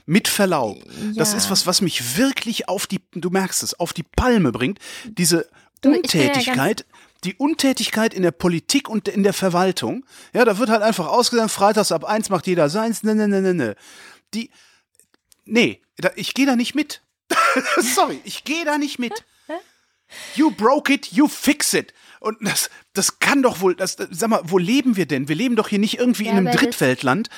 Mit 0.05 0.27
Verlaub. 0.27 0.77
Das 1.15 1.31
Ja. 1.31 1.37
ist 1.37 1.49
was, 1.49 1.65
was 1.65 1.81
mich 1.81 2.17
wirklich 2.17 2.69
auf 2.69 2.85
die, 2.87 2.99
du 3.13 3.29
merkst 3.29 3.63
es, 3.63 3.73
auf 3.79 3.91
die 3.93 4.03
Palme 4.03 4.51
bringt. 4.51 4.79
Diese 5.05 5.47
Du, 5.81 5.91
Untätigkeit, 5.91 6.85
die 7.23 7.35
Untätigkeit 7.35 8.13
in 8.13 8.21
der 8.23 8.31
Politik 8.31 8.87
und 8.87 9.07
in 9.07 9.23
der 9.23 9.33
Verwaltung. 9.33 10.05
Ja, 10.33 10.45
da 10.45 10.57
wird 10.57 10.69
halt 10.69 10.81
einfach 10.83 11.07
ausgesagt, 11.07 11.51
freitags 11.51 11.91
ab 11.91 12.03
eins 12.05 12.29
macht 12.29 12.45
jeder 12.47 12.69
seins, 12.69 13.03
ne, 13.03 13.15
ne, 13.15 13.27
ne, 13.27 13.41
ne, 13.41 13.53
ne. 13.53 13.75
Die, 14.33 14.51
nee, 15.45 15.81
da, 15.97 16.11
ich 16.15 16.33
gehe 16.33 16.45
da 16.45 16.55
nicht 16.55 16.75
mit. 16.75 17.01
Sorry, 17.95 18.19
ich 18.23 18.43
gehe 18.43 18.65
da 18.65 18.77
nicht 18.77 18.99
mit. 18.99 19.23
You 20.35 20.51
broke 20.51 20.93
it, 20.93 21.07
you 21.11 21.27
fix 21.27 21.73
it. 21.73 21.93
Und 22.25 22.39
das, 22.41 22.71
das 22.93 23.19
kann 23.19 23.43
doch 23.43 23.61
wohl, 23.61 23.75
das, 23.75 23.97
sag 24.09 24.29
mal, 24.31 24.41
wo 24.45 24.57
leben 24.57 24.95
wir 24.97 25.05
denn? 25.05 25.27
Wir 25.29 25.35
leben 25.35 25.55
doch 25.55 25.67
hier 25.67 25.77
nicht 25.77 25.99
irgendwie 25.99 26.25
Ja, 26.25 26.31
in 26.31 26.37
einem 26.37 26.45
das- 26.47 26.55
Drittweltland. 26.55 27.29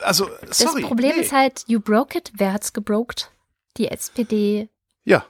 Also, 0.00 0.28
das 0.46 0.58
sorry. 0.58 0.82
Problem 0.82 1.16
nee. 1.16 1.22
ist 1.22 1.32
halt, 1.32 1.64
you 1.68 1.80
broke 1.80 2.18
it. 2.18 2.32
Wer 2.34 2.52
hat's 2.52 2.74
gebrokt? 2.74 3.30
Die 3.78 3.88
SPD 3.88 4.68
Ja, 5.04 5.24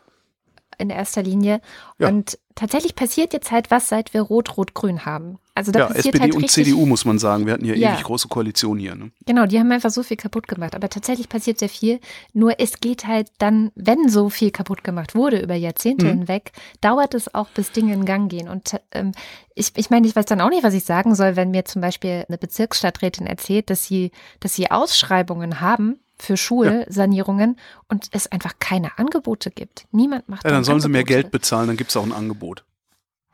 in 0.78 0.90
erster 0.90 1.22
Linie. 1.22 1.60
Ja. 1.98 2.08
Und 2.08 2.38
tatsächlich 2.54 2.94
passiert 2.94 3.32
jetzt 3.32 3.50
halt 3.50 3.70
was, 3.70 3.88
seit 3.88 4.14
wir 4.14 4.22
Rot-Rot-Grün 4.22 5.04
haben. 5.04 5.38
Also 5.54 5.72
da 5.72 5.78
ja 5.80 5.86
passiert 5.86 6.06
SPD 6.06 6.20
halt 6.22 6.34
und 6.34 6.42
richtig 6.42 6.64
CDU 6.66 6.84
muss 6.84 7.04
man 7.06 7.18
sagen. 7.18 7.46
Wir 7.46 7.54
hatten 7.54 7.64
hier 7.64 7.76
Ja. 7.78 7.94
ewig 7.94 8.04
große 8.04 8.28
Koalition 8.28 8.78
hier. 8.78 8.94
Ne? 8.94 9.10
Genau, 9.24 9.46
die 9.46 9.58
haben 9.58 9.72
einfach 9.72 9.90
so 9.90 10.02
viel 10.02 10.16
kaputt 10.18 10.48
gemacht. 10.48 10.74
Aber 10.74 10.88
tatsächlich 10.90 11.28
passiert 11.30 11.58
sehr 11.58 11.70
viel. 11.70 11.98
Nur 12.34 12.60
es 12.60 12.80
geht 12.80 13.06
halt 13.06 13.28
dann, 13.38 13.72
wenn 13.74 14.08
so 14.10 14.28
viel 14.28 14.50
kaputt 14.50 14.84
gemacht 14.84 15.14
wurde 15.14 15.40
über 15.40 15.54
Jahrzehnte 15.54 16.04
Mhm. 16.06 16.10
hinweg, 16.10 16.52
dauert 16.82 17.14
es 17.14 17.34
auch, 17.34 17.48
bis 17.48 17.72
Dinge 17.72 17.94
in 17.94 18.04
Gang 18.04 18.30
gehen. 18.30 18.48
Und 18.48 18.78
ähm, 18.92 19.12
ich, 19.54 19.72
ich 19.76 19.88
meine, 19.88 20.06
ich 20.06 20.14
weiß 20.14 20.26
dann 20.26 20.42
auch 20.42 20.50
nicht, 20.50 20.62
was 20.62 20.74
ich 20.74 20.84
sagen 20.84 21.14
soll, 21.14 21.36
wenn 21.36 21.50
mir 21.50 21.64
zum 21.64 21.80
Beispiel 21.80 22.24
eine 22.28 22.36
Bezirksstadträtin 22.38 23.26
erzählt, 23.26 23.70
dass 23.70 23.84
sie, 23.86 24.10
dass 24.40 24.54
sie 24.54 24.70
Ausschreibungen 24.70 25.60
haben 25.62 25.98
für 26.18 26.36
Schulsanierungen 26.36 27.58
und 27.88 28.08
es 28.12 28.26
einfach 28.30 28.54
keine 28.58 28.98
Angebote 28.98 29.50
gibt. 29.50 29.86
Niemand 29.92 30.28
macht 30.28 30.44
Ja, 30.44 30.50
dann 30.50 30.64
sollen 30.64 30.80
sie 30.80 30.88
mehr 30.88 31.00
Angebote. 31.00 31.22
Geld 31.22 31.30
bezahlen, 31.32 31.66
dann 31.68 31.76
gibt 31.76 31.90
es 31.90 31.96
auch 31.96 32.04
ein 32.04 32.12
Angebot. 32.12 32.64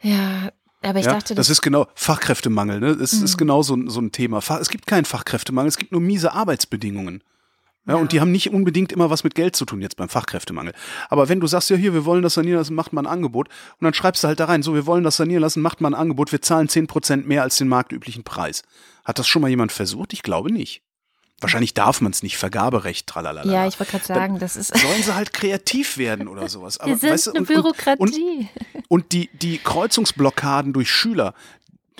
Ja, 0.01 0.51
aber 0.83 0.99
ich 0.99 1.07
ja, 1.07 1.13
dachte, 1.13 1.35
das, 1.35 1.49
ist 1.49 1.63
genau 1.63 1.87
Fachkräftemangel. 1.95 2.81
Ne? 2.81 2.97
Das 2.97 3.13
ist 3.13 3.35
Mhm. 3.35 3.39
genau 3.39 3.63
so, 3.63 3.75
ein- 3.77 3.89
so 3.89 4.01
ein 4.01 4.11
Thema. 4.11 4.39
Es 4.61 4.69
gibt 4.69 4.87
keinen 4.87 5.05
Fachkräftemangel, 5.05 5.69
es 5.69 5.77
gibt 5.79 5.93
nur 5.93 6.01
miese 6.01 6.33
Arbeitsbedingungen. 6.33 7.23
Ja, 7.85 7.97
Und 7.97 8.13
die 8.13 8.21
haben 8.21 8.31
nicht 8.31 8.53
unbedingt 8.53 8.93
immer 8.93 9.11
was 9.11 9.25
mit 9.25 9.35
Geld 9.35 9.57
zu 9.57 9.65
tun 9.65 9.81
jetzt 9.83 9.97
beim 9.97 10.09
Fachkräftemangel. 10.09 10.73
Aber 11.09 11.29
wenn 11.29 11.41
du 11.41 11.49
sagst, 11.49 11.69
ja 11.69 11.75
hier, 11.77 11.93
wir 11.95 12.05
wollen 12.05 12.23
das 12.23 12.35
sanieren 12.35 12.59
lassen, 12.59 12.77
macht 12.77 12.93
mal 12.93 13.03
ein 13.03 13.07
Angebot. 13.09 13.49
Und 13.49 13.85
dann 13.85 13.93
schreibst 13.93 14.23
du 14.23 14.29
halt 14.29 14.39
da 14.39 14.45
rein, 14.45 14.63
so, 14.63 14.75
wir 14.75 14.87
wollen 14.87 15.03
das 15.03 15.17
sanieren 15.17 15.43
lassen, 15.43 15.63
macht 15.63 15.81
mal 15.81 15.89
ein 15.89 15.95
Angebot, 16.01 16.31
wir 16.31 16.41
zahlen 16.43 16.69
10% 16.69 17.27
mehr 17.27 17.43
als 17.43 17.57
den 17.57 17.67
marktüblichen 17.67 18.23
Preis. 18.23 18.63
Hat 19.05 19.19
das 19.19 19.27
schon 19.27 19.43
mal 19.43 19.49
jemand 19.49 19.73
versucht? 19.73 20.13
Ich 20.13 20.23
glaube 20.23 20.53
nicht. 20.53 20.83
Wahrscheinlich 21.43 21.75
darf 21.75 22.01
man 22.01 22.13
es 22.13 22.23
nicht, 22.23 22.37
Vergaberecht, 22.39 23.07
tralala. 23.07 23.45
ja, 23.45 23.67
ich 23.67 23.79
wollte 23.79 23.93
gerade 23.93 24.05
sagen, 24.05 24.39
das 24.39 24.57
ist, 24.57 24.69
Sollen 24.77 25.03
sie 25.03 25.15
halt 25.15 25.33
kreativ 25.33 25.99
werden 25.99 26.29
oder 26.29 26.49
sowas. 26.49 26.79
Aber, 26.81 26.91
wir 26.91 26.97
sind 26.99 27.11
weißt 27.11 27.27
du, 27.27 27.31
eine 27.33 27.41
und- 27.41 27.51
und- 27.51 27.55
Bürokratie. 27.55 28.49
und 28.89 29.13
die, 29.13 29.29
die 29.35 29.59
Kreuzungsblockaden 29.59 30.73
durch 30.73 30.91
Schüler, 30.91 31.35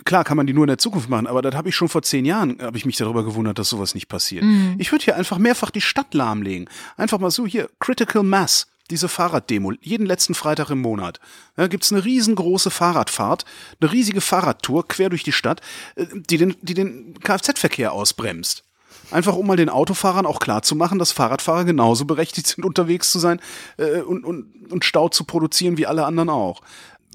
klar 0.05 0.25
kann 0.25 0.37
man 0.37 0.47
die 0.47 0.53
nur 0.55 0.65
in 0.65 0.69
der 0.69 0.79
Zukunft 0.79 1.09
machen, 1.09 1.27
aber 1.27 1.43
das 1.43 1.55
habe 1.55 1.69
ich 1.69 1.77
schon 1.77 1.89
vor 1.89 2.03
zehn 2.03 2.25
Jahren, 2.25 2.61
habe 2.61 2.77
ich 2.77 2.87
mich 2.87 2.97
darüber 2.97 3.25
gewundert, 3.25 3.59
dass 3.59 3.69
sowas 3.69 3.95
nicht 3.95 4.09
passiert. 4.09 4.45
Mhm. 4.45 4.77
Ich 4.79 4.91
würde 4.93 5.05
hier 5.05 5.17
einfach 5.17 5.39
mehrfach 5.39 5.71
die 5.71 5.81
Stadt 5.81 6.15
lahmlegen. 6.15 6.69
Einfach 6.97 7.19
mal 7.19 7.31
so 7.31 7.47
hier, 7.47 7.69
Critical 7.79 8.23
Mass, 8.23 8.67
diese 8.91 9.09
Fahrraddemo, 9.09 9.73
jeden 9.81 10.07
letzten 10.07 10.35
Freitag 10.35 10.71
im 10.71 10.81
Monat. 10.81 11.21
Da 11.57 11.69
gibt's 11.69 11.93
eine 11.93 12.05
riesengroße 12.05 12.71
Fahrradfahrt, 12.71 13.45
eine 13.81 13.93
riesige 13.93 14.21
Fahrradtour 14.21 14.89
quer 14.89 15.09
durch 15.09 15.23
die 15.23 15.33
Stadt, 15.33 15.61
äh, 15.95 16.07
die 16.13 16.37
den, 16.37 16.57
die 16.63 16.75
den 16.75 17.15
Kfz-Verkehr 17.21 17.93
ausbremst. 17.93 18.65
Einfach 19.13 19.37
um 19.37 19.47
mal 19.47 19.57
den 19.57 19.69
Autofahrern 19.69 20.27
auch 20.27 20.39
klar 20.39 20.63
zu 20.63 20.75
machen, 20.75 20.99
dass 20.99 21.13
Fahrradfahrer 21.13 21.65
genauso 21.65 22.05
berechtigt 22.05 22.47
sind, 22.47 22.65
unterwegs 22.65 23.11
zu 23.11 23.19
sein 23.19 23.41
äh, 23.77 24.01
und, 24.01 24.25
und, 24.25 24.73
und 24.73 24.85
Stau 24.85 25.09
zu 25.09 25.25
produzieren 25.25 25.77
wie 25.77 25.87
alle 25.87 26.05
anderen 26.05 26.31
auch. 26.31 26.63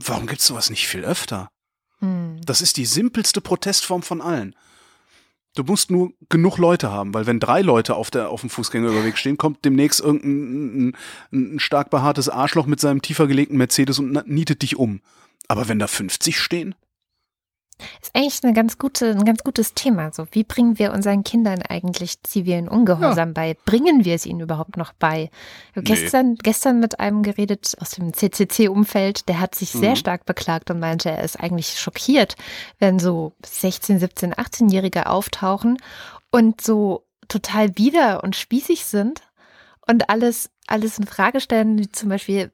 Warum 0.04 0.28
gibt's 0.28 0.48
sowas 0.48 0.70
nicht 0.70 0.88
viel 0.88 1.04
öfter? 1.04 1.50
Hm. 2.00 2.40
Das 2.46 2.62
ist 2.62 2.78
die 2.78 2.86
simpelste 2.86 3.42
Protestform 3.42 4.04
von 4.04 4.22
allen. 4.22 4.56
Du 5.56 5.64
musst 5.64 5.90
nur 5.90 6.12
genug 6.30 6.60
Leute 6.60 6.92
haben, 6.92 7.16
weil 7.16 7.26
wenn 7.26 7.40
drei 7.40 7.62
Leute 7.62 7.96
auf, 7.96 8.12
der, 8.12 8.30
auf 8.30 8.42
dem 8.42 8.52
Fußgängerüberweg 8.52 9.18
stehen, 9.18 9.40
kommt 9.40 9.66
demnächst 9.66 10.00
irgendein 10.00 10.90
ein, 10.90 10.96
ein, 11.32 11.56
ein 11.56 11.60
stark 11.60 11.90
behaartes 11.90 12.30
Arschloch 12.30 12.68
mit 12.68 12.80
seinem 12.80 13.02
tiefer 13.02 13.26
gelegten 13.26 13.58
Mercedes 13.58 13.98
und 13.98 14.28
nietet 14.28 14.62
dich 14.62 14.76
um. 14.76 15.02
Aber 15.48 15.68
wenn 15.68 15.80
da 15.80 15.88
50 15.88 16.40
stehen? 16.40 16.76
Ist 18.02 18.16
eigentlich 18.16 18.44
eine 18.44 18.54
ganz 18.54 18.78
gute, 18.78 19.12
ein 19.12 19.24
ganz 19.24 19.44
gutes 19.44 19.74
Thema. 19.74 20.12
So, 20.12 20.26
wie 20.32 20.44
bringen 20.44 20.80
wir 20.80 20.92
unseren 20.94 21.24
Kindern 21.24 21.62
eigentlich 21.62 22.24
zivilen 22.24 22.68
Ungehorsam 22.68 23.34
bei? 23.34 23.56
Bringen 23.66 24.04
wir 24.04 24.16
es 24.16 24.26
ihnen 24.26 24.40
überhaupt 24.40 24.78
noch 24.78 24.94
bei? 24.94 25.30
Nee. 25.76 25.84
Gestern, 25.84 26.36
gestern 26.36 26.80
mit 26.80 27.00
einem 27.00 27.22
geredet 27.22 27.76
aus 27.80 27.92
dem 27.92 28.14
CCC-Umfeld, 28.14 29.30
der 29.30 29.40
hat 29.40 29.54
sich 29.56 29.70
sehr 29.70 29.92
Mhm. 29.92 29.96
stark 29.98 30.26
beklagt 30.26 30.72
und 30.72 30.80
meinte, 30.80 31.12
er 31.12 31.24
ist 31.24 31.40
eigentlich 31.40 31.80
schockiert, 31.80 32.36
wenn 32.80 32.98
so 33.00 33.34
16, 33.46 34.00
17, 34.00 34.34
18-Jährige 34.34 35.08
auftauchen 35.08 35.78
und 36.32 36.62
so 36.62 37.06
total 37.28 37.70
bieder 37.70 38.24
und 38.24 38.36
spießig 38.36 38.86
sind 38.86 39.22
und 39.88 40.10
alles, 40.10 40.50
alles 40.66 40.98
in 40.98 41.06
Frage 41.06 41.40
stellen, 41.42 41.78
wie 41.78 41.92
zum 41.92 42.10
Beispiel, 42.10 42.52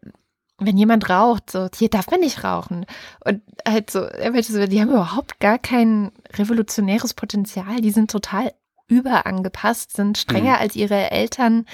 wenn 0.65 0.77
jemand 0.77 1.09
raucht, 1.09 1.51
so, 1.51 1.67
hier 1.75 1.89
darf 1.89 2.09
man 2.09 2.19
nicht 2.19 2.43
rauchen. 2.43 2.85
Und 3.23 3.41
halt 3.67 3.89
so, 3.89 4.07
die 4.07 4.81
haben 4.81 4.89
überhaupt 4.89 5.39
gar 5.39 5.59
kein 5.59 6.11
revolutionäres 6.33 7.13
Potenzial, 7.13 7.81
die 7.81 7.91
sind 7.91 8.11
total 8.11 8.53
überangepasst, 8.87 9.95
sind 9.95 10.17
strenger 10.17 10.55
mhm. 10.55 10.61
als 10.61 10.75
ihre 10.75 11.11
Eltern. 11.11 11.65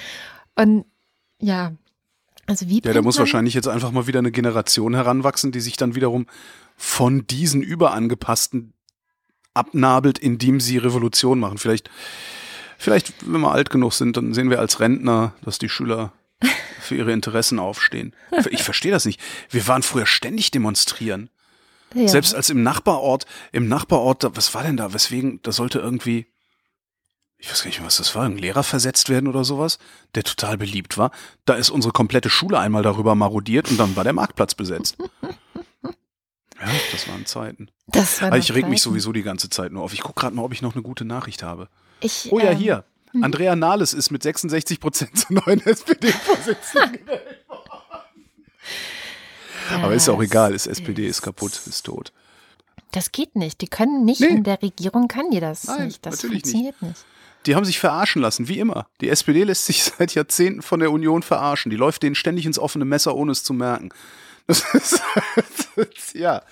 Und 0.56 0.84
ja, 1.40 1.72
also 2.46 2.68
wie. 2.68 2.82
Ja, 2.84 2.92
da 2.92 3.02
muss 3.02 3.18
wahrscheinlich 3.18 3.54
jetzt 3.54 3.68
einfach 3.68 3.92
mal 3.92 4.06
wieder 4.06 4.18
eine 4.18 4.32
Generation 4.32 4.94
heranwachsen, 4.94 5.52
die 5.52 5.60
sich 5.60 5.76
dann 5.76 5.94
wiederum 5.94 6.26
von 6.76 7.26
diesen 7.26 7.62
überangepassten 7.62 8.72
abnabelt, 9.54 10.18
indem 10.18 10.60
sie 10.60 10.78
Revolution 10.78 11.38
machen. 11.38 11.58
Vielleicht, 11.58 11.90
vielleicht, 12.78 13.14
wenn 13.30 13.40
wir 13.40 13.52
alt 13.52 13.70
genug 13.70 13.92
sind, 13.92 14.16
dann 14.16 14.34
sehen 14.34 14.50
wir 14.50 14.60
als 14.60 14.80
Rentner, 14.80 15.34
dass 15.42 15.58
die 15.58 15.68
Schüler 15.68 16.12
für 16.80 16.96
ihre 16.96 17.12
Interessen 17.12 17.58
aufstehen. 17.58 18.14
Ich 18.50 18.62
verstehe 18.62 18.92
das 18.92 19.04
nicht. 19.04 19.20
Wir 19.48 19.66
waren 19.68 19.82
früher 19.82 20.06
ständig 20.06 20.50
demonstrieren. 20.50 21.30
Ja. 21.94 22.08
Selbst 22.08 22.34
als 22.34 22.50
im 22.50 22.62
Nachbarort, 22.62 23.26
im 23.52 23.68
Nachbarort, 23.68 24.24
was 24.36 24.54
war 24.54 24.62
denn 24.62 24.76
da? 24.76 24.92
Weswegen, 24.92 25.40
da 25.42 25.52
sollte 25.52 25.80
irgendwie, 25.80 26.26
ich 27.38 27.50
weiß 27.50 27.62
gar 27.62 27.66
nicht 27.68 27.80
mehr, 27.80 27.86
was 27.86 27.96
das 27.96 28.14
war, 28.14 28.24
ein 28.24 28.38
Lehrer 28.38 28.62
versetzt 28.62 29.08
werden 29.08 29.28
oder 29.28 29.44
sowas, 29.44 29.78
der 30.14 30.22
total 30.22 30.56
beliebt 30.56 30.98
war. 30.98 31.10
Da 31.44 31.54
ist 31.54 31.70
unsere 31.70 31.92
komplette 31.92 32.30
Schule 32.30 32.58
einmal 32.58 32.82
darüber 32.82 33.14
marodiert 33.14 33.70
und 33.70 33.78
dann 33.78 33.96
war 33.96 34.04
der 34.04 34.12
Marktplatz 34.12 34.54
besetzt. 34.54 34.96
Ja, 36.62 36.66
das 36.92 37.08
waren 37.08 37.24
Zeiten. 37.24 37.70
Das 37.86 38.20
waren 38.20 38.38
ich 38.38 38.52
reg 38.52 38.68
mich 38.68 38.82
sowieso 38.82 39.12
die 39.12 39.22
ganze 39.22 39.48
Zeit 39.48 39.72
nur 39.72 39.82
auf. 39.82 39.94
Ich 39.94 40.02
gucke 40.02 40.20
gerade 40.20 40.36
mal, 40.36 40.42
ob 40.42 40.52
ich 40.52 40.60
noch 40.60 40.74
eine 40.74 40.82
gute 40.82 41.06
Nachricht 41.06 41.42
habe. 41.42 41.70
Ich, 42.00 42.28
oh 42.30 42.38
ja, 42.38 42.50
ähm, 42.50 42.58
hier. 42.58 42.84
Hm. 43.12 43.24
Andrea 43.24 43.56
Nahles 43.56 43.92
ist 43.92 44.10
mit 44.10 44.22
66 44.22 44.80
Prozent 44.80 45.18
zur 45.18 45.42
neuen 45.44 45.64
SPD-Vorsitzenden 45.64 46.92
gewählt 47.04 47.44
Aber 49.70 49.94
ist 49.94 50.08
auch 50.08 50.22
egal, 50.22 50.54
ist 50.54 50.66
SPD 50.66 51.06
ist 51.06 51.22
kaputt, 51.22 51.60
ist 51.66 51.86
tot. 51.86 52.12
Das 52.92 53.12
geht 53.12 53.36
nicht. 53.36 53.60
Die 53.60 53.68
können 53.68 54.04
nicht, 54.04 54.20
nee. 54.20 54.28
in 54.28 54.44
der 54.44 54.60
Regierung 54.62 55.08
kann 55.08 55.30
die 55.30 55.40
das 55.40 55.64
Nein, 55.64 55.86
nicht. 55.86 56.04
Das 56.04 56.20
funktioniert 56.22 56.80
nicht. 56.82 56.90
nicht. 56.90 57.04
Die 57.46 57.54
haben 57.54 57.64
sich 57.64 57.78
verarschen 57.78 58.20
lassen, 58.20 58.48
wie 58.48 58.58
immer. 58.58 58.86
Die 59.00 59.08
SPD 59.08 59.44
lässt 59.44 59.66
sich 59.66 59.82
seit 59.98 60.14
Jahrzehnten 60.14 60.62
von 60.62 60.80
der 60.80 60.92
Union 60.92 61.22
verarschen. 61.22 61.70
Die 61.70 61.76
läuft 61.76 62.02
denen 62.02 62.14
ständig 62.14 62.46
ins 62.46 62.58
offene 62.58 62.84
Messer, 62.84 63.14
ohne 63.14 63.32
es 63.32 63.44
zu 63.44 63.52
merken. 63.52 63.90
Das 64.46 64.64
ist, 64.74 65.02
ja. 66.14 66.42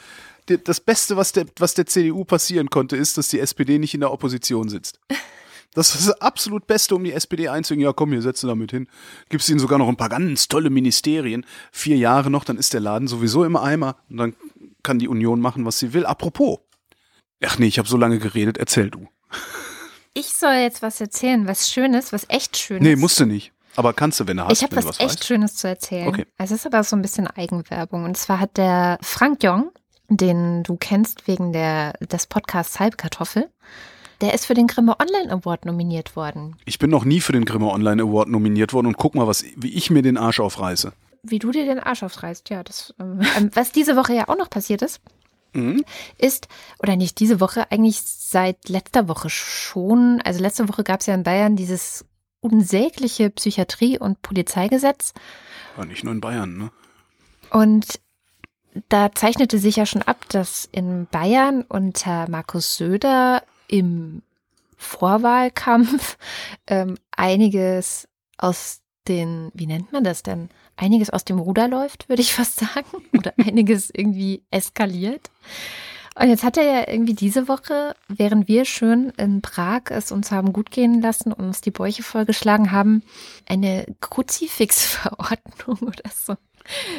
Das 0.65 0.81
Beste, 0.81 1.17
was 1.17 1.33
der, 1.33 1.47
was 1.59 1.75
der 1.75 1.85
CDU 1.85 2.25
passieren 2.25 2.71
konnte, 2.71 2.97
ist, 2.97 3.19
dass 3.19 3.29
die 3.29 3.39
SPD 3.39 3.79
nicht 3.79 3.93
in 3.93 4.01
der 4.01 4.13
Opposition 4.13 4.71
sitzt. 4.71 4.99
Das 5.79 5.95
ist 5.95 6.09
das 6.09 6.20
absolut 6.20 6.66
Beste, 6.66 6.97
um 6.97 7.05
die 7.05 7.12
SPD 7.12 7.49
einzuhängen. 7.49 7.85
Ja, 7.85 7.93
komm, 7.93 8.11
hier 8.11 8.20
setze 8.20 8.49
damit 8.49 8.72
hin. 8.72 8.89
Gibst 9.29 9.49
ihnen 9.49 9.61
sogar 9.61 9.79
noch 9.79 9.89
ein 9.89 9.97
paar 9.97 10.09
ganz 10.09 10.49
tolle 10.49 10.70
Ministerien. 10.70 11.47
Vier 11.70 11.97
Jahre 11.97 12.31
noch, 12.31 12.43
dann 12.43 12.57
ist 12.57 12.74
der 12.74 12.81
Laden 12.81 13.07
sowieso 13.07 13.45
im 13.45 13.55
Eimer. 13.55 13.95
Und 14.11 14.16
dann 14.16 14.35
kann 14.83 14.99
die 14.99 15.07
Union 15.07 15.41
machen, 15.41 15.64
was 15.64 15.79
sie 15.79 15.93
will. 15.93 16.05
Apropos. 16.05 16.59
Ach 17.45 17.59
nee, 17.59 17.66
ich 17.66 17.79
habe 17.79 17.89
so 17.89 17.97
lange 17.97 18.18
geredet. 18.18 18.59
Erzähl 18.59 18.91
du. 18.91 19.07
Ich 20.14 20.35
soll 20.35 20.55
jetzt 20.55 20.83
was 20.83 21.01
erzählen, 21.01 21.47
was 21.47 21.70
Schönes, 21.70 22.12
was 22.12 22.24
echt 22.29 22.57
Schönes. 22.57 22.83
Nee, 22.83 22.97
musst 22.97 23.20
du 23.20 23.24
nicht. 23.24 23.53
Aber 23.76 23.93
kannst 23.93 24.18
du, 24.18 24.26
wenn 24.26 24.39
du 24.39 24.47
hast. 24.47 24.59
Ich 24.59 24.64
habe 24.64 24.74
was, 24.74 24.85
was, 24.85 24.99
echt 24.99 25.11
weißt. 25.11 25.24
Schönes 25.26 25.55
zu 25.55 25.68
erzählen. 25.68 26.09
Okay. 26.09 26.26
Es 26.39 26.51
ist 26.51 26.66
aber 26.66 26.83
so 26.83 26.97
ein 26.97 27.03
bisschen 27.03 27.29
Eigenwerbung. 27.29 28.03
Und 28.03 28.16
zwar 28.16 28.41
hat 28.41 28.57
der 28.57 28.99
Frank 29.01 29.45
Jong, 29.45 29.70
den 30.09 30.64
du 30.64 30.76
kennst 30.76 31.29
wegen 31.29 31.53
der, 31.53 31.93
des 32.01 32.26
Podcasts 32.26 32.81
Halbkartoffel, 32.81 33.49
der 34.21 34.35
ist 34.35 34.47
für 34.47 34.55
den 34.55 34.66
Grimme 34.66 34.99
Online 34.99 35.31
Award 35.33 35.64
nominiert 35.64 36.16
worden. 36.16 36.57
Ich 36.64 36.79
bin 36.79 36.91
noch 36.91 37.05
nie 37.05 37.21
für 37.21 37.33
den 37.33 37.45
Grimme 37.45 37.71
Online 37.71 38.03
Award 38.03 38.29
nominiert 38.29 38.73
worden 38.73 38.87
und 38.87 38.97
guck 38.97 39.14
mal, 39.14 39.27
was, 39.27 39.45
wie 39.57 39.75
ich 39.75 39.91
mir 39.91 40.03
den 40.03 40.16
Arsch 40.16 40.41
aufreiße. 40.41 40.93
Wie 41.23 41.39
du 41.39 41.51
dir 41.51 41.64
den 41.64 41.81
Arsch 41.81 42.03
aufreißt, 42.03 42.51
ja. 42.51 42.62
Das, 42.62 42.95
ähm, 42.99 43.21
ähm 43.37 43.51
was 43.55 43.73
diese 43.73 43.97
Woche 43.97 44.14
ja 44.14 44.29
auch 44.29 44.37
noch 44.37 44.51
passiert 44.51 44.83
ist, 44.83 45.01
mhm. 45.53 45.85
ist, 46.19 46.49
oder 46.79 46.97
nicht 46.97 47.21
diese 47.21 47.41
Woche, 47.41 47.71
eigentlich 47.71 48.03
seit 48.03 48.69
letzter 48.69 49.09
Woche 49.09 49.31
schon. 49.31 50.21
Also 50.25 50.41
letzte 50.41 50.69
Woche 50.69 50.85
gab 50.85 51.01
es 51.01 51.07
ja 51.07 51.14
in 51.14 51.23
Bayern 51.23 51.57
dieses 51.57 52.05
unsägliche 52.41 53.31
Psychiatrie- 53.31 53.99
und 53.99 54.23
Polizeigesetz. 54.23 55.12
War 55.77 55.87
nicht 55.87 56.05
nur 56.05 56.12
in 56.12 56.21
Bayern, 56.21 56.57
ne? 56.57 56.71
Und 57.51 58.01
da 58.89 59.12
zeichnete 59.12 59.59
sich 59.59 59.77
ja 59.77 59.87
schon 59.87 60.03
ab, 60.03 60.29
dass 60.29 60.69
in 60.71 61.07
Bayern 61.11 61.62
unter 61.62 62.29
Markus 62.29 62.77
Söder 62.77 63.43
im 63.69 64.23
Vorwahlkampf 64.77 66.16
ähm, 66.66 66.97
einiges 67.16 68.09
aus 68.37 68.81
den, 69.09 69.51
wie 69.55 69.66
nennt 69.66 69.93
man 69.93 70.05
das 70.05 70.23
denn? 70.23 70.49
Einiges 70.77 71.11
aus 71.11 71.25
dem 71.25 71.39
Ruder 71.39 71.69
läuft, 71.69 72.09
würde 72.09 72.23
ich 72.23 72.33
fast 72.35 72.61
sagen. 72.61 73.05
Oder 73.16 73.33
einiges 73.39 73.91
irgendwie 73.93 74.43
eskaliert. 74.51 75.31
Und 76.19 76.29
jetzt 76.29 76.43
hat 76.43 76.57
er 76.57 76.64
ja 76.64 76.89
irgendwie 76.89 77.14
diese 77.14 77.47
Woche, 77.47 77.95
während 78.09 78.49
wir 78.49 78.64
schön 78.64 79.11
in 79.11 79.41
Prag 79.41 79.83
es 79.91 80.11
uns 80.11 80.33
haben 80.33 80.53
gut 80.53 80.73
gehen 80.73 81.01
lassen 81.01 81.33
und 81.33 81.45
uns 81.45 81.61
die 81.61 81.71
Bäuche 81.71 82.03
vollgeschlagen 82.03 82.73
haben, 82.73 83.05
eine 83.47 83.87
Kruzifixverordnung 84.01 85.79
oder 85.81 86.11
so. 86.12 86.37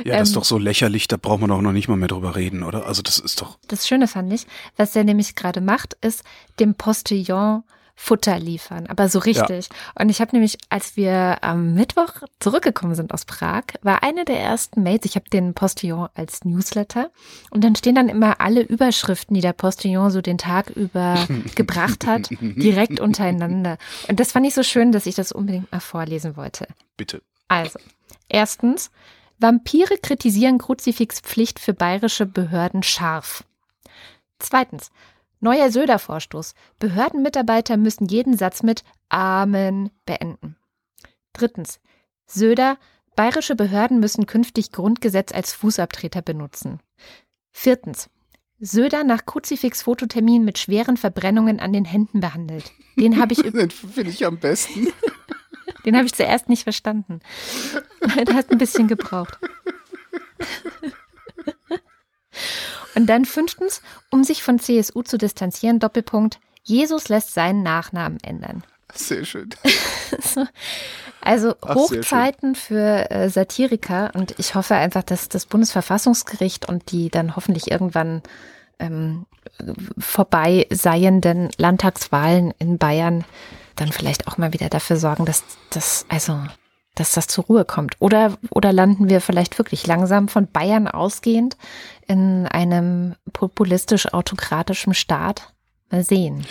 Ja, 0.05 0.17
das 0.17 0.29
ist 0.29 0.35
ähm, 0.35 0.41
doch 0.41 0.45
so 0.45 0.57
lächerlich, 0.57 1.07
da 1.07 1.17
braucht 1.17 1.41
man 1.41 1.49
doch 1.49 1.61
noch 1.61 1.71
nicht 1.71 1.87
mal 1.87 1.97
mehr 1.97 2.07
drüber 2.07 2.35
reden, 2.35 2.63
oder? 2.63 2.85
Also 2.85 3.01
das 3.01 3.19
ist 3.19 3.41
doch. 3.41 3.57
Das 3.67 3.87
Schöne 3.87 4.07
fand 4.07 4.31
ich, 4.33 4.45
was 4.77 4.95
er 4.95 5.03
nämlich 5.03 5.35
gerade 5.35 5.61
macht, 5.61 5.97
ist 6.01 6.23
dem 6.59 6.75
Postillon 6.75 7.63
Futter 8.01 8.39
liefern, 8.39 8.87
aber 8.87 9.09
so 9.09 9.19
richtig. 9.19 9.67
Ja. 9.67 9.75
Und 10.01 10.07
ich 10.07 10.21
habe 10.21 10.31
nämlich, 10.31 10.57
als 10.69 10.95
wir 10.95 11.39
am 11.41 11.73
Mittwoch 11.73 12.13
zurückgekommen 12.39 12.95
sind 12.95 13.13
aus 13.13 13.25
Prag, 13.25 13.63
war 13.81 14.03
eine 14.03 14.23
der 14.23 14.39
ersten 14.39 14.83
Mails, 14.83 15.03
ich 15.03 15.15
habe 15.15 15.29
den 15.29 15.53
Postillon 15.53 16.07
als 16.15 16.45
Newsletter 16.45 17.11
und 17.49 17.61
dann 17.61 17.75
stehen 17.75 17.95
dann 17.95 18.07
immer 18.07 18.39
alle 18.39 18.61
Überschriften, 18.61 19.33
die 19.33 19.41
der 19.41 19.51
Postillon 19.51 20.11
so 20.11 20.21
den 20.21 20.37
Tag 20.37 20.69
über 20.69 21.27
gebracht 21.55 22.07
hat, 22.07 22.29
direkt 22.39 23.01
untereinander. 23.01 23.77
Und 24.07 24.21
das 24.21 24.31
fand 24.31 24.47
ich 24.47 24.53
so 24.53 24.63
schön, 24.63 24.93
dass 24.93 25.05
ich 25.05 25.15
das 25.15 25.33
unbedingt 25.33 25.69
mal 25.69 25.81
vorlesen 25.81 26.37
wollte. 26.37 26.67
Bitte. 26.95 27.21
Also, 27.49 27.79
erstens, 28.29 28.91
Vampire 29.39 29.97
kritisieren 29.97 30.57
Kruzifixpflicht 30.57 31.59
für 31.59 31.73
bayerische 31.73 32.25
Behörden 32.25 32.83
scharf. 32.83 33.43
Zweitens, 34.39 34.91
Neuer 35.41 35.71
Söder-Vorstoß. 35.71 36.53
Behördenmitarbeiter 36.79 37.77
müssen 37.77 38.07
jeden 38.07 38.37
Satz 38.37 38.63
mit 38.63 38.83
Amen 39.07 39.89
beenden. 40.05 40.57
Drittens. 41.33 41.79
Söder. 42.25 42.77
Bayerische 43.15 43.55
Behörden 43.55 43.99
müssen 43.99 44.25
künftig 44.25 44.71
Grundgesetz 44.71 45.31
als 45.31 45.53
Fußabtreter 45.53 46.21
benutzen. 46.21 46.79
Viertens. 47.51 48.09
Söder 48.59 49.05
nach 49.05 49.25
Kruzifix-Fototermin 49.25 50.43
mit 50.43 50.57
schweren 50.57 50.97
Verbrennungen 50.97 51.61
an 51.61 51.71
den 51.71 51.85
Händen 51.85 52.19
behandelt. 52.19 52.71
Den 52.97 53.19
habe 53.19 53.33
ich. 53.33 53.41
Den 53.51 53.71
finde 53.71 54.11
ich 54.11 54.25
am 54.25 54.37
besten. 54.37 54.87
Den 55.85 55.95
habe 55.95 56.05
ich 56.05 56.13
zuerst 56.13 56.49
nicht 56.49 56.63
verstanden. 56.63 57.21
Der 58.27 58.35
hat 58.35 58.49
ein 58.51 58.57
bisschen 58.57 58.87
gebraucht. 58.87 59.37
Und 62.95 63.05
dann 63.07 63.25
fünftens, 63.25 63.81
um 64.09 64.23
sich 64.23 64.43
von 64.43 64.59
CSU 64.59 65.03
zu 65.03 65.17
distanzieren, 65.17 65.79
Doppelpunkt, 65.79 66.39
Jesus 66.63 67.09
lässt 67.09 67.33
seinen 67.33 67.63
Nachnamen 67.63 68.19
ändern. 68.23 68.63
Sehr 68.93 69.23
schön. 69.23 69.49
also 71.21 71.55
Ach, 71.61 71.75
Hochzeiten 71.75 72.55
für 72.55 73.09
äh, 73.11 73.29
Satiriker 73.29 74.11
und 74.15 74.37
ich 74.37 74.55
hoffe 74.55 74.75
einfach, 74.75 75.03
dass 75.03 75.29
das 75.29 75.45
Bundesverfassungsgericht 75.45 76.67
und 76.67 76.91
die 76.91 77.09
dann 77.09 77.35
hoffentlich 77.35 77.71
irgendwann 77.71 78.23
ähm, 78.79 79.25
vorbei 79.97 80.67
seienden 80.69 81.49
Landtagswahlen 81.57 82.53
in 82.59 82.77
Bayern 82.77 83.25
dann 83.75 83.91
vielleicht 83.91 84.27
auch 84.27 84.37
mal 84.37 84.53
wieder 84.53 84.69
dafür 84.69 84.97
sorgen, 84.97 85.25
dass 85.25 85.43
das, 85.69 86.05
also 86.09 86.39
dass 86.95 87.13
das 87.13 87.27
zur 87.27 87.45
Ruhe 87.45 87.65
kommt? 87.65 87.95
Oder, 87.99 88.37
oder 88.49 88.73
landen 88.73 89.09
wir 89.09 89.21
vielleicht 89.21 89.57
wirklich 89.57 89.87
langsam 89.87 90.27
von 90.27 90.47
Bayern 90.47 90.87
ausgehend 90.87 91.57
in 92.07 92.47
einem 92.47 93.15
populistisch-autokratischen 93.33 94.93
Staat? 94.93 95.53
Mal 95.89 96.03
sehen. 96.03 96.45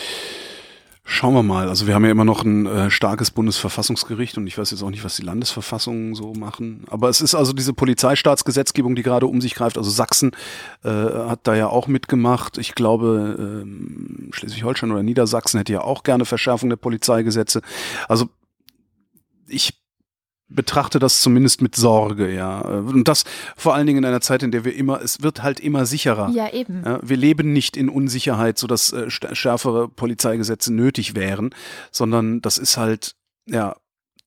Schauen 1.10 1.32
wir 1.32 1.42
mal. 1.42 1.70
Also 1.70 1.86
wir 1.86 1.94
haben 1.94 2.04
ja 2.04 2.10
immer 2.10 2.26
noch 2.26 2.44
ein 2.44 2.66
äh, 2.66 2.90
starkes 2.90 3.30
Bundesverfassungsgericht 3.30 4.36
und 4.36 4.46
ich 4.46 4.58
weiß 4.58 4.72
jetzt 4.72 4.82
auch 4.82 4.90
nicht, 4.90 5.04
was 5.04 5.16
die 5.16 5.22
Landesverfassungen 5.22 6.14
so 6.14 6.34
machen. 6.34 6.84
Aber 6.90 7.08
es 7.08 7.22
ist 7.22 7.34
also 7.34 7.54
diese 7.54 7.72
Polizeistaatsgesetzgebung, 7.72 8.94
die 8.94 9.02
gerade 9.02 9.26
um 9.26 9.40
sich 9.40 9.54
greift. 9.54 9.78
Also 9.78 9.88
Sachsen 9.88 10.32
äh, 10.84 10.90
hat 10.90 11.40
da 11.44 11.54
ja 11.54 11.68
auch 11.68 11.86
mitgemacht. 11.86 12.58
Ich 12.58 12.74
glaube, 12.74 13.64
äh, 13.64 14.32
Schleswig-Holstein 14.34 14.92
oder 14.92 15.02
Niedersachsen 15.02 15.56
hätte 15.56 15.72
ja 15.72 15.80
auch 15.80 16.02
gerne 16.02 16.26
Verschärfung 16.26 16.68
der 16.68 16.76
Polizeigesetze. 16.76 17.62
Also 18.06 18.28
ich 19.46 19.80
betrachte 20.48 20.98
das 20.98 21.20
zumindest 21.20 21.60
mit 21.62 21.76
Sorge, 21.76 22.32
ja. 22.32 22.60
Und 22.60 23.06
das 23.06 23.24
vor 23.56 23.74
allen 23.74 23.86
Dingen 23.86 23.98
in 23.98 24.04
einer 24.04 24.20
Zeit, 24.20 24.42
in 24.42 24.50
der 24.50 24.64
wir 24.64 24.74
immer, 24.74 25.00
es 25.02 25.22
wird 25.22 25.42
halt 25.42 25.60
immer 25.60 25.86
sicherer. 25.86 26.30
Ja, 26.30 26.52
eben. 26.52 26.82
Ja, 26.84 27.00
wir 27.02 27.16
leben 27.16 27.52
nicht 27.52 27.76
in 27.76 27.88
Unsicherheit, 27.88 28.58
sodass 28.58 28.92
äh, 28.92 29.10
schärfere 29.10 29.88
Polizeigesetze 29.88 30.72
nötig 30.72 31.14
wären, 31.14 31.50
sondern 31.90 32.40
das 32.40 32.58
ist 32.58 32.76
halt, 32.76 33.14
ja, 33.46 33.76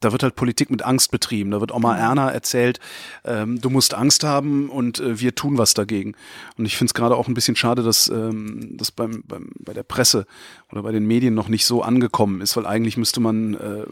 da 0.01 0.11
wird 0.11 0.23
halt 0.23 0.35
Politik 0.35 0.69
mit 0.69 0.81
Angst 0.83 1.11
betrieben. 1.11 1.51
Da 1.51 1.61
wird 1.61 1.71
Oma 1.71 1.93
Genau. 1.93 2.07
Erna 2.09 2.29
erzählt, 2.31 2.79
ähm, 3.23 3.61
du 3.61 3.69
musst 3.69 3.93
Angst 3.93 4.23
haben 4.23 4.69
und 4.69 4.99
äh, 4.99 5.19
wir 5.19 5.35
tun 5.35 5.57
was 5.57 5.73
dagegen. 5.73 6.15
Und 6.57 6.65
ich 6.65 6.75
finde 6.75 6.89
es 6.89 6.93
gerade 6.93 7.15
auch 7.15 7.27
ein 7.27 7.35
bisschen 7.35 7.55
schade, 7.55 7.83
dass 7.83 8.09
ähm, 8.09 8.77
das 8.77 8.91
beim, 8.91 9.23
beim, 9.27 9.51
bei 9.59 9.73
der 9.73 9.83
Presse 9.83 10.25
oder 10.71 10.81
bei 10.81 10.91
den 10.91 11.05
Medien 11.05 11.35
noch 11.35 11.49
nicht 11.49 11.65
so 11.65 11.83
angekommen 11.83 12.41
ist, 12.41 12.57
weil 12.57 12.65
eigentlich 12.65 12.97
müsste 12.97 13.19
man 13.19 13.53
äh, 13.53 13.85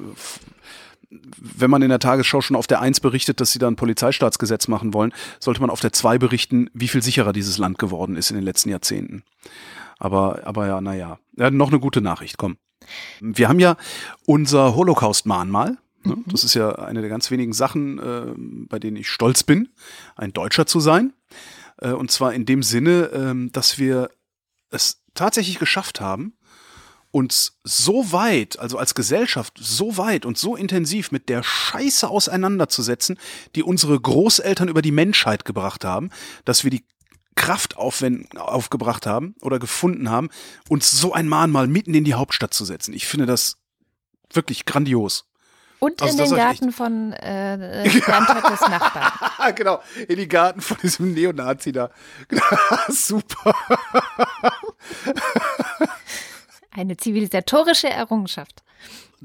wenn 1.10 1.70
man 1.70 1.82
in 1.82 1.90
der 1.90 2.00
Tagesschau 2.00 2.42
schon 2.42 2.56
auf 2.56 2.68
der 2.68 2.82
Eins 2.82 3.00
berichtet, 3.00 3.42
dass 3.42 3.52
sie 3.52 3.60
da 3.60 3.68
ein 3.68 3.76
Polizeistaatsgesetz 3.76 4.68
machen 4.68 4.94
wollen, 4.94 5.12
sollte 5.40 5.62
man 5.62 5.70
auf 5.70 5.80
der 5.80 5.94
Zwei 5.94 6.18
berichten, 6.18 6.70
wie 6.74 6.88
viel 6.88 7.02
sicherer 7.02 7.34
dieses 7.34 7.58
Land 7.58 7.80
geworden 7.80 8.16
ist 8.16 8.30
in 8.30 8.36
den 8.36 8.46
letzten 8.46 8.70
Jahrzehnten. 8.70 9.24
Aber, 9.98 10.42
aber 10.46 10.68
ja, 10.68 10.82
naja. 10.82 11.20
Ja, 11.36 11.50
noch 11.50 11.70
eine 11.70 11.80
gute 11.80 12.02
Nachricht, 12.02 12.38
komm. 12.38 12.58
Wir 13.20 13.50
haben 13.50 13.60
ja 13.60 13.76
unser 14.26 14.76
Holocaust-Mahnmal. 14.76 15.78
Ne? 16.04 16.18
Das 16.28 16.44
ist 16.44 16.54
ja 16.54 16.76
eine 16.76 17.02
der 17.02 17.10
ganz 17.10 17.30
wenigen 17.30 17.54
Sachen, 17.54 18.00
äh, 18.00 18.34
bei 18.70 18.80
denen 18.80 18.98
ich 18.98 19.10
stolz 19.10 19.44
bin, 19.44 19.70
ein 20.16 20.32
Deutscher 20.32 20.66
zu 20.66 20.80
sein. 20.80 21.14
Äh, 21.78 21.92
und 21.92 22.12
zwar 22.12 22.34
in 22.34 22.46
dem 22.46 22.64
Sinne, 22.64 23.10
ähm, 23.14 23.52
dass 23.52 23.78
wir 23.80 24.10
es 24.72 25.02
tatsächlich 25.14 25.60
geschafft 25.60 26.00
haben, 26.00 26.34
uns 27.12 27.60
so 27.64 28.12
weit, 28.12 28.60
also 28.60 28.78
als 28.78 28.94
Gesellschaft, 28.94 29.58
so 29.60 29.98
weit 29.98 30.26
und 30.26 30.38
so 30.38 30.56
intensiv 30.56 31.12
mit 31.12 31.30
der 31.30 31.44
Scheiße 31.44 32.08
auseinanderzusetzen, 32.08 33.18
die 33.56 33.64
unsere 33.64 34.00
Großeltern 34.00 34.68
über 34.68 34.82
die 34.82 34.92
Menschheit 34.92 35.46
gebracht 35.46 35.84
haben, 35.86 36.12
dass 36.46 36.64
wir 36.64 36.72
die 36.72 36.86
Kraft 37.36 37.78
aufwenden, 37.78 38.38
aufgebracht 38.38 39.06
haben 39.06 39.36
oder 39.42 39.60
gefunden 39.60 40.10
haben, 40.10 40.30
uns 40.68 40.92
so 40.92 41.14
ein 41.14 41.28
Mahnmal 41.28 41.68
mitten 41.68 41.94
in 41.94 42.04
die 42.04 42.14
Hauptstadt 42.14 42.54
zu 42.54 42.66
setzen. 42.66 42.94
Ich 42.94 43.08
finde 43.08 43.26
das 43.26 43.58
wirklich 44.34 44.66
grandios. 44.66 45.26
Und 45.80 46.02
Also 46.02 46.24
in 46.24 46.30
den 46.30 46.36
Garten 46.38 46.72
von 46.74 47.14
äh, 47.14 47.84
äh, 47.86 48.00
Bernd 48.06 48.28
Höckes 48.28 48.62
Nachbarn. 48.62 49.56
Genau, 49.56 49.82
in 50.08 50.18
die 50.18 50.28
Garten 50.28 50.60
von 50.60 50.78
diesem 50.84 51.14
Neonazi 51.14 51.72
da. 51.72 51.90
Super. 52.90 53.56
Eine 56.72 56.98
zivilisatorische 56.98 57.90
Errungenschaft. 57.90 58.64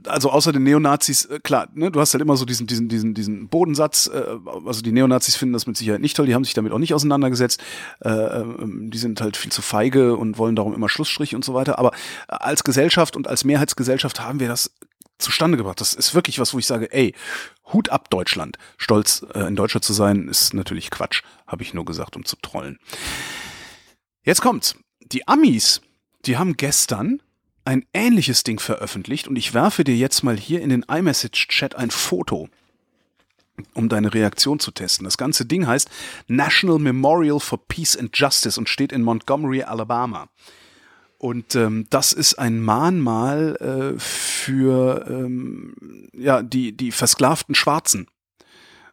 also 0.06 0.30
außer 0.30 0.52
den 0.52 0.64
Neonazis, 0.64 1.26
äh, 1.26 1.40
klar, 1.40 1.68
ne, 1.74 1.90
du 1.90 2.00
hast 2.00 2.14
halt 2.14 2.22
immer 2.22 2.36
so 2.36 2.44
diesen, 2.44 2.66
diesen, 2.66 2.88
diesen, 2.88 3.14
diesen 3.14 3.48
Bodensatz, 3.48 4.10
äh, 4.12 4.36
also 4.66 4.82
die 4.82 4.92
Neonazis 4.92 5.36
finden 5.36 5.52
das 5.52 5.66
mit 5.66 5.76
Sicherheit 5.76 6.00
nicht 6.00 6.16
toll, 6.16 6.26
die 6.26 6.34
haben 6.34 6.44
sich 6.44 6.54
damit 6.54 6.72
auch 6.72 6.78
nicht 6.78 6.94
auseinandergesetzt, 6.94 7.62
äh, 8.00 8.08
ähm, 8.08 8.90
die 8.90 8.98
sind 8.98 9.20
halt 9.20 9.36
viel 9.36 9.52
zu 9.52 9.62
feige 9.62 10.16
und 10.16 10.38
wollen 10.38 10.56
darum 10.56 10.74
immer 10.74 10.88
Schlussstrich 10.88 11.34
und 11.34 11.44
so 11.44 11.54
weiter, 11.54 11.78
aber 11.78 11.92
als 12.28 12.64
Gesellschaft 12.64 13.16
und 13.16 13.28
als 13.28 13.44
Mehrheitsgesellschaft 13.44 14.20
haben 14.20 14.40
wir 14.40 14.48
das 14.48 14.72
zustande 15.18 15.56
gebracht. 15.56 15.80
Das 15.80 15.94
ist 15.94 16.14
wirklich 16.14 16.38
was, 16.38 16.54
wo 16.54 16.58
ich 16.58 16.66
sage, 16.66 16.92
ey, 16.92 17.14
Hut 17.72 17.88
ab 17.88 18.10
Deutschland. 18.10 18.58
Stolz, 18.76 19.24
äh, 19.34 19.44
ein 19.44 19.56
Deutscher 19.56 19.80
zu 19.80 19.92
sein, 19.92 20.28
ist 20.28 20.54
natürlich 20.54 20.90
Quatsch, 20.90 21.22
habe 21.46 21.62
ich 21.62 21.74
nur 21.74 21.84
gesagt, 21.84 22.16
um 22.16 22.24
zu 22.24 22.36
trollen. 22.36 22.78
Jetzt 24.22 24.40
kommt's. 24.40 24.76
Die 25.00 25.28
Amis, 25.28 25.82
die 26.26 26.36
haben 26.36 26.56
gestern 26.56 27.20
ein 27.64 27.86
ähnliches 27.92 28.44
Ding 28.44 28.58
veröffentlicht 28.58 29.28
und 29.28 29.36
ich 29.36 29.54
werfe 29.54 29.84
dir 29.84 29.96
jetzt 29.96 30.22
mal 30.22 30.36
hier 30.36 30.60
in 30.60 30.68
den 30.68 30.82
iMessage-Chat 30.82 31.76
ein 31.76 31.90
Foto, 31.90 32.48
um 33.74 33.88
deine 33.88 34.12
Reaktion 34.12 34.58
zu 34.58 34.70
testen. 34.70 35.04
Das 35.04 35.16
ganze 35.16 35.46
Ding 35.46 35.66
heißt 35.66 35.88
National 36.26 36.78
Memorial 36.78 37.40
for 37.40 37.58
Peace 37.66 37.96
and 37.96 38.16
Justice 38.16 38.58
und 38.58 38.68
steht 38.68 38.92
in 38.92 39.02
Montgomery, 39.02 39.62
Alabama. 39.62 40.28
Und 41.18 41.54
ähm, 41.54 41.86
das 41.88 42.12
ist 42.12 42.34
ein 42.34 42.60
Mahnmal 42.60 43.56
äh, 43.96 43.98
für 43.98 45.06
ähm, 45.08 45.74
ja, 46.12 46.42
die, 46.42 46.76
die 46.76 46.92
versklavten 46.92 47.54
Schwarzen. 47.54 48.08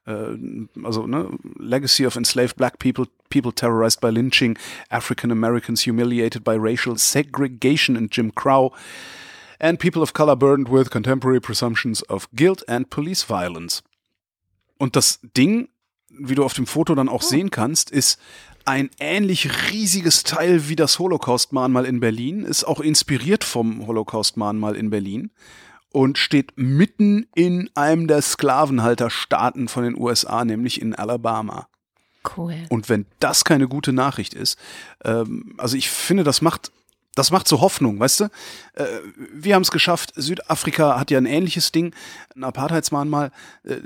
Äh, 0.06 0.38
also 0.82 1.08
ne, 1.08 1.30
Legacy 1.58 2.06
of 2.06 2.16
enslaved 2.16 2.56
black 2.56 2.80
people, 2.80 3.08
people 3.32 3.52
terrorized 3.52 4.00
by 4.00 4.10
lynching, 4.10 4.58
African 4.90 5.32
Americans 5.32 5.82
humiliated 5.82 6.44
by 6.44 6.54
racial 6.54 6.98
segregation 6.98 7.98
and 7.98 8.12
Jim 8.12 8.32
Crow, 8.32 8.72
and 9.60 9.80
people 9.80 10.04
of 10.04 10.14
color 10.14 10.36
burdened 10.36 10.70
with 10.70 10.92
contemporary 10.92 11.40
presumptions 11.40 12.04
of 12.04 12.28
guilt 12.36 12.64
and 12.68 12.90
police 12.90 13.24
violence. 13.24 13.82
Und 14.78 14.96
das 14.96 15.20
Ding, 15.36 15.70
wie 16.10 16.36
du 16.36 16.44
auf 16.44 16.54
dem 16.54 16.68
Foto 16.68 16.94
dann 16.96 17.10
auch 17.10 17.22
sehen 17.22 17.50
kannst, 17.52 17.92
ist 17.92 18.20
ein 18.66 18.90
ähnlich 19.00 19.72
riesiges 19.72 20.24
Teil 20.24 20.70
wie 20.70 20.76
das 20.76 21.00
Holocaust-Mahnmal 21.00 21.86
in 21.86 22.00
Berlin, 22.00 22.44
ist 22.44 22.64
auch 22.64 22.80
inspiriert 22.80 23.44
vom 23.44 23.88
Holocaust-Mahnmal 23.88 24.76
in 24.76 24.90
Berlin 24.90 25.32
und 25.92 26.18
steht 26.18 26.54
mitten 26.56 27.28
in 27.36 27.70
einem 27.76 28.08
der 28.08 28.22
Sklavenhalterstaaten 28.22 29.68
von 29.68 29.84
den 29.84 30.00
USA, 30.00 30.46
nämlich 30.46 30.82
in 30.82 30.96
Alabama. 30.96 31.68
Cool. 32.38 32.56
Und 32.70 32.88
wenn 32.90 33.06
das 33.20 33.44
keine 33.44 33.68
gute 33.68 33.94
Nachricht 33.94 34.34
ist, 34.34 34.58
ähm, 35.04 35.56
also 35.58 35.76
ich 35.76 35.90
finde, 35.90 36.24
das 36.24 36.42
macht, 36.42 36.72
das 37.16 37.32
macht 37.32 37.48
so 37.48 37.62
Hoffnung, 37.62 38.00
weißt 38.00 38.22
du? 38.22 38.24
Äh, 38.76 38.86
wir 39.34 39.56
haben 39.56 39.64
es 39.64 39.72
geschafft. 39.72 40.14
Südafrika 40.16 41.00
hat 41.00 41.12
ja 41.12 41.18
ein 41.18 41.26
ähnliches 41.26 41.72
Ding, 41.72 41.94
ein 42.36 42.44
Apartheidsmahnmal. 42.44 43.32
Äh, 43.64 43.78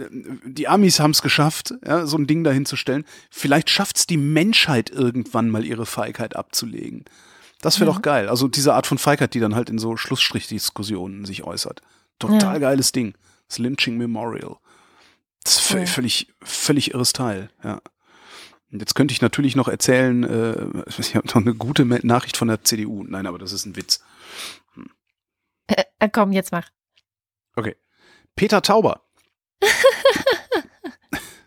die 0.45 0.67
Amis 0.67 0.99
haben 0.99 1.11
es 1.11 1.21
geschafft, 1.21 1.73
ja, 1.85 2.05
so 2.05 2.17
ein 2.17 2.27
Ding 2.27 2.43
dahin 2.43 2.65
zu 2.65 2.75
stellen. 2.75 3.05
Vielleicht 3.31 3.69
schafft 3.69 3.97
es 3.97 4.05
die 4.07 4.17
Menschheit 4.17 4.89
irgendwann 4.89 5.49
mal 5.49 5.65
ihre 5.65 5.85
Feigheit 5.85 6.35
abzulegen. 6.35 7.05
Das 7.61 7.79
wäre 7.79 7.89
Ja. 7.89 7.95
doch 7.95 8.01
geil. 8.03 8.27
Also 8.29 8.47
diese 8.47 8.73
Art 8.75 8.85
von 8.85 8.97
Feigheit, 8.99 9.33
die 9.33 9.39
dann 9.39 9.55
halt 9.55 9.69
in 9.71 9.79
so 9.79 9.95
Schlussstrichdiskussionen 9.97 11.25
sich 11.25 11.43
äußert. 11.43 11.81
Total 12.19 12.53
Ja. 12.55 12.59
geiles 12.59 12.91
Ding. 12.91 13.15
Das 13.47 13.57
Lynching 13.59 13.97
Memorial. 13.97 14.57
Das 15.43 15.53
ist 15.57 15.87
völlig, 15.87 16.27
völlig 16.43 16.93
irres 16.93 17.13
Teil, 17.13 17.49
ja. 17.63 17.81
Jetzt 18.79 18.95
könnte 18.95 19.13
ich 19.13 19.21
natürlich 19.21 19.55
noch 19.55 19.67
erzählen, 19.67 20.23
äh, 20.23 20.83
ich 20.97 21.15
habe 21.15 21.27
noch 21.27 21.35
eine 21.35 21.53
gute 21.53 21.85
Nachricht 21.85 22.37
von 22.37 22.47
der 22.47 22.63
CDU. 22.63 23.03
Nein, 23.03 23.27
aber 23.27 23.37
das 23.37 23.51
ist 23.51 23.65
ein 23.65 23.75
Witz. 23.75 24.03
Äh, 25.67 25.83
äh, 25.99 26.09
komm, 26.09 26.31
jetzt 26.31 26.51
mach. 26.51 26.69
Okay. 27.55 27.75
Peter 28.35 28.61
Tauber. 28.61 29.01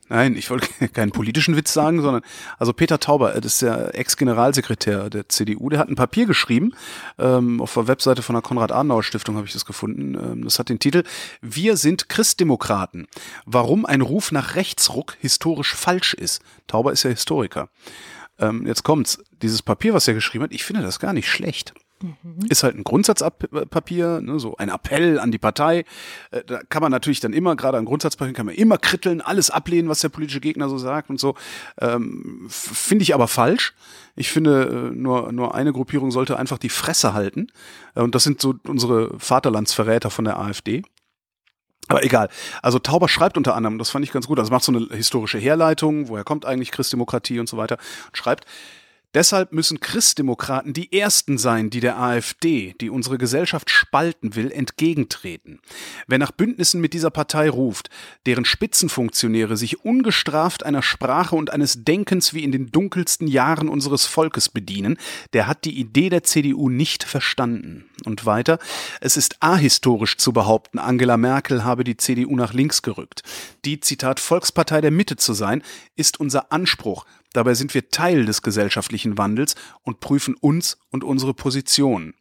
Nein, 0.08 0.36
ich 0.36 0.50
wollte 0.50 0.88
keinen 0.92 1.12
politischen 1.12 1.56
Witz 1.56 1.72
sagen, 1.72 2.02
sondern 2.02 2.22
also 2.58 2.72
Peter 2.72 2.98
Tauber, 2.98 3.34
äh, 3.34 3.40
das 3.40 3.54
ist 3.54 3.62
der 3.62 3.94
Ex-Generalsekretär 3.94 5.10
der 5.10 5.28
CDU, 5.28 5.68
der 5.68 5.78
hat 5.78 5.88
ein 5.88 5.96
Papier 5.96 6.26
geschrieben, 6.26 6.72
ähm, 7.18 7.60
auf 7.60 7.74
der 7.74 7.88
Webseite 7.88 8.22
von 8.22 8.34
der 8.34 8.42
Konrad-Adenauer-Stiftung 8.42 9.36
habe 9.36 9.46
ich 9.46 9.52
das 9.52 9.64
gefunden. 9.64 10.14
Ähm, 10.14 10.44
das 10.44 10.58
hat 10.58 10.68
den 10.68 10.78
Titel 10.78 11.04
Wir 11.40 11.76
sind 11.76 12.08
Christdemokraten. 12.08 13.06
Warum 13.44 13.86
ein 13.86 14.00
Ruf 14.00 14.32
nach 14.32 14.54
Rechtsruck 14.54 15.16
historisch 15.20 15.74
falsch 15.74 16.14
ist. 16.14 16.42
Tauber 16.66 16.92
ist 16.92 17.02
ja 17.02 17.10
Historiker. 17.10 17.68
Ähm, 18.38 18.66
jetzt 18.66 18.84
kommt's. 18.84 19.18
Dieses 19.42 19.62
Papier, 19.62 19.94
was 19.94 20.08
er 20.08 20.14
geschrieben 20.14 20.44
hat, 20.44 20.52
ich 20.52 20.64
finde 20.64 20.82
das 20.82 20.98
gar 20.98 21.12
nicht 21.12 21.28
schlecht. 21.28 21.74
Ist 22.48 22.62
halt 22.62 22.76
ein 22.76 22.84
Grundsatzpapier, 22.84 24.20
ne, 24.20 24.38
so 24.38 24.56
ein 24.56 24.68
Appell 24.68 25.18
an 25.18 25.30
die 25.30 25.38
Partei. 25.38 25.84
Äh, 26.30 26.44
Da 26.44 26.60
kann 26.68 26.82
man 26.82 26.90
natürlich 26.92 27.20
dann 27.20 27.32
immer, 27.32 27.56
gerade 27.56 27.78
an 27.78 27.84
Grundsatzpapieren, 27.84 28.34
kann 28.34 28.46
man 28.46 28.54
immer 28.54 28.78
kritteln, 28.78 29.20
alles 29.20 29.50
ablehnen, 29.50 29.88
was 29.88 30.00
der 30.00 30.08
politische 30.08 30.40
Gegner 30.40 30.68
so 30.68 30.78
sagt 30.78 31.10
und 31.10 31.18
so. 31.18 31.34
Ähm, 31.80 32.46
finde 32.48 33.02
ich 33.02 33.14
aber 33.14 33.28
falsch. 33.28 33.74
Ich 34.16 34.30
finde, 34.30 34.90
äh, 34.92 34.96
nur, 34.96 35.32
nur 35.32 35.54
eine 35.54 35.72
Gruppierung 35.72 36.10
sollte 36.10 36.38
einfach 36.38 36.58
die 36.58 36.68
Fresse 36.68 37.14
halten. 37.14 37.48
Äh, 37.94 38.02
Und 38.02 38.14
das 38.14 38.24
sind 38.24 38.40
so 38.40 38.54
unsere 38.66 39.18
Vaterlandsverräter 39.18 40.10
von 40.10 40.24
der 40.24 40.38
AfD. 40.38 40.82
Aber 41.88 42.04
egal. 42.04 42.28
Also 42.62 42.78
Tauber 42.78 43.08
schreibt 43.08 43.36
unter 43.36 43.54
anderem, 43.54 43.78
das 43.78 43.90
fand 43.90 44.04
ich 44.04 44.12
ganz 44.12 44.26
gut, 44.26 44.38
also 44.38 44.52
macht 44.52 44.62
so 44.64 44.72
eine 44.72 44.86
historische 44.90 45.38
Herleitung, 45.38 46.08
woher 46.08 46.22
kommt 46.22 46.44
eigentlich 46.44 46.70
Christdemokratie 46.70 47.40
und 47.40 47.48
so 47.48 47.56
weiter, 47.56 47.78
und 48.08 48.16
schreibt, 48.16 48.44
Deshalb 49.18 49.52
müssen 49.52 49.80
Christdemokraten 49.80 50.72
die 50.72 50.92
Ersten 50.92 51.38
sein, 51.38 51.70
die 51.70 51.80
der 51.80 51.98
AfD, 51.98 52.76
die 52.80 52.88
unsere 52.88 53.18
Gesellschaft 53.18 53.68
spalten 53.68 54.36
will, 54.36 54.52
entgegentreten. 54.52 55.58
Wer 56.06 56.18
nach 56.18 56.30
Bündnissen 56.30 56.80
mit 56.80 56.92
dieser 56.92 57.10
Partei 57.10 57.50
ruft, 57.50 57.90
deren 58.26 58.44
Spitzenfunktionäre 58.44 59.56
sich 59.56 59.84
ungestraft 59.84 60.64
einer 60.64 60.82
Sprache 60.82 61.34
und 61.34 61.50
eines 61.50 61.82
Denkens 61.82 62.32
wie 62.32 62.44
in 62.44 62.52
den 62.52 62.70
dunkelsten 62.70 63.26
Jahren 63.26 63.68
unseres 63.68 64.06
Volkes 64.06 64.50
bedienen, 64.50 64.98
der 65.32 65.48
hat 65.48 65.64
die 65.64 65.76
Idee 65.76 66.10
der 66.10 66.22
CDU 66.22 66.68
nicht 66.68 67.02
verstanden. 67.02 67.90
Und 68.04 68.24
weiter, 68.24 68.60
es 69.00 69.16
ist 69.16 69.42
ahistorisch 69.42 70.16
zu 70.18 70.32
behaupten, 70.32 70.78
Angela 70.78 71.16
Merkel 71.16 71.64
habe 71.64 71.82
die 71.82 71.96
CDU 71.96 72.36
nach 72.36 72.52
links 72.52 72.82
gerückt. 72.82 73.24
Die, 73.64 73.80
Zitat, 73.80 74.20
Volkspartei 74.20 74.80
der 74.80 74.92
Mitte 74.92 75.16
zu 75.16 75.32
sein, 75.32 75.64
ist 75.96 76.20
unser 76.20 76.52
Anspruch. 76.52 77.04
Dabei 77.32 77.54
sind 77.54 77.74
wir 77.74 77.90
Teil 77.90 78.24
des 78.24 78.42
gesellschaftlichen 78.42 79.18
Wandels 79.18 79.54
und 79.82 80.00
prüfen 80.00 80.34
uns 80.34 80.78
und 80.90 81.04
unsere 81.04 81.34
Positionen. 81.34 82.14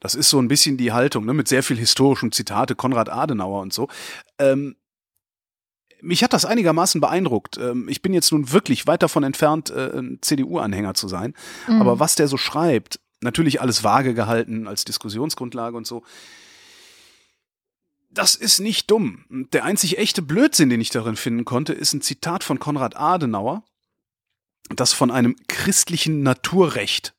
Das 0.00 0.14
ist 0.14 0.30
so 0.30 0.38
ein 0.38 0.48
bisschen 0.48 0.76
die 0.76 0.92
Haltung, 0.92 1.24
ne, 1.24 1.34
mit 1.34 1.48
sehr 1.48 1.62
viel 1.62 1.78
historischem 1.78 2.30
Zitate, 2.30 2.74
Konrad 2.74 3.08
Adenauer 3.08 3.62
und 3.62 3.72
so. 3.72 3.88
Ähm, 4.38 4.76
mich 6.02 6.22
hat 6.22 6.32
das 6.32 6.44
einigermaßen 6.44 7.00
beeindruckt. 7.00 7.56
Ähm, 7.58 7.88
ich 7.88 8.02
bin 8.02 8.12
jetzt 8.12 8.30
nun 8.30 8.52
wirklich 8.52 8.86
weit 8.86 9.02
davon 9.02 9.24
entfernt, 9.24 9.70
äh, 9.70 9.98
ein 9.98 10.18
CDU-Anhänger 10.20 10.94
zu 10.94 11.08
sein. 11.08 11.34
Mhm. 11.66 11.80
Aber 11.80 11.98
was 11.98 12.14
der 12.14 12.28
so 12.28 12.36
schreibt, 12.36 13.00
natürlich 13.20 13.60
alles 13.60 13.82
vage 13.82 14.14
gehalten 14.14 14.68
als 14.68 14.84
Diskussionsgrundlage 14.84 15.76
und 15.76 15.86
so. 15.86 16.04
Das 18.10 18.36
ist 18.36 18.60
nicht 18.60 18.90
dumm. 18.90 19.24
Der 19.52 19.64
einzig 19.64 19.98
echte 19.98 20.22
Blödsinn, 20.22 20.70
den 20.70 20.80
ich 20.80 20.90
darin 20.90 21.16
finden 21.16 21.44
konnte, 21.44 21.72
ist 21.72 21.94
ein 21.94 22.02
Zitat 22.02 22.44
von 22.44 22.60
Konrad 22.60 22.96
Adenauer, 22.96 23.64
das 24.70 24.92
von 24.92 25.10
einem 25.10 25.36
christlichen 25.48 26.22
Naturrecht 26.22 27.14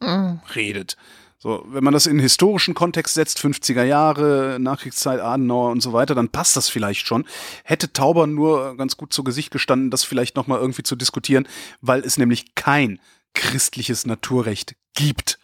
mhm. 0.00 0.40
redet. 0.54 0.96
So, 1.44 1.62
wenn 1.68 1.84
man 1.84 1.92
das 1.92 2.06
in 2.06 2.18
historischen 2.18 2.72
Kontext 2.72 3.12
setzt, 3.12 3.38
50er 3.38 3.82
Jahre, 3.82 4.56
Nachkriegszeit, 4.58 5.20
Adenauer 5.20 5.72
und 5.72 5.82
so 5.82 5.92
weiter, 5.92 6.14
dann 6.14 6.30
passt 6.30 6.56
das 6.56 6.70
vielleicht 6.70 7.06
schon. 7.06 7.26
Hätte 7.64 7.92
Tauber 7.92 8.26
nur 8.26 8.78
ganz 8.78 8.96
gut 8.96 9.12
zu 9.12 9.24
Gesicht 9.24 9.50
gestanden, 9.50 9.90
das 9.90 10.04
vielleicht 10.04 10.36
nochmal 10.36 10.58
irgendwie 10.58 10.84
zu 10.84 10.96
diskutieren, 10.96 11.46
weil 11.82 12.00
es 12.00 12.16
nämlich 12.16 12.54
kein 12.54 12.98
christliches 13.34 14.06
Naturrecht 14.06 14.74
gibt. 14.94 15.38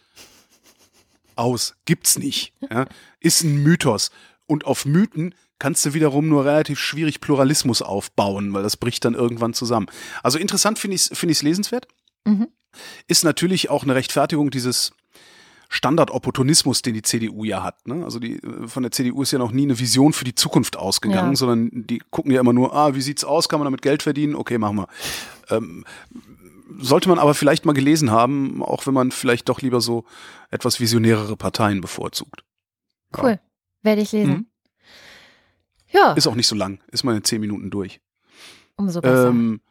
Aus. 1.35 1.75
Gibt's 1.85 2.17
nicht. 2.17 2.53
Ja? 2.67 2.87
Ist 3.19 3.43
ein 3.43 3.61
Mythos. 3.61 4.09
Und 4.47 4.65
auf 4.65 4.85
Mythen 4.85 5.35
kannst 5.61 5.85
du 5.85 5.93
wiederum 5.93 6.27
nur 6.27 6.43
relativ 6.43 6.79
schwierig 6.79 7.21
Pluralismus 7.21 7.83
aufbauen, 7.83 8.51
weil 8.51 8.63
das 8.63 8.77
bricht 8.77 9.05
dann 9.05 9.13
irgendwann 9.13 9.53
zusammen. 9.53 9.85
Also 10.23 10.39
interessant 10.39 10.79
finde 10.79 10.95
ich 10.95 11.11
es 11.11 11.17
find 11.17 11.31
ich's 11.31 11.43
lesenswert. 11.43 11.87
Mhm. 12.25 12.47
Ist 13.07 13.23
natürlich 13.23 13.69
auch 13.69 13.83
eine 13.83 13.93
Rechtfertigung 13.93 14.49
dieses 14.49 14.91
Standardopportunismus, 15.69 16.81
den 16.81 16.95
die 16.95 17.03
CDU 17.03 17.43
ja 17.43 17.61
hat. 17.61 17.87
Ne? 17.87 18.03
Also 18.03 18.17
die 18.17 18.41
von 18.65 18.81
der 18.81 18.91
CDU 18.91 19.21
ist 19.21 19.33
ja 19.33 19.37
noch 19.37 19.51
nie 19.51 19.61
eine 19.61 19.77
Vision 19.77 20.13
für 20.13 20.25
die 20.25 20.33
Zukunft 20.33 20.77
ausgegangen, 20.77 21.33
ja. 21.33 21.35
sondern 21.35 21.69
die 21.71 22.01
gucken 22.09 22.31
ja 22.31 22.39
immer 22.39 22.53
nur, 22.53 22.73
ah, 22.73 22.95
wie 22.95 23.01
sieht's 23.01 23.23
aus, 23.23 23.47
kann 23.47 23.59
man 23.59 23.65
damit 23.65 23.83
Geld 23.83 24.01
verdienen? 24.01 24.33
Okay, 24.33 24.57
machen 24.57 24.77
wir. 24.77 24.87
Ähm, 25.51 25.85
sollte 26.79 27.07
man 27.07 27.19
aber 27.19 27.35
vielleicht 27.35 27.67
mal 27.67 27.73
gelesen 27.73 28.09
haben, 28.09 28.63
auch 28.63 28.87
wenn 28.87 28.95
man 28.95 29.11
vielleicht 29.11 29.47
doch 29.47 29.61
lieber 29.61 29.79
so 29.79 30.05
etwas 30.49 30.79
visionärere 30.79 31.37
Parteien 31.37 31.81
bevorzugt. 31.81 32.43
Cool, 33.15 33.29
ja. 33.29 33.39
werde 33.83 34.01
ich 34.01 34.11
lesen. 34.11 34.31
Mhm. 34.31 34.50
Ja. 35.91 36.13
Ist 36.13 36.27
auch 36.27 36.35
nicht 36.35 36.47
so 36.47 36.55
lang, 36.55 36.79
ist 36.91 37.03
mal 37.03 37.15
in 37.15 37.23
zehn 37.23 37.41
Minuten 37.41 37.69
durch. 37.69 38.01
Umso 38.75 39.01
besser. 39.01 39.27
Ähm, 39.27 39.61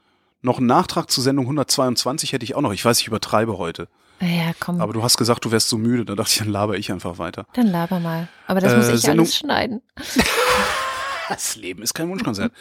noch 0.43 0.59
einen 0.59 0.67
Nachtrag 0.67 1.11
zur 1.11 1.23
Sendung 1.23 1.47
122 1.47 2.33
hätte 2.33 2.45
ich 2.45 2.55
auch 2.55 2.63
noch. 2.63 2.73
Ich 2.73 2.85
weiß, 2.85 3.01
ich 3.01 3.07
übertreibe 3.07 3.59
heute. 3.59 3.89
Ja, 4.21 4.53
komm. 4.59 4.81
Aber 4.81 4.93
du 4.93 5.03
hast 5.03 5.17
gesagt, 5.17 5.45
du 5.45 5.51
wärst 5.51 5.69
so 5.69 5.79
müde. 5.79 6.05
Da 6.05 6.15
dachte 6.15 6.31
ich, 6.33 6.39
dann 6.39 6.49
laber 6.49 6.77
ich 6.77 6.93
einfach 6.93 7.19
weiter. 7.19 7.47
Dann 7.55 7.67
laber 7.67 8.01
mal. 8.01 8.29
Aber 8.47 8.61
das 8.61 8.73
äh, 8.73 8.77
muss 8.77 8.89
ich 8.89 9.01
Sendung 9.01 9.27
alles 9.27 9.37
schneiden. 9.37 9.83
das 11.29 11.57
Leben 11.57 11.83
ist 11.83 11.95
kein 11.95 12.09
Wunschkonzert. 12.09 12.53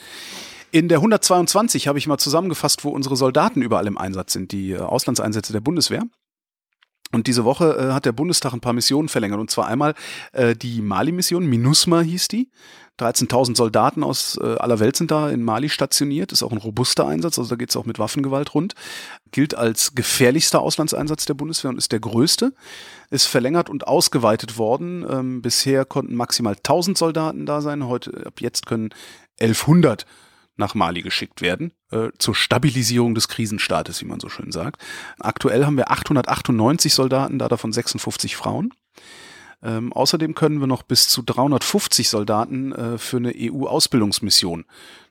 In 0.72 0.88
der 0.88 1.00
122 1.00 1.88
habe 1.88 1.98
ich 1.98 2.08
mal 2.08 2.18
zusammengefasst, 2.18 2.84
wo 2.84 2.90
unsere 2.90 3.16
Soldaten 3.16 3.62
überall 3.62 3.88
im 3.88 3.98
Einsatz 3.98 4.34
sind, 4.34 4.52
die 4.52 4.72
äh, 4.72 4.80
Auslandseinsätze 4.80 5.52
der 5.52 5.62
Bundeswehr. 5.62 6.04
Und 7.12 7.28
diese 7.28 7.44
Woche 7.44 7.76
äh, 7.76 7.94
hat 7.94 8.06
der 8.06 8.12
Bundestag 8.12 8.54
ein 8.54 8.62
paar 8.62 8.74
Missionen 8.74 9.10
verlängert. 9.10 9.40
Und 9.40 9.50
zwar 9.50 9.68
einmal 9.68 9.96
äh, 10.32 10.56
die 10.56 10.82
Mali-Mission, 10.82 11.46
MINUSMA 11.46 12.02
hieß 12.02 12.28
die. 12.28 12.50
13.000 13.00 13.56
Soldaten 13.56 14.04
aus 14.04 14.38
äh, 14.42 14.56
aller 14.58 14.80
Welt 14.80 14.96
sind 14.96 15.12
da 15.12 15.30
in 15.30 15.44
Mali 15.44 15.70
stationiert. 15.70 16.32
Ist 16.32 16.44
auch 16.44 16.52
ein 16.52 16.58
robuster 16.58 17.08
Einsatz, 17.08 17.40
also 17.40 17.50
da 17.50 17.56
geht 17.56 17.70
es 17.70 17.76
auch 17.76 17.86
mit 17.86 18.00
Waffengewalt 18.00 18.54
rund. 18.54 18.76
Gilt 19.32 19.56
als 19.56 19.96
gefährlichster 19.96 20.62
Auslandseinsatz 20.62 21.26
der 21.26 21.34
Bundeswehr 21.34 21.70
und 21.70 21.78
ist 21.78 21.92
der 21.92 22.00
größte. 22.00 22.54
Ist 23.10 23.26
verlängert 23.26 23.70
und 23.70 23.88
ausgeweitet 23.88 24.58
worden. 24.58 25.06
Ähm, 25.10 25.42
bisher 25.42 25.86
konnten 25.86 26.16
maximal 26.16 26.56
1.000 26.56 26.98
Soldaten 26.98 27.46
da 27.46 27.62
sein. 27.62 27.88
Heute, 27.88 28.26
ab 28.26 28.42
jetzt 28.42 28.66
können 28.66 28.90
1100 29.40 30.06
nach 30.60 30.76
Mali 30.76 31.02
geschickt 31.02 31.42
werden, 31.42 31.72
äh, 31.92 32.10
zur 32.20 32.36
Stabilisierung 32.36 33.16
des 33.16 33.30
Krisenstaates, 33.30 34.02
wie 34.02 34.06
man 34.06 34.20
so 34.20 34.30
schön 34.30 34.52
sagt. 34.52 34.82
Aktuell 35.20 35.66
haben 35.66 35.78
wir 35.78 35.90
898 35.90 36.94
Soldaten, 36.94 37.40
da 37.40 37.48
davon 37.48 37.72
56 37.72 38.36
Frauen. 38.36 38.74
Ähm, 39.62 39.92
außerdem 39.92 40.36
können 40.36 40.60
wir 40.60 40.68
noch 40.68 40.84
bis 40.84 41.10
zu 41.10 41.22
350 41.22 42.10
Soldaten 42.10 42.72
äh, 42.72 42.98
für 42.98 43.18
eine 43.18 43.34
EU-Ausbildungsmission 43.36 44.66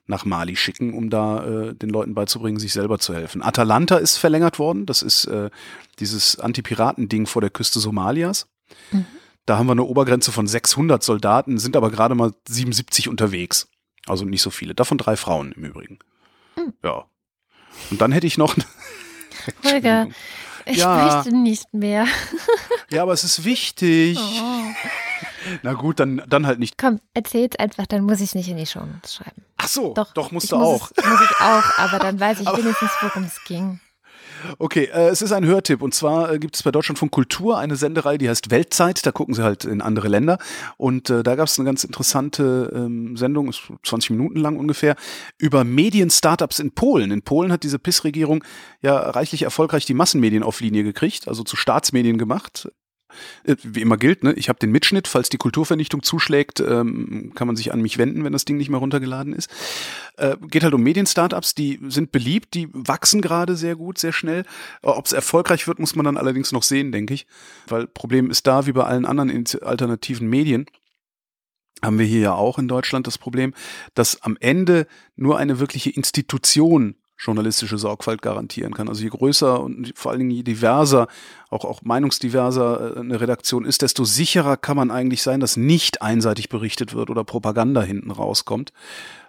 nach 0.07 0.25
Mali 0.25 0.55
schicken, 0.55 0.93
um 0.95 1.11
da 1.11 1.45
äh, 1.45 1.75
den 1.75 1.89
Leuten 1.89 2.15
beizubringen, 2.15 2.59
sich 2.59 2.73
selber 2.73 2.97
zu 2.97 3.13
helfen. 3.13 3.43
Atalanta 3.43 3.97
ist 3.97 4.17
verlängert 4.17 4.57
worden. 4.57 4.87
Das 4.87 5.03
ist 5.03 5.25
äh, 5.25 5.51
dieses 5.99 6.39
Anti-Piraten-Ding 6.39 7.27
vor 7.27 7.41
der 7.41 7.51
Küste 7.51 7.79
Somalias. 7.79 8.47
Mhm. 8.91 9.05
Da 9.45 9.57
haben 9.57 9.67
wir 9.67 9.73
eine 9.73 9.83
Obergrenze 9.83 10.31
von 10.31 10.47
600 10.47 11.03
Soldaten, 11.03 11.59
sind 11.59 11.77
aber 11.77 11.91
gerade 11.91 12.15
mal 12.15 12.33
77 12.47 13.07
unterwegs. 13.07 13.69
Also 14.07 14.25
nicht 14.25 14.41
so 14.41 14.49
viele. 14.49 14.73
Davon 14.73 14.97
drei 14.97 15.15
Frauen 15.15 15.51
im 15.51 15.63
Übrigen. 15.63 15.99
Mhm. 16.57 16.73
Ja. 16.83 17.05
Und 17.91 18.01
dann 18.01 18.11
hätte 18.11 18.27
ich 18.27 18.37
noch. 18.37 18.55
Holger, 19.63 20.07
ich 20.69 20.77
ja. 20.77 21.15
möchte 21.15 21.35
nicht 21.35 21.73
mehr. 21.73 22.05
ja, 22.91 23.03
aber 23.03 23.13
es 23.13 23.23
ist 23.23 23.43
wichtig. 23.43 24.17
Oh. 24.19 24.63
Na 25.63 25.73
gut, 25.73 25.99
dann, 25.99 26.21
dann 26.27 26.45
halt 26.45 26.59
nicht. 26.59 26.77
Komm, 26.77 26.99
erzähl's 27.13 27.55
einfach, 27.57 27.87
dann 27.87 28.03
muss 28.03 28.21
ich 28.21 28.35
nicht 28.35 28.49
in 28.49 28.57
die 28.57 28.65
Show 28.65 28.81
schreiben. 29.07 29.43
Ach 29.57 29.67
so, 29.67 29.93
doch, 29.93 30.13
doch 30.13 30.31
musst 30.31 30.51
du 30.51 30.57
muss 30.57 30.67
auch. 30.67 30.91
Es, 30.95 31.05
muss 31.05 31.21
ich 31.21 31.41
auch, 31.41 31.77
aber 31.79 31.99
dann 31.99 32.19
weiß 32.19 32.41
ich 32.41 32.47
wenigstens, 32.47 32.91
worum 33.01 33.23
es 33.23 33.43
ging. 33.45 33.79
Okay, 34.57 34.85
äh, 34.85 35.09
es 35.09 35.21
ist 35.21 35.31
ein 35.31 35.45
Hörtipp 35.45 35.81
und 35.81 35.93
zwar 35.93 36.31
äh, 36.31 36.39
gibt 36.39 36.55
es 36.55 36.63
bei 36.63 36.71
Deutschlandfunk 36.71 37.11
Kultur 37.11 37.57
eine 37.57 37.75
Senderei, 37.75 38.17
die 38.17 38.29
heißt 38.29 38.51
Weltzeit. 38.51 39.05
Da 39.05 39.11
gucken 39.11 39.33
sie 39.33 39.43
halt 39.43 39.65
in 39.65 39.81
andere 39.81 40.07
Länder 40.07 40.37
und 40.77 41.09
äh, 41.09 41.23
da 41.23 41.35
gab 41.35 41.47
es 41.47 41.57
eine 41.59 41.65
ganz 41.65 41.83
interessante 41.83 42.71
ähm, 42.75 43.17
Sendung, 43.17 43.49
ist 43.49 43.61
20 43.83 44.11
Minuten 44.11 44.39
lang 44.39 44.57
ungefähr, 44.57 44.95
über 45.37 45.63
Medien-Startups 45.63 46.59
in 46.59 46.71
Polen. 46.71 47.11
In 47.11 47.21
Polen 47.21 47.51
hat 47.51 47.63
diese 47.63 47.79
PIS-Regierung 47.79 48.43
ja 48.81 48.97
reichlich 48.97 49.43
erfolgreich 49.43 49.85
die 49.85 49.93
Massenmedien 49.93 50.43
auf 50.43 50.61
Linie 50.61 50.83
gekriegt, 50.83 51.27
also 51.27 51.43
zu 51.43 51.55
Staatsmedien 51.55 52.17
gemacht. 52.17 52.69
Äh, 53.43 53.55
wie 53.63 53.81
immer 53.81 53.97
gilt, 53.97 54.23
ne? 54.23 54.33
ich 54.33 54.49
habe 54.49 54.59
den 54.59 54.71
Mitschnitt, 54.71 55.07
falls 55.07 55.29
die 55.29 55.37
Kulturvernichtung 55.37 56.03
zuschlägt, 56.03 56.59
ähm, 56.59 57.31
kann 57.35 57.47
man 57.47 57.55
sich 57.55 57.73
an 57.73 57.81
mich 57.81 57.97
wenden, 57.97 58.23
wenn 58.23 58.33
das 58.33 58.45
Ding 58.45 58.57
nicht 58.57 58.69
mehr 58.69 58.79
runtergeladen 58.79 59.33
ist. 59.33 59.49
Äh, 60.17 60.37
geht 60.41 60.63
halt 60.63 60.73
um 60.73 60.83
Medien-Startups, 60.83 61.55
die 61.55 61.79
sind 61.87 62.11
beliebt, 62.11 62.53
die 62.53 62.69
wachsen 62.73 63.21
gerade 63.21 63.55
sehr 63.55 63.75
gut, 63.75 63.97
sehr 63.97 64.13
schnell. 64.13 64.41
Äh, 64.81 64.87
Ob 64.87 65.05
es 65.05 65.13
erfolgreich 65.13 65.67
wird, 65.67 65.79
muss 65.79 65.95
man 65.95 66.05
dann 66.05 66.17
allerdings 66.17 66.51
noch 66.51 66.63
sehen, 66.63 66.91
denke 66.91 67.13
ich. 67.13 67.27
Weil 67.67 67.87
Problem 67.87 68.29
ist 68.29 68.47
da, 68.47 68.65
wie 68.65 68.71
bei 68.73 68.83
allen 68.83 69.05
anderen 69.05 69.45
alternativen 69.61 70.29
Medien, 70.29 70.65
haben 71.81 71.99
wir 71.99 72.05
hier 72.05 72.19
ja 72.19 72.33
auch 72.33 72.59
in 72.59 72.67
Deutschland 72.67 73.07
das 73.07 73.17
Problem, 73.17 73.53
dass 73.93 74.21
am 74.21 74.37
Ende 74.39 74.87
nur 75.15 75.37
eine 75.37 75.59
wirkliche 75.59 75.89
Institution 75.89 76.95
journalistische 77.19 77.77
Sorgfalt 77.77 78.21
garantieren 78.21 78.73
kann. 78.73 78.87
Also 78.87 79.03
je 79.03 79.09
größer 79.09 79.61
und 79.61 79.91
vor 79.95 80.11
allen 80.11 80.19
Dingen 80.19 80.31
je 80.31 80.43
diverser, 80.43 81.07
auch, 81.49 81.65
auch 81.65 81.81
meinungsdiverser 81.81 82.95
äh, 82.95 82.99
eine 82.99 83.19
Redaktion 83.19 83.65
ist, 83.65 83.81
desto 83.81 84.05
sicherer 84.05 84.57
kann 84.57 84.77
man 84.77 84.89
eigentlich 84.89 85.21
sein, 85.21 85.39
dass 85.39 85.57
nicht 85.57 86.01
einseitig 86.01 86.49
berichtet 86.49 86.93
wird 86.93 87.09
oder 87.09 87.23
Propaganda 87.23 87.81
hinten 87.81 88.11
rauskommt. 88.11 88.71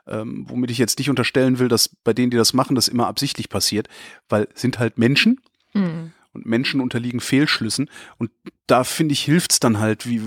Ähm, 0.07 0.47
womit 0.49 0.71
ich 0.71 0.79
jetzt 0.79 0.99
nicht 0.99 1.11
unterstellen 1.11 1.59
will, 1.59 1.69
dass 1.69 1.89
bei 1.89 2.13
denen, 2.13 2.31
die 2.31 2.37
das 2.37 2.55
machen, 2.55 2.75
das 2.75 2.89
immer 2.89 3.07
absichtlich 3.07 3.49
passiert, 3.49 3.89
weil 4.29 4.49
sind 4.55 4.79
halt 4.79 4.97
Menschen. 4.97 5.41
Mhm 5.75 6.13
und 6.33 6.47
Menschen 6.47 6.81
unterliegen 6.81 7.21
Fehlschlüssen. 7.21 7.91
Und 8.19 8.31
da 8.67 8.85
finde 8.85 9.13
ich, 9.13 9.23
hilft's 9.23 9.59
dann 9.59 9.81
halt, 9.81 10.09
wie 10.09 10.23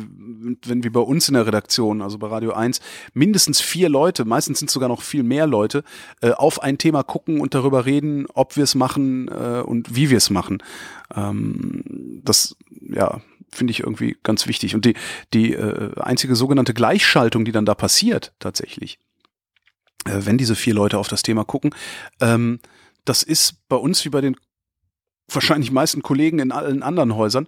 wenn 0.65 0.83
wie 0.83 0.89
bei 0.89 0.99
uns 0.99 1.29
in 1.29 1.35
der 1.35 1.47
Redaktion, 1.47 2.01
also 2.01 2.17
bei 2.17 2.27
Radio 2.27 2.51
1, 2.53 2.81
mindestens 3.13 3.61
vier 3.61 3.89
Leute, 3.89 4.25
meistens 4.25 4.59
sind 4.59 4.69
sogar 4.69 4.89
noch 4.89 5.01
viel 5.01 5.23
mehr 5.23 5.47
Leute, 5.47 5.83
äh, 6.21 6.31
auf 6.31 6.61
ein 6.61 6.77
Thema 6.77 7.03
gucken 7.03 7.39
und 7.39 7.53
darüber 7.53 7.85
reden, 7.85 8.25
ob 8.33 8.57
wir 8.57 8.65
es 8.65 8.75
machen 8.75 9.29
äh, 9.29 9.61
und 9.61 9.95
wie 9.95 10.09
wir 10.09 10.17
es 10.17 10.29
machen. 10.29 10.61
Ähm, 11.15 11.83
das, 12.23 12.57
ja, 12.81 13.21
finde 13.49 13.71
ich 13.71 13.81
irgendwie 13.81 14.17
ganz 14.23 14.47
wichtig. 14.47 14.75
Und 14.75 14.85
die, 14.85 14.95
die 15.33 15.53
äh, 15.53 15.91
einzige 15.99 16.35
sogenannte 16.35 16.73
Gleichschaltung, 16.73 17.45
die 17.45 17.51
dann 17.51 17.65
da 17.65 17.75
passiert, 17.75 18.33
tatsächlich, 18.39 18.99
äh, 20.05 20.19
wenn 20.23 20.37
diese 20.37 20.55
vier 20.55 20.73
Leute 20.73 20.97
auf 20.97 21.07
das 21.07 21.23
Thema 21.23 21.45
gucken, 21.45 21.73
ähm, 22.19 22.59
das 23.05 23.23
ist 23.23 23.67
bei 23.67 23.75
uns 23.75 24.03
wie 24.05 24.09
bei 24.09 24.21
den 24.21 24.35
wahrscheinlich 25.35 25.71
meisten 25.71 26.01
Kollegen 26.01 26.39
in 26.39 26.51
allen 26.51 26.83
anderen 26.83 27.15
Häusern. 27.15 27.47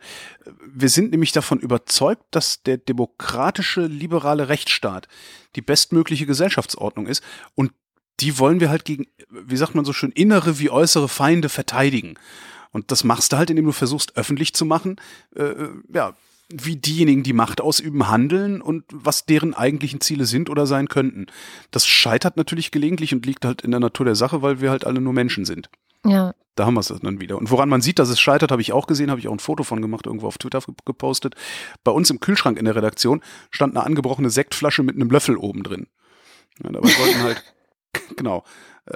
Wir 0.65 0.89
sind 0.89 1.11
nämlich 1.11 1.31
davon 1.31 1.59
überzeugt, 1.59 2.23
dass 2.31 2.63
der 2.63 2.77
demokratische, 2.77 3.85
liberale 3.85 4.49
Rechtsstaat 4.49 5.07
die 5.55 5.61
bestmögliche 5.61 6.25
Gesellschaftsordnung 6.25 7.07
ist 7.07 7.23
und 7.55 7.71
die 8.19 8.39
wollen 8.39 8.59
wir 8.59 8.69
halt 8.69 8.85
gegen, 8.85 9.07
wie 9.29 9.57
sagt 9.57 9.75
man 9.75 9.85
so 9.85 9.93
schön, 9.93 10.11
innere 10.11 10.59
wie 10.59 10.69
äußere 10.69 11.09
Feinde 11.09 11.49
verteidigen. 11.49 12.15
Und 12.71 12.91
das 12.91 13.03
machst 13.03 13.31
du 13.31 13.37
halt, 13.37 13.49
indem 13.49 13.65
du 13.65 13.71
versuchst, 13.71 14.17
öffentlich 14.17 14.53
zu 14.53 14.65
machen, 14.65 14.97
äh, 15.35 15.67
ja, 15.93 16.15
wie 16.49 16.75
diejenigen, 16.75 17.23
die 17.23 17.33
Macht 17.33 17.59
ausüben, 17.59 18.07
handeln 18.07 18.61
und 18.61 18.83
was 18.91 19.25
deren 19.25 19.53
eigentlichen 19.53 20.01
Ziele 20.01 20.25
sind 20.25 20.49
oder 20.49 20.67
sein 20.67 20.87
könnten. 20.87 21.25
Das 21.71 21.87
scheitert 21.87 22.37
natürlich 22.37 22.71
gelegentlich 22.71 23.13
und 23.13 23.25
liegt 23.25 23.45
halt 23.45 23.61
in 23.61 23.71
der 23.71 23.79
Natur 23.79 24.05
der 24.05 24.15
Sache, 24.15 24.41
weil 24.41 24.61
wir 24.61 24.69
halt 24.69 24.85
alle 24.85 25.01
nur 25.01 25.13
Menschen 25.13 25.45
sind. 25.45 25.69
Ja. 26.05 26.33
Da 26.55 26.65
haben 26.65 26.75
wir 26.75 26.79
es 26.79 26.87
dann 26.87 27.19
wieder. 27.19 27.37
Und 27.37 27.51
woran 27.51 27.67
man 27.67 27.81
sieht, 27.81 27.99
dass 27.99 28.07
es 28.07 28.19
scheitert, 28.19 28.51
habe 28.51 28.61
ich 28.61 28.71
auch 28.71 28.87
gesehen, 28.87 29.11
habe 29.11 29.19
ich 29.19 29.27
auch 29.27 29.33
ein 29.33 29.39
Foto 29.39 29.63
von 29.63 29.81
gemacht, 29.81 30.05
irgendwo 30.05 30.27
auf 30.27 30.37
Twitter 30.37 30.61
gepostet. 30.85 31.35
Bei 31.83 31.91
uns 31.91 32.09
im 32.09 32.21
Kühlschrank 32.21 32.57
in 32.57 32.65
der 32.65 32.75
Redaktion 32.75 33.21
stand 33.51 33.75
eine 33.75 33.85
angebrochene 33.85 34.29
Sektflasche 34.29 34.81
mit 34.81 34.95
einem 34.95 35.09
Löffel 35.09 35.35
oben 35.35 35.63
drin. 35.63 35.87
Ja, 36.63 36.71
dabei 36.71 36.87
sollten 36.87 37.23
halt 37.23 37.43
Genau. 38.15 38.43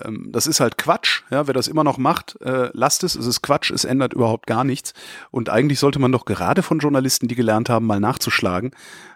Ähm, 0.06 0.30
das 0.32 0.48
ist 0.48 0.60
halt 0.60 0.78
Quatsch. 0.78 1.24
Ja, 1.32 1.48
wer 1.48 1.54
das 1.54 1.68
immer 1.68 1.84
noch 1.84 1.98
macht, 1.98 2.40
äh, 2.42 2.70
lasst 2.74 3.04
es. 3.04 3.16
Es 3.16 3.26
ist 3.26 3.42
Quatsch. 3.42 3.72
Es 3.72 3.86
ändert 3.86 4.14
überhaupt 4.14 4.46
gar 4.48 4.64
nichts. 4.64 4.94
Und 5.32 5.50
eigentlich 5.50 5.80
sollte 5.80 6.00
man 6.00 6.12
doch 6.12 6.26
gerade 6.26 6.62
von 6.62 6.80
Journalisten, 6.80 7.28
die 7.28 7.36
gelernt 7.36 7.70
haben, 7.70 7.86
mal 7.86 8.00
nachzuschlagen, 8.00 8.72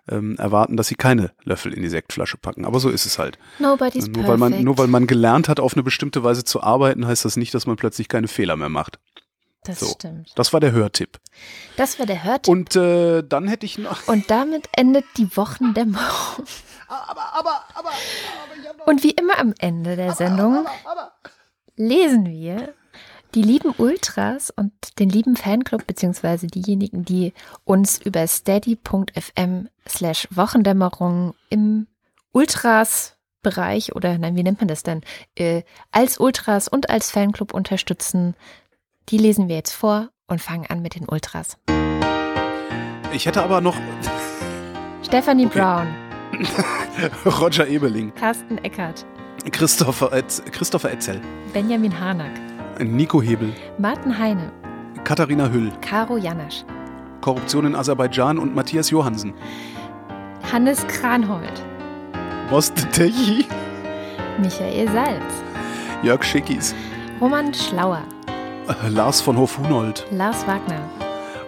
ähm, 0.09 0.35
erwarten, 0.37 0.75
dass 0.75 0.87
sie 0.87 0.95
keine 0.95 1.31
Löffel 1.43 1.73
in 1.73 1.83
die 1.83 1.89
Sektflasche 1.89 2.37
packen. 2.37 2.65
Aber 2.65 2.79
so 2.79 2.89
ist 2.89 3.05
es 3.05 3.19
halt. 3.19 3.37
Nobody's 3.59 4.07
nur 4.07 4.27
weil 4.27 4.37
man 4.37 4.63
nur 4.63 4.77
weil 4.77 4.87
man 4.87 5.07
gelernt 5.07 5.47
hat, 5.47 5.59
auf 5.59 5.73
eine 5.73 5.83
bestimmte 5.83 6.23
Weise 6.23 6.43
zu 6.43 6.61
arbeiten, 6.63 7.05
heißt 7.05 7.25
das 7.25 7.37
nicht, 7.37 7.53
dass 7.53 7.67
man 7.67 7.75
plötzlich 7.75 8.07
keine 8.07 8.27
Fehler 8.27 8.55
mehr 8.55 8.69
macht. 8.69 8.99
Das 9.65 9.79
So. 9.79 9.87
stimmt. 9.87 10.31
Das 10.35 10.53
war 10.53 10.59
der 10.59 10.71
Hörtipp. 10.71 11.19
Das 11.77 11.99
war 11.99 12.05
der 12.05 12.23
Hörtipp. 12.23 12.51
Und 12.51 12.75
äh, 12.75 13.23
dann 13.23 13.47
hätte 13.47 13.65
ich 13.65 13.77
noch. 13.77 14.07
Und 14.07 14.29
damit 14.29 14.67
endet 14.73 15.05
die 15.17 15.35
Wochendämmerung. 15.35 16.45
Aber, 16.87 17.33
aber, 17.33 17.63
aber, 17.73 17.91
Und 18.85 19.03
wie 19.03 19.11
immer 19.11 19.39
am 19.39 19.53
Ende 19.59 19.95
der 19.95 20.13
Sendung 20.13 20.65
lesen 21.75 22.25
wir 22.25 22.73
die 23.33 23.41
lieben 23.41 23.73
Ultras 23.77 24.51
und 24.51 24.71
den 24.99 25.09
lieben 25.09 25.35
Fanclub, 25.35 25.87
beziehungsweise 25.87 26.45
diejenigen, 26.45 27.03
die 27.03 27.33
uns 27.63 27.99
über 27.99 28.27
steady.fm 28.27 29.69
slash 29.87 30.27
Wochendämmerung 30.29 31.33
im 31.49 31.87
Ultras-Bereich 32.31 33.95
oder 33.95 34.17
nein, 34.17 34.35
wie 34.35 34.43
nennt 34.43 34.59
man 34.61 34.67
das 34.67 34.83
denn, 34.83 35.01
äh, 35.35 35.63
als 35.91 36.19
Ultras 36.19 36.67
und 36.67 36.89
als 36.89 37.09
Fanclub 37.11 37.53
unterstützen, 37.53 38.35
die 39.09 39.17
lesen 39.17 39.47
wir 39.47 39.55
jetzt 39.55 39.73
vor 39.73 40.09
und 40.27 40.41
fangen 40.41 40.65
an 40.67 40.81
mit 40.81 40.95
den 40.95 41.05
Ultras. 41.07 41.57
Ich 43.11 43.25
hätte 43.25 43.43
aber 43.43 43.61
noch 43.61 43.75
Stephanie 45.03 45.45
Okay. 45.45 45.59
Brown, 45.59 45.87
Roger 47.39 47.67
Ebeling, 47.67 48.13
Carsten 48.15 48.57
Eckert, 48.59 49.05
Christopher, 49.51 50.11
Etz, 50.13 50.41
Christopher 50.51 50.91
Etzel, 50.91 51.21
Benjamin 51.53 51.97
Harnack, 51.99 52.31
Nico 52.79 53.21
Hebel, 53.21 53.53
Martin 53.77 54.17
Heine, 54.17 54.51
Katharina 55.03 55.49
Hüll, 55.49 55.71
Caro 55.81 56.17
Janasch, 56.17 56.63
Korruption 57.21 57.65
in 57.67 57.75
Aserbaidschan 57.75 58.39
und 58.39 58.55
Matthias 58.55 58.89
Johansen, 58.89 59.33
Hannes 60.51 60.85
Kranhold, 60.87 61.61
Boste 62.49 62.89
Techi, 62.91 63.45
Michael 64.41 64.87
Salz, 64.91 65.33
Jörg 66.01 66.23
Schickis, 66.23 66.73
Roman 67.21 67.53
Schlauer, 67.53 68.01
äh, 68.67 68.89
Lars 68.89 69.21
von 69.21 69.37
Hof-Hunold. 69.37 70.05
Lars 70.11 70.45
Wagner. 70.47 70.81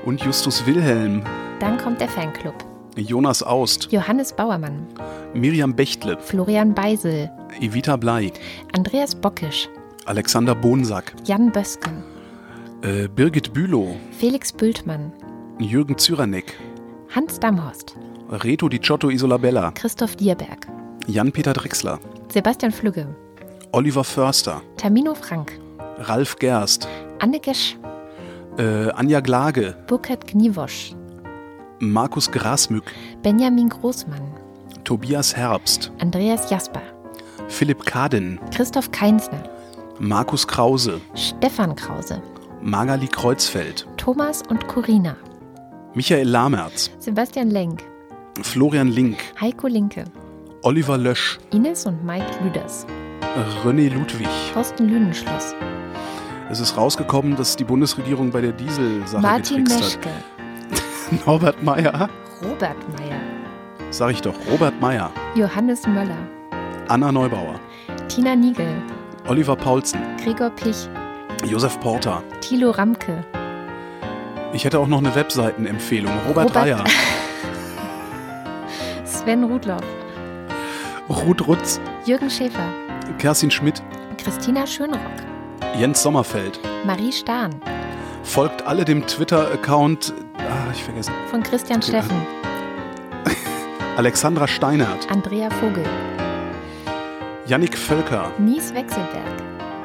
und 0.05 0.21
Justus 0.23 0.65
Wilhelm, 0.65 1.23
Dann 1.59 1.77
kommt 1.77 1.99
der 1.99 2.07
Fanclub. 2.09 2.53
Jonas 2.97 3.43
Aust, 3.43 3.91
Johannes 3.91 4.31
Bauermann, 4.33 4.85
Miriam 5.33 5.75
Bechtle, 5.75 6.17
Florian 6.19 6.73
Beisel, 6.73 7.29
Evita 7.59 7.97
Blei, 7.97 8.31
Andreas 8.73 9.13
Bockisch, 9.13 9.67
Alexander 10.05 10.55
Bonsack, 10.55 11.13
Jan 11.25 11.51
Bösken, 11.51 12.03
äh, 12.83 13.07
Birgit 13.09 13.51
Bülow, 13.51 13.97
Felix 14.17 14.53
Bültmann, 14.53 15.11
Jürgen 15.59 15.97
Zyranek, 15.97 16.53
Hans 17.13 17.37
Damhorst, 17.39 17.97
Reto 18.29 18.69
Di 18.69 18.79
Ciotto 18.79 19.09
Isolabella, 19.09 19.71
Christoph 19.71 20.15
Dierberg, 20.15 20.67
Jan-Peter 21.07 21.51
Drechsler, 21.51 21.99
Sebastian 22.29 22.71
Flügge, 22.71 23.07
Oliver 23.73 24.05
Förster, 24.05 24.61
Tamino 24.77 25.13
Frank, 25.15 25.59
Ralf 25.97 26.35
Gerst, 26.37 26.87
Anne 27.19 27.39
Gesch, 27.39 27.77
äh, 28.57 28.89
Anja 28.91 29.19
Glage, 29.21 29.75
Burkhard 29.87 30.27
Gniewosch, 30.27 30.93
Markus 31.79 32.31
Grasmück, 32.31 32.93
Benjamin 33.21 33.69
Großmann, 33.69 34.21
Tobias 34.83 35.35
Herbst, 35.35 35.91
Andreas 35.99 36.49
Jasper, 36.49 36.81
Philipp 37.47 37.85
Kaden, 37.85 38.39
Christoph 38.53 38.91
Keinsner, 38.91 39.43
Markus 39.99 40.47
Krause, 40.47 40.99
Stefan 41.15 41.75
Krause, 41.75 42.21
Magali 42.61 43.07
Kreuzfeld, 43.07 43.87
Thomas 43.97 44.41
und 44.49 44.67
Corina, 44.67 45.15
Michael 45.93 46.27
Lamertz, 46.27 46.91
Sebastian 46.99 47.51
Lenk, 47.51 47.83
Florian 48.41 48.89
Link, 48.89 49.17
Heiko 49.39 49.67
Linke, 49.67 50.03
Oliver 50.63 50.97
Lösch, 50.97 51.39
Ines 51.51 51.85
und 51.85 52.03
Mike 52.03 52.43
Lüders, 52.43 52.85
René 53.63 53.89
Ludwig. 53.93 54.27
Thorsten 54.53 54.87
Lüdenschloss, 54.87 55.53
Es 56.49 56.59
ist 56.59 56.77
rausgekommen, 56.77 57.35
dass 57.35 57.55
die 57.55 57.63
Bundesregierung 57.63 58.31
bei 58.31 58.41
der 58.41 58.51
Dieselsache 58.51 59.21
Martin 59.21 59.65
getrickst 59.65 59.97
Meschke, 59.97 60.09
hat. 60.09 61.21
Norbert 61.25 61.63
Meyer, 61.63 62.09
Robert 62.43 62.77
Meyer, 62.99 63.19
sag 63.89 64.11
ich 64.11 64.21
doch, 64.21 64.35
Robert 64.51 64.79
Meyer, 64.79 65.09
Johannes 65.35 65.85
Möller, 65.87 66.17
Anna 66.87 67.11
Neubauer, 67.11 67.59
Tina 68.07 68.35
Niegel, 68.35 68.81
Oliver 69.27 69.55
Paulsen, 69.55 69.99
Gregor 70.23 70.49
Pich, 70.51 70.87
Josef 71.45 71.79
Porter. 71.79 72.21
Thilo 72.41 72.71
Ramke, 72.71 73.23
Ich 74.53 74.65
hätte 74.65 74.79
auch 74.79 74.87
noch 74.87 74.99
eine 74.99 75.13
Webseitenempfehlung. 75.15 76.11
Robert, 76.27 76.49
Robert- 76.49 76.55
Reyer, 76.63 76.83
Sven 79.03 79.43
Rudloff, 79.43 79.83
Ruth 81.09 81.47
Rutz, 81.47 81.79
Jürgen 82.05 82.29
Schäfer, 82.29 82.69
Kerstin 83.17 83.49
Schmidt, 83.51 83.81
Christina 84.17 84.65
Schönrock, 84.67 84.99
Jens 85.79 86.01
Sommerfeld. 86.01 86.59
Marie 86.85 87.11
Stahn, 87.11 87.55
Folgt 88.23 88.65
alle 88.65 88.85
dem 88.85 89.05
Twitter-Account, 89.05 90.13
ah, 90.37 90.71
ich 90.73 90.83
vergesse, 90.83 91.11
von 91.29 91.43
Christian 91.43 91.77
Okay, 91.79 91.89
Steffen, 91.89 92.21
Alexandra 93.97 94.47
Steinert, 94.47 95.09
Andrea 95.11 95.49
Vogel, 95.51 95.83
Yannick 97.45 97.77
Völker, 97.77 98.31
Nies 98.39 98.73
Wechselberg, 98.73 99.23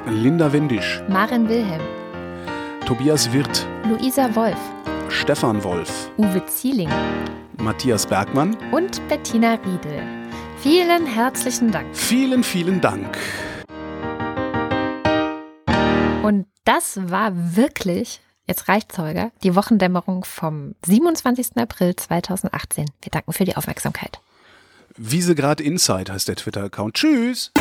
Linda 0.07 0.51
Wendisch, 0.53 1.03
Maren 1.09 1.49
Wilhelm, 1.49 1.83
Tobias 2.87 3.31
Wirth, 3.33 3.67
Luisa 3.89 4.35
Wolf, 4.35 4.59
Stefan 5.11 5.63
Wolf, 5.63 6.11
Uwe 6.17 6.45
Zieling. 6.47 6.89
Matthias 7.59 8.07
Bergmann. 8.07 8.57
und 8.73 9.07
Bettina 9.09 9.59
Riedel. 9.67 10.03
Vielen 10.63 11.05
herzlichen 11.05 11.71
Dank. 11.71 11.89
Vielen, 11.95 12.43
vielen 12.43 12.81
Dank. 12.81 13.19
Und 16.23 16.47
das 16.65 17.01
war 17.11 17.57
wirklich, 17.57 18.21
jetzt 18.47 18.69
reicht's, 18.69 18.99
Holger, 18.99 19.33
die 19.43 19.55
Wochendämmerung 19.55 20.25
vom 20.25 20.75
27. 20.85 21.57
April 21.57 21.97
2018. 21.97 22.87
Wir 23.01 23.11
danken 23.11 23.33
für 23.33 23.45
die 23.45 23.57
Aufmerksamkeit. 23.57 24.21
Wiesegrad 24.97 25.63
Insight 25.63 26.11
heißt 26.11 26.29
der 26.29 26.37
Twitter-Account. 26.37 26.95
Tschüss. 26.95 27.53